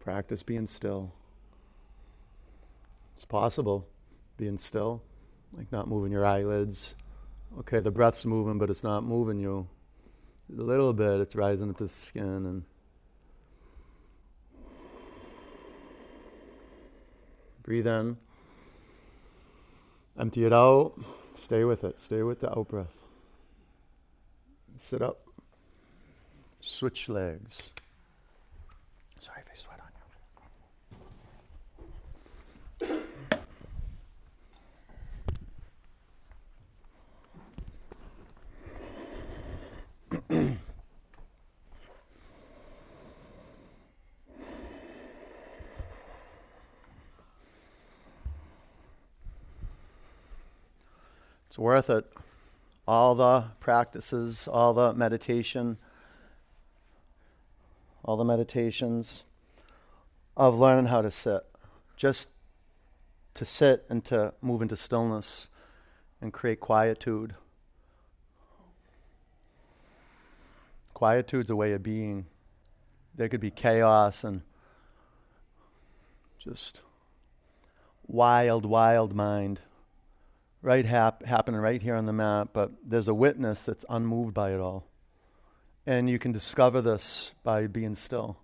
Practice 0.00 0.44
being 0.44 0.66
still. 0.68 1.12
It's 3.16 3.24
possible 3.24 3.88
being 4.36 4.58
still, 4.58 5.02
like 5.56 5.72
not 5.72 5.88
moving 5.88 6.12
your 6.12 6.24
eyelids. 6.24 6.94
Okay, 7.58 7.80
the 7.80 7.90
breath's 7.90 8.24
moving, 8.24 8.58
but 8.58 8.70
it's 8.70 8.84
not 8.84 9.02
moving 9.02 9.40
you. 9.40 9.66
A 10.56 10.62
little 10.62 10.92
bit, 10.92 11.20
it's 11.20 11.34
rising 11.34 11.70
up 11.70 11.78
to 11.78 11.84
the 11.84 11.88
skin 11.88 12.22
and 12.22 12.62
breathe 17.64 17.86
in. 17.88 18.16
Empty 20.18 20.46
it 20.46 20.52
out. 20.52 20.94
Stay 21.34 21.64
with 21.64 21.84
it. 21.84 21.98
Stay 21.98 22.22
with 22.22 22.40
the 22.40 22.50
out 22.50 22.68
breath. 22.68 22.94
Sit 24.78 25.02
up. 25.02 25.18
Switch 26.60 27.08
legs. 27.08 27.70
Sorry 29.18 29.40
if 29.40 29.46
I 29.52 29.54
sweat 29.54 29.80
on 29.80 29.86
you. 29.88 29.96
It's 51.56 51.58
worth 51.58 51.88
it. 51.88 52.04
All 52.86 53.14
the 53.14 53.44
practices, 53.60 54.46
all 54.46 54.74
the 54.74 54.92
meditation, 54.92 55.78
all 58.04 58.18
the 58.18 58.26
meditations 58.26 59.24
of 60.36 60.58
learning 60.58 60.84
how 60.84 61.00
to 61.00 61.10
sit. 61.10 61.40
Just 61.96 62.28
to 63.32 63.46
sit 63.46 63.86
and 63.88 64.04
to 64.04 64.34
move 64.42 64.60
into 64.60 64.76
stillness 64.76 65.48
and 66.20 66.30
create 66.30 66.60
quietude. 66.60 67.34
Quietude's 70.92 71.48
a 71.48 71.56
way 71.56 71.72
of 71.72 71.82
being. 71.82 72.26
There 73.14 73.30
could 73.30 73.40
be 73.40 73.50
chaos 73.50 74.24
and 74.24 74.42
just 76.38 76.82
wild, 78.06 78.66
wild 78.66 79.14
mind 79.14 79.62
right 80.66 80.84
hap- 80.84 81.24
happening 81.24 81.60
right 81.60 81.80
here 81.80 81.94
on 81.94 82.06
the 82.06 82.12
map, 82.12 82.48
but 82.52 82.72
there's 82.84 83.06
a 83.06 83.14
witness 83.14 83.62
that's 83.62 83.84
unmoved 83.88 84.34
by 84.34 84.52
it 84.52 84.58
all. 84.58 84.88
And 85.86 86.10
you 86.10 86.18
can 86.18 86.32
discover 86.32 86.82
this 86.82 87.32
by 87.44 87.68
being 87.68 87.94
still. 87.94 88.38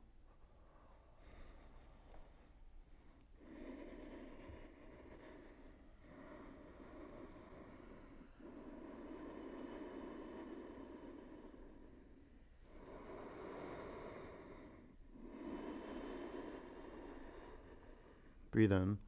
Breathe 18.52 18.70
in. 18.70 18.98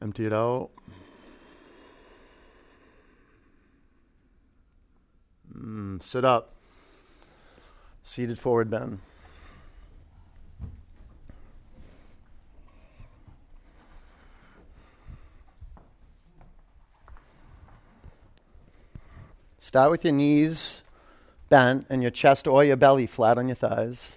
Empty 0.00 0.26
it 0.26 0.32
out. 0.32 0.70
Mm, 5.60 6.02
sit 6.02 6.24
up. 6.24 6.54
Seated 8.02 8.38
forward 8.38 8.70
bend. 8.70 9.00
Start 19.58 19.90
with 19.90 20.04
your 20.04 20.14
knees 20.14 20.82
bent 21.50 21.86
and 21.90 22.00
your 22.00 22.10
chest 22.10 22.48
or 22.48 22.64
your 22.64 22.76
belly 22.76 23.06
flat 23.06 23.36
on 23.36 23.48
your 23.48 23.54
thighs. 23.54 24.16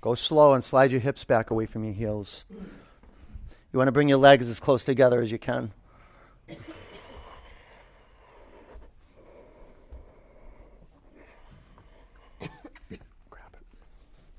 Go 0.00 0.14
slow 0.14 0.52
and 0.52 0.64
slide 0.64 0.90
your 0.90 1.00
hips 1.00 1.24
back 1.24 1.50
away 1.50 1.66
from 1.66 1.84
your 1.84 1.94
heels. 1.94 2.44
You 2.50 3.78
want 3.78 3.88
to 3.88 3.92
bring 3.92 4.08
your 4.08 4.18
legs 4.18 4.50
as 4.50 4.60
close 4.60 4.84
together 4.84 5.22
as 5.22 5.30
you 5.30 5.38
can. 5.38 5.72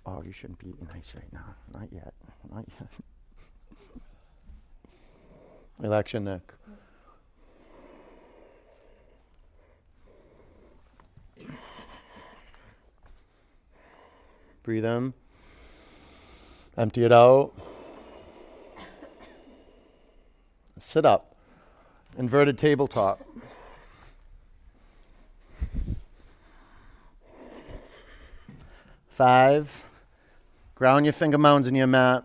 Oh, 0.08 0.22
you 0.24 0.32
shouldn't 0.32 0.60
be 0.60 0.70
eating 0.70 0.88
ice 0.94 1.14
right 1.16 1.34
now. 1.34 1.56
Not 1.74 1.92
yet. 1.92 2.14
Not 2.54 2.66
yet. 2.80 2.90
Relax 5.80 6.14
your 6.14 6.22
neck. 6.22 6.54
Breathe 14.62 14.86
in. 14.86 15.14
Empty 16.78 17.06
it 17.06 17.12
out. 17.12 17.52
Sit 20.78 21.06
up. 21.06 21.36
Inverted 22.18 22.58
tabletop. 22.58 23.22
Five. 29.10 29.84
Ground 30.76 31.06
your 31.06 31.14
finger 31.14 31.38
mounds 31.38 31.68
in 31.68 31.76
your 31.76 31.88
mat. 31.88 32.24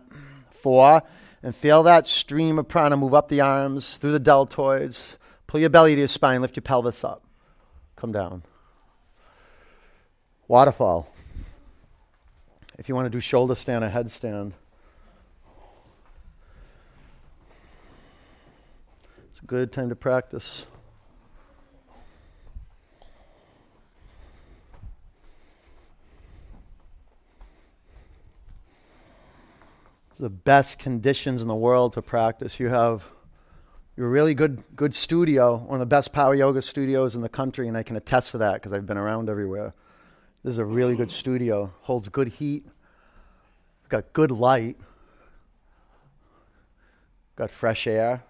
Four. 0.51 1.01
And 1.41 1.55
feel 1.55 1.83
that 1.83 2.05
stream 2.05 2.59
of 2.59 2.67
prana 2.67 2.97
move 2.97 3.13
up 3.13 3.27
the 3.29 3.41
arms, 3.41 3.97
through 3.97 4.11
the 4.11 4.19
deltoids. 4.19 5.15
Pull 5.47 5.59
your 5.59 5.69
belly 5.69 5.95
to 5.95 5.99
your 5.99 6.07
spine, 6.07 6.41
lift 6.41 6.55
your 6.55 6.61
pelvis 6.61 7.03
up. 7.03 7.23
come 7.95 8.11
down. 8.11 8.43
Waterfall. 10.47 11.11
If 12.77 12.89
you 12.89 12.95
want 12.95 13.05
to 13.05 13.09
do 13.09 13.19
shoulder 13.19 13.55
stand 13.55 13.83
or 13.83 13.89
headstand, 13.89 14.53
it's 19.29 19.39
a 19.39 19.45
good 19.45 19.71
time 19.71 19.89
to 19.89 19.95
practice. 19.95 20.65
The 30.21 30.29
best 30.29 30.77
conditions 30.77 31.41
in 31.41 31.47
the 31.47 31.55
world 31.55 31.93
to 31.93 32.01
practice. 32.01 32.59
You 32.59 32.69
have 32.69 33.09
you're 33.97 34.05
a 34.05 34.09
really 34.09 34.35
good 34.35 34.63
good 34.75 34.93
studio, 34.93 35.57
one 35.57 35.73
of 35.73 35.79
the 35.79 35.87
best 35.87 36.13
power 36.13 36.35
yoga 36.35 36.61
studios 36.61 37.15
in 37.15 37.23
the 37.23 37.29
country, 37.29 37.67
and 37.67 37.75
I 37.75 37.81
can 37.81 37.95
attest 37.95 38.31
to 38.31 38.37
that 38.37 38.53
because 38.53 38.71
I've 38.71 38.85
been 38.85 38.99
around 38.99 39.29
everywhere. 39.29 39.73
This 40.43 40.53
is 40.53 40.59
a 40.59 40.65
really 40.65 40.95
good 40.95 41.09
studio. 41.09 41.73
Holds 41.81 42.07
good 42.07 42.27
heat. 42.27 42.67
Got 43.89 44.13
good 44.13 44.29
light. 44.29 44.77
Got 47.35 47.49
fresh 47.49 47.87
air. 47.87 48.23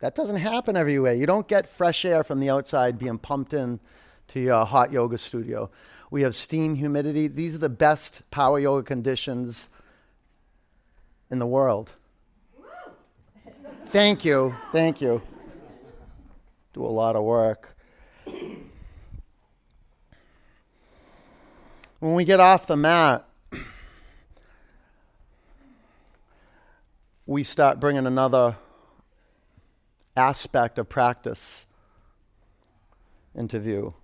That 0.00 0.14
doesn't 0.14 0.36
happen 0.36 0.76
everywhere. 0.76 1.12
You 1.12 1.26
don't 1.26 1.46
get 1.46 1.68
fresh 1.68 2.06
air 2.06 2.24
from 2.24 2.40
the 2.40 2.48
outside 2.48 2.98
being 2.98 3.18
pumped 3.18 3.52
in 3.52 3.80
to 4.28 4.40
your 4.40 4.64
hot 4.64 4.92
yoga 4.92 5.18
studio. 5.18 5.70
We 6.10 6.22
have 6.22 6.34
steam, 6.34 6.74
humidity. 6.74 7.28
These 7.28 7.54
are 7.54 7.58
the 7.58 7.68
best 7.68 8.22
power 8.30 8.58
yoga 8.58 8.82
conditions 8.82 9.68
in 11.30 11.38
the 11.38 11.46
world. 11.46 11.90
Thank 13.88 14.24
you. 14.24 14.54
Thank 14.72 15.00
you. 15.00 15.22
Do 16.74 16.84
a 16.84 16.86
lot 16.86 17.16
of 17.16 17.24
work. 17.24 17.74
When 22.00 22.14
we 22.14 22.24
get 22.24 22.38
off 22.38 22.66
the 22.66 22.76
mat, 22.76 23.24
we 27.26 27.44
start 27.44 27.80
bringing 27.80 28.06
another 28.06 28.56
aspect 30.16 30.78
of 30.78 30.88
practice 30.88 31.66
into 33.34 33.58
view. 33.58 33.94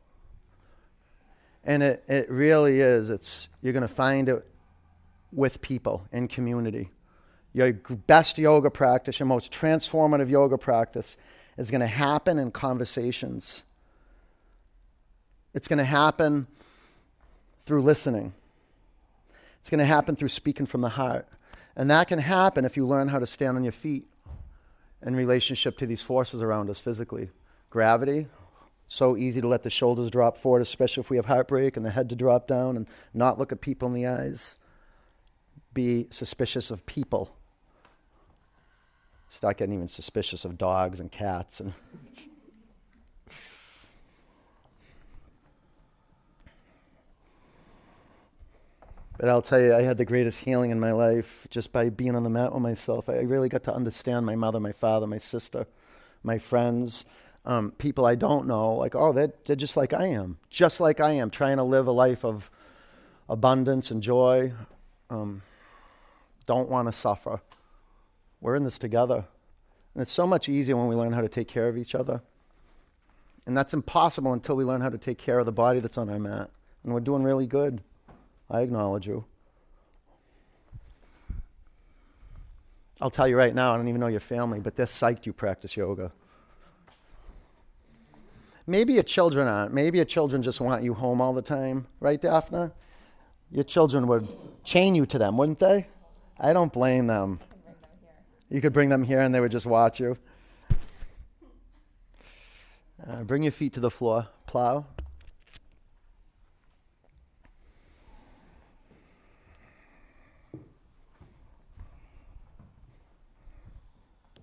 And 1.63 1.83
it, 1.83 2.05
it 2.09 2.31
really 2.31 2.81
is. 2.81 3.11
It's, 3.11 3.49
you're 3.63 3.73
going 3.73 3.83
to 3.83 3.89
find 3.89 4.29
it 4.29 4.47
with 5.33 5.61
people 5.61 6.07
in 6.13 6.29
community 6.29 6.91
your 7.55 7.73
best 7.73 8.37
yoga 8.37 8.69
practice, 8.69 9.21
your 9.21 9.27
most 9.27 9.53
transformative 9.53 10.29
yoga 10.29 10.59
practice 10.59 11.17
is 11.57 11.71
going 11.71 11.81
to 11.81 11.87
happen 11.87 12.39
in 12.39 12.51
conversations. 12.51 13.63
It's 15.55 15.69
going 15.69 15.79
to 15.79 15.85
happen 15.85 16.49
through 17.61 17.83
listening. 17.83 18.35
It's 19.61 19.71
going 19.71 19.79
to 19.79 19.85
happen 19.85 20.17
through 20.17 20.29
speaking 20.29 20.67
from 20.67 20.81
the 20.81 20.89
heart. 20.89 21.29
And 21.77 21.89
that 21.91 22.09
can 22.09 22.19
happen 22.19 22.65
if 22.65 22.77
you 22.77 22.87
learn 22.87 23.07
how 23.07 23.21
to 23.21 23.27
stand 23.27 23.57
on 23.57 23.63
your 23.63 23.73
feet 23.73 24.05
in 25.01 25.15
relationship 25.15 25.79
to 25.79 25.87
these 25.87 26.03
forces 26.03 26.43
around 26.43 26.69
us 26.71 26.81
physically. 26.81 27.31
Gravity, 27.71 28.27
so 28.89 29.17
easy 29.17 29.41
to 29.41 29.47
let 29.47 29.63
the 29.63 29.71
shoulders 29.71 30.11
drop 30.11 30.39
forward, 30.39 30.63
especially 30.63 31.03
if 31.03 31.11
we 31.11 31.17
have 31.17 31.27
heartbreak, 31.27 31.77
and 31.77 31.87
the 31.87 31.91
head 31.91 32.09
to 32.11 32.17
drop 32.17 32.49
down 32.49 32.77
and 32.77 32.87
not 33.13 33.39
look 33.39 33.53
at 33.53 33.61
people 33.61 33.87
in 33.87 33.95
the 33.95 34.07
eyes. 34.07 34.59
Be 35.73 36.09
suspicious 36.11 36.71
of 36.73 36.85
people 36.87 37.37
Start 39.29 39.59
getting 39.59 39.75
even 39.75 39.89
suspicious 39.89 40.45
of 40.45 40.59
dogs 40.59 41.01
and 41.01 41.11
cats 41.11 41.61
and. 41.61 41.73
But 49.17 49.29
I'll 49.29 49.43
tell 49.43 49.61
you, 49.61 49.73
I 49.75 49.83
had 49.83 49.97
the 49.97 50.05
greatest 50.05 50.41
healing 50.41 50.71
in 50.71 50.81
my 50.81 50.93
life 50.93 51.47
just 51.49 51.73
by 51.73 51.89
being 51.89 52.17
on 52.17 52.25
the 52.25 52.31
mat 52.31 52.53
with 52.53 52.63
myself. 52.63 53.09
I 53.09 53.21
really 53.21 53.49
got 53.49 53.63
to 53.65 53.75
understand 53.75 54.27
my 54.27 54.35
mother, 54.35 54.59
my 54.59 54.73
father, 54.73 55.07
my 55.07 55.19
sister, 55.19 55.67
my 56.25 56.39
friends, 56.39 57.05
um, 57.45 57.73
people 57.79 58.07
I 58.07 58.17
don't 58.17 58.47
know. 58.47 58.75
Like, 58.75 58.95
oh, 58.95 59.13
they're, 59.13 59.33
they're 59.45 59.57
just 59.57 59.77
like 59.77 59.93
I 59.93 60.07
am, 60.07 60.39
just 60.51 60.81
like 60.81 60.99
I 61.01 61.13
am, 61.13 61.31
trying 61.31 61.59
to 61.59 61.63
live 61.63 61.87
a 61.87 61.93
life 61.93 62.25
of 62.25 62.51
abundance 63.29 63.91
and 63.91 64.03
joy. 64.03 64.53
Um, 65.11 65.43
don't 66.47 66.69
want 66.69 66.89
to 66.89 66.93
suffer. 66.93 67.41
We're 68.45 68.57
in 68.57 68.63
this 68.65 68.79
together. 68.79 69.25
And 69.95 70.03
it's 70.03 70.13
so 70.13 70.27
much 70.27 70.51
easier 70.51 70.77
when 70.77 70.87
we 70.87 70.95
learn 70.95 71.15
how 71.15 71.23
to 71.23 71.31
take 71.31 71.49
care 71.49 71.67
of 71.67 71.79
each 71.79 71.95
other. 71.95 72.21
And 73.47 73.57
that's 73.57 73.73
impossible 73.73 74.35
until 74.35 74.55
we 74.55 74.65
learn 74.65 74.83
how 74.83 74.91
to 74.91 74.99
take 74.99 75.17
care 75.17 75.39
of 75.39 75.47
the 75.47 75.53
body 75.53 75.81
that's 75.81 75.97
on 75.97 76.11
our 76.11 76.19
mat. 76.19 76.51
And 76.83 76.93
we're 76.93 77.01
doing 77.01 77.23
really 77.23 77.47
good. 77.47 77.81
I 78.51 78.61
acknowledge 78.61 79.07
you. 79.07 79.25
I'll 83.01 83.11
tell 83.11 83.27
you 83.27 83.39
right 83.39 83.55
now, 83.55 83.73
I 83.73 83.79
don't 83.79 83.89
even 83.89 84.03
know 84.03 84.09
your 84.09 84.21
family, 84.21 84.61
but 84.61 84.77
they're 84.77 84.85
psyched 84.85 85.25
you 85.25 85.33
practice 85.33 85.75
yoga. 85.75 86.13
Maybe 88.67 88.93
your 88.93 89.05
children 89.05 89.49
aren't. 89.49 89.73
Maybe 89.73 89.97
your 89.97 90.05
children 90.05 90.43
just 90.43 90.61
want 90.61 90.85
you 90.85 90.93
home 90.93 91.23
all 91.23 91.33
the 91.33 91.41
time, 91.41 91.87
right, 91.99 92.21
Daphne? 92.21 92.73
Your 93.51 93.65
children 93.65 94.07
would 94.07 94.29
chain 94.65 94.95
you 94.95 95.07
to 95.07 95.17
them, 95.17 95.39
wouldn't 95.39 95.61
they? 95.61 95.87
I 96.39 96.53
don't 96.53 96.75
blame 96.75 97.07
them. 97.07 97.41
You 98.49 98.61
could 98.61 98.73
bring 98.73 98.89
them 98.89 99.03
here 99.03 99.21
and 99.21 99.35
they 99.35 99.41
would 99.41 99.53
just 99.53 99.67
watch 99.67 100.01
you. 100.01 100.17
Uh, 103.07 103.23
bring 103.25 103.43
your 103.43 103.53
feet 103.53 103.73
to 103.75 103.81
the 103.81 103.91
floor. 103.91 104.29
Plow. 104.47 104.87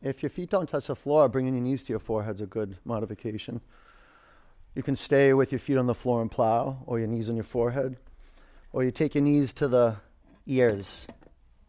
If 0.04 0.24
your 0.24 0.32
feet 0.32 0.50
don't 0.50 0.68
touch 0.68 0.88
the 0.88 0.96
floor, 0.96 1.30
bringing 1.30 1.54
your 1.54 1.62
knees 1.62 1.84
to 1.84 1.94
your 1.94 2.00
forehead 2.00 2.36
is 2.36 2.42
a 2.42 2.48
good 2.48 2.78
modification. 2.84 3.62
You 4.74 4.82
can 4.82 4.96
stay 4.96 5.34
with 5.34 5.52
your 5.52 5.60
feet 5.60 5.78
on 5.78 5.86
the 5.86 5.94
floor 5.94 6.22
and 6.22 6.32
plow, 6.32 6.84
or 6.88 6.98
your 6.98 7.08
knees 7.08 7.30
on 7.30 7.36
your 7.36 7.44
forehead, 7.44 7.98
or 8.74 8.84
you 8.84 8.90
take 8.90 9.14
your 9.14 9.24
knees 9.24 9.54
to 9.54 9.68
the 9.68 9.98
ears 10.48 11.08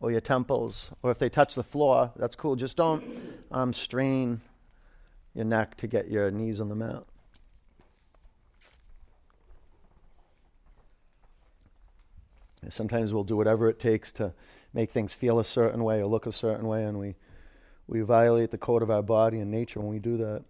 or 0.03 0.11
your 0.11 0.21
temples, 0.21 0.91
or 1.05 1.13
if 1.13 1.19
they 1.19 1.29
touch 1.29 1.55
the 1.55 1.63
floor, 1.63 2.11
that's 2.17 2.35
cool. 2.35 2.57
Just 2.57 2.77
don't 2.77 3.05
um, 3.53 3.73
strain 3.73 4.41
your 5.33 5.45
neck 5.45 5.77
to 5.77 5.87
get 5.87 6.11
your 6.11 6.29
knees 6.33 6.61
on 6.61 6.69
the 6.69 6.75
mat. 6.75 7.05
And 12.63 12.73
sometimes 12.73 13.15
we'll 13.15 13.23
do 13.23 13.37
whatever 13.37 13.69
it 13.69 13.79
takes 13.79 14.11
to 14.13 14.35
make 14.75 14.91
things 14.91 15.15
feel 15.15 15.39
a 15.39 15.45
certain 15.45 15.85
way 15.85 16.01
or 16.01 16.07
look 16.07 16.27
a 16.27 16.33
certain 16.33 16.67
way, 16.67 16.85
and 16.85 16.99
we, 16.99 17.15
we 17.87 18.01
violate 18.01 18.51
the 18.51 18.59
code 18.59 18.83
of 18.83 18.91
our 18.91 19.03
body 19.03 19.39
and 19.39 19.53
nature 19.53 19.79
when 19.79 19.89
we 19.89 20.01
do 20.01 20.17
that. 20.17 20.43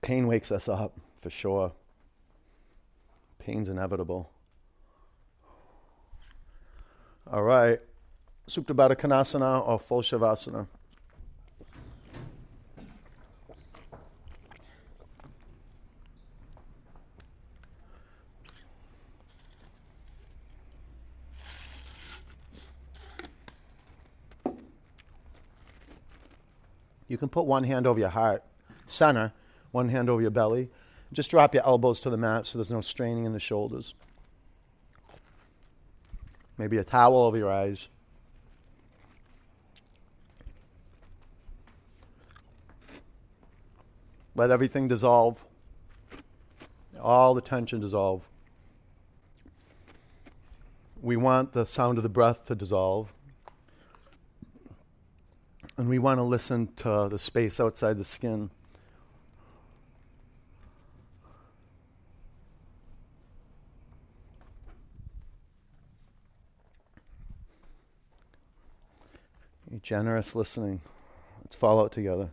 Pain 0.00 0.28
wakes 0.28 0.52
us 0.52 0.68
up, 0.68 0.96
for 1.20 1.30
sure. 1.30 1.72
Pain's 3.40 3.68
inevitable. 3.68 4.30
All 7.32 7.44
right. 7.44 7.78
Supta 8.48 8.74
Baddha 8.74 8.96
Konasana 8.96 9.66
or 9.68 9.78
full 9.78 10.02
Shavasana. 10.02 10.66
You 27.06 27.16
can 27.16 27.28
put 27.28 27.46
one 27.46 27.64
hand 27.64 27.86
over 27.86 27.98
your 27.98 28.08
heart, 28.08 28.42
center, 28.86 29.32
one 29.70 29.88
hand 29.88 30.10
over 30.10 30.20
your 30.20 30.30
belly. 30.30 30.68
Just 31.12 31.30
drop 31.30 31.54
your 31.54 31.64
elbows 31.64 32.00
to 32.00 32.10
the 32.10 32.16
mat 32.16 32.46
so 32.46 32.58
there's 32.58 32.70
no 32.72 32.80
straining 32.80 33.24
in 33.24 33.32
the 33.32 33.40
shoulders 33.40 33.94
maybe 36.60 36.76
a 36.76 36.84
towel 36.84 37.16
over 37.16 37.38
your 37.38 37.50
eyes. 37.50 37.88
Let 44.34 44.50
everything 44.50 44.86
dissolve. 44.86 45.42
All 47.00 47.32
the 47.32 47.40
tension 47.40 47.80
dissolve. 47.80 48.28
We 51.00 51.16
want 51.16 51.54
the 51.54 51.64
sound 51.64 51.96
of 51.96 52.02
the 52.02 52.10
breath 52.10 52.44
to 52.44 52.54
dissolve. 52.54 53.10
And 55.78 55.88
we 55.88 55.98
want 55.98 56.18
to 56.18 56.24
listen 56.24 56.68
to 56.76 57.08
the 57.10 57.18
space 57.18 57.58
outside 57.58 57.96
the 57.96 58.04
skin. 58.04 58.50
Generous 69.78 70.34
listening. 70.34 70.80
Let's 71.44 71.56
follow 71.56 71.84
it 71.84 71.92
together. 71.92 72.30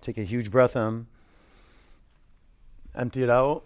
Take 0.00 0.18
a 0.18 0.24
huge 0.24 0.50
breath 0.50 0.76
in. 0.76 1.06
Empty 2.94 3.22
it 3.22 3.30
out. 3.30 3.64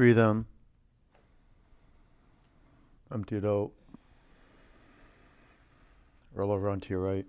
Breathe 0.00 0.18
in. 0.18 0.46
Empty 3.12 3.36
it 3.36 3.44
out. 3.44 3.70
Roll 6.32 6.52
over 6.52 6.70
onto 6.70 6.94
your 6.94 7.00
right. 7.00 7.26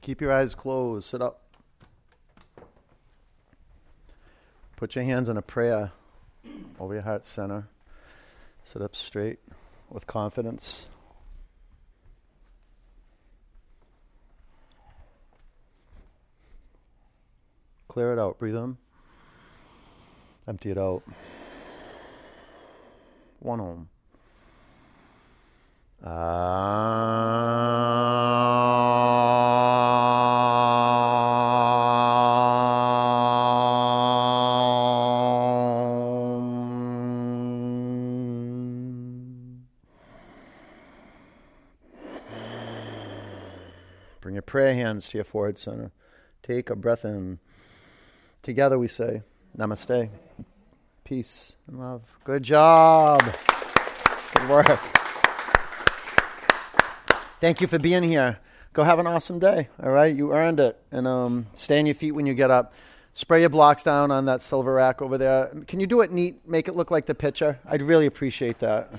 Keep 0.00 0.22
your 0.22 0.32
eyes 0.32 0.54
closed. 0.54 1.06
Sit 1.06 1.20
up. 1.20 1.42
Put 4.76 4.94
your 4.94 5.04
hands 5.04 5.28
in 5.28 5.36
a 5.36 5.42
prayer 5.42 5.92
over 6.80 6.94
your 6.94 7.02
heart 7.02 7.26
center. 7.26 7.68
Sit 8.64 8.80
up 8.80 8.96
straight 8.96 9.40
with 9.90 10.06
confidence. 10.06 10.86
Clear 17.96 18.12
it 18.12 18.18
out. 18.18 18.38
Breathe 18.38 18.56
in. 18.56 18.76
Empty 20.46 20.70
it 20.72 20.76
out. 20.76 21.02
One 23.38 23.58
home. 23.58 23.88
Bring 44.20 44.34
your 44.34 44.42
prayer 44.42 44.74
hands 44.74 45.08
to 45.08 45.16
your 45.16 45.24
forehead 45.24 45.56
center. 45.58 45.92
Take 46.42 46.68
a 46.68 46.76
breath 46.76 47.06
in. 47.06 47.38
Together 48.46 48.78
we 48.78 48.86
say, 48.86 49.22
Namaste. 49.58 50.08
Peace 51.02 51.56
and 51.66 51.80
love. 51.80 52.02
Good 52.22 52.44
job. 52.44 53.20
Good 54.34 54.48
work. 54.48 54.78
Thank 57.40 57.60
you 57.60 57.66
for 57.66 57.80
being 57.80 58.04
here. 58.04 58.38
Go 58.72 58.84
have 58.84 59.00
an 59.00 59.08
awesome 59.08 59.40
day. 59.40 59.66
All 59.82 59.90
right, 59.90 60.14
you 60.14 60.32
earned 60.32 60.60
it. 60.60 60.80
And 60.92 61.08
um, 61.08 61.46
stay 61.56 61.80
on 61.80 61.86
your 61.86 61.96
feet 61.96 62.12
when 62.12 62.24
you 62.24 62.34
get 62.34 62.52
up. 62.52 62.72
Spray 63.14 63.40
your 63.40 63.50
blocks 63.50 63.82
down 63.82 64.12
on 64.12 64.26
that 64.26 64.42
silver 64.42 64.74
rack 64.74 65.02
over 65.02 65.18
there. 65.18 65.50
Can 65.66 65.80
you 65.80 65.88
do 65.88 66.02
it 66.02 66.12
neat? 66.12 66.48
Make 66.48 66.68
it 66.68 66.76
look 66.76 66.92
like 66.92 67.06
the 67.06 67.16
picture. 67.16 67.58
I'd 67.68 67.82
really 67.82 68.06
appreciate 68.06 68.60
that. 68.60 68.92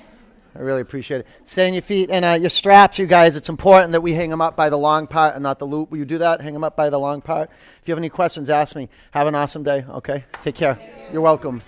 I 0.56 0.60
really 0.60 0.82
appreciate 0.82 1.22
it. 1.22 1.28
Stay 1.46 1.68
on 1.68 1.74
your 1.74 1.82
feet 1.82 2.10
and 2.10 2.26
uh, 2.26 2.38
your 2.40 2.50
straps, 2.50 3.00
you 3.00 3.06
guys. 3.06 3.38
It's 3.38 3.50
important 3.50 3.92
that 3.92 4.02
we 4.02 4.14
hang 4.14 4.30
them 4.30 4.42
up 4.42 4.56
by 4.56 4.70
the 4.70 4.78
long 4.78 5.08
part 5.08 5.36
and 5.36 5.44
not 5.44 5.60
the 5.60 5.66
loop. 5.66 5.92
Will 5.92 6.00
you 6.00 6.06
do 6.06 6.18
that? 6.20 6.42
Hang 6.42 6.54
them 6.54 6.64
up 6.64 6.76
by 6.76 6.90
the 6.90 7.00
long 7.00 7.22
part. 7.22 7.50
If 7.82 7.88
you 7.88 7.92
have 7.92 8.00
any 8.00 8.10
questions, 8.10 8.50
ask 8.50 8.76
me. 8.76 8.90
Have 9.12 9.28
an 9.28 9.36
awesome 9.36 9.64
day. 9.64 9.86
Okay. 9.90 10.26
Take 10.42 10.56
care. 10.56 10.80
You're 11.12 11.22
welcome. 11.22 11.62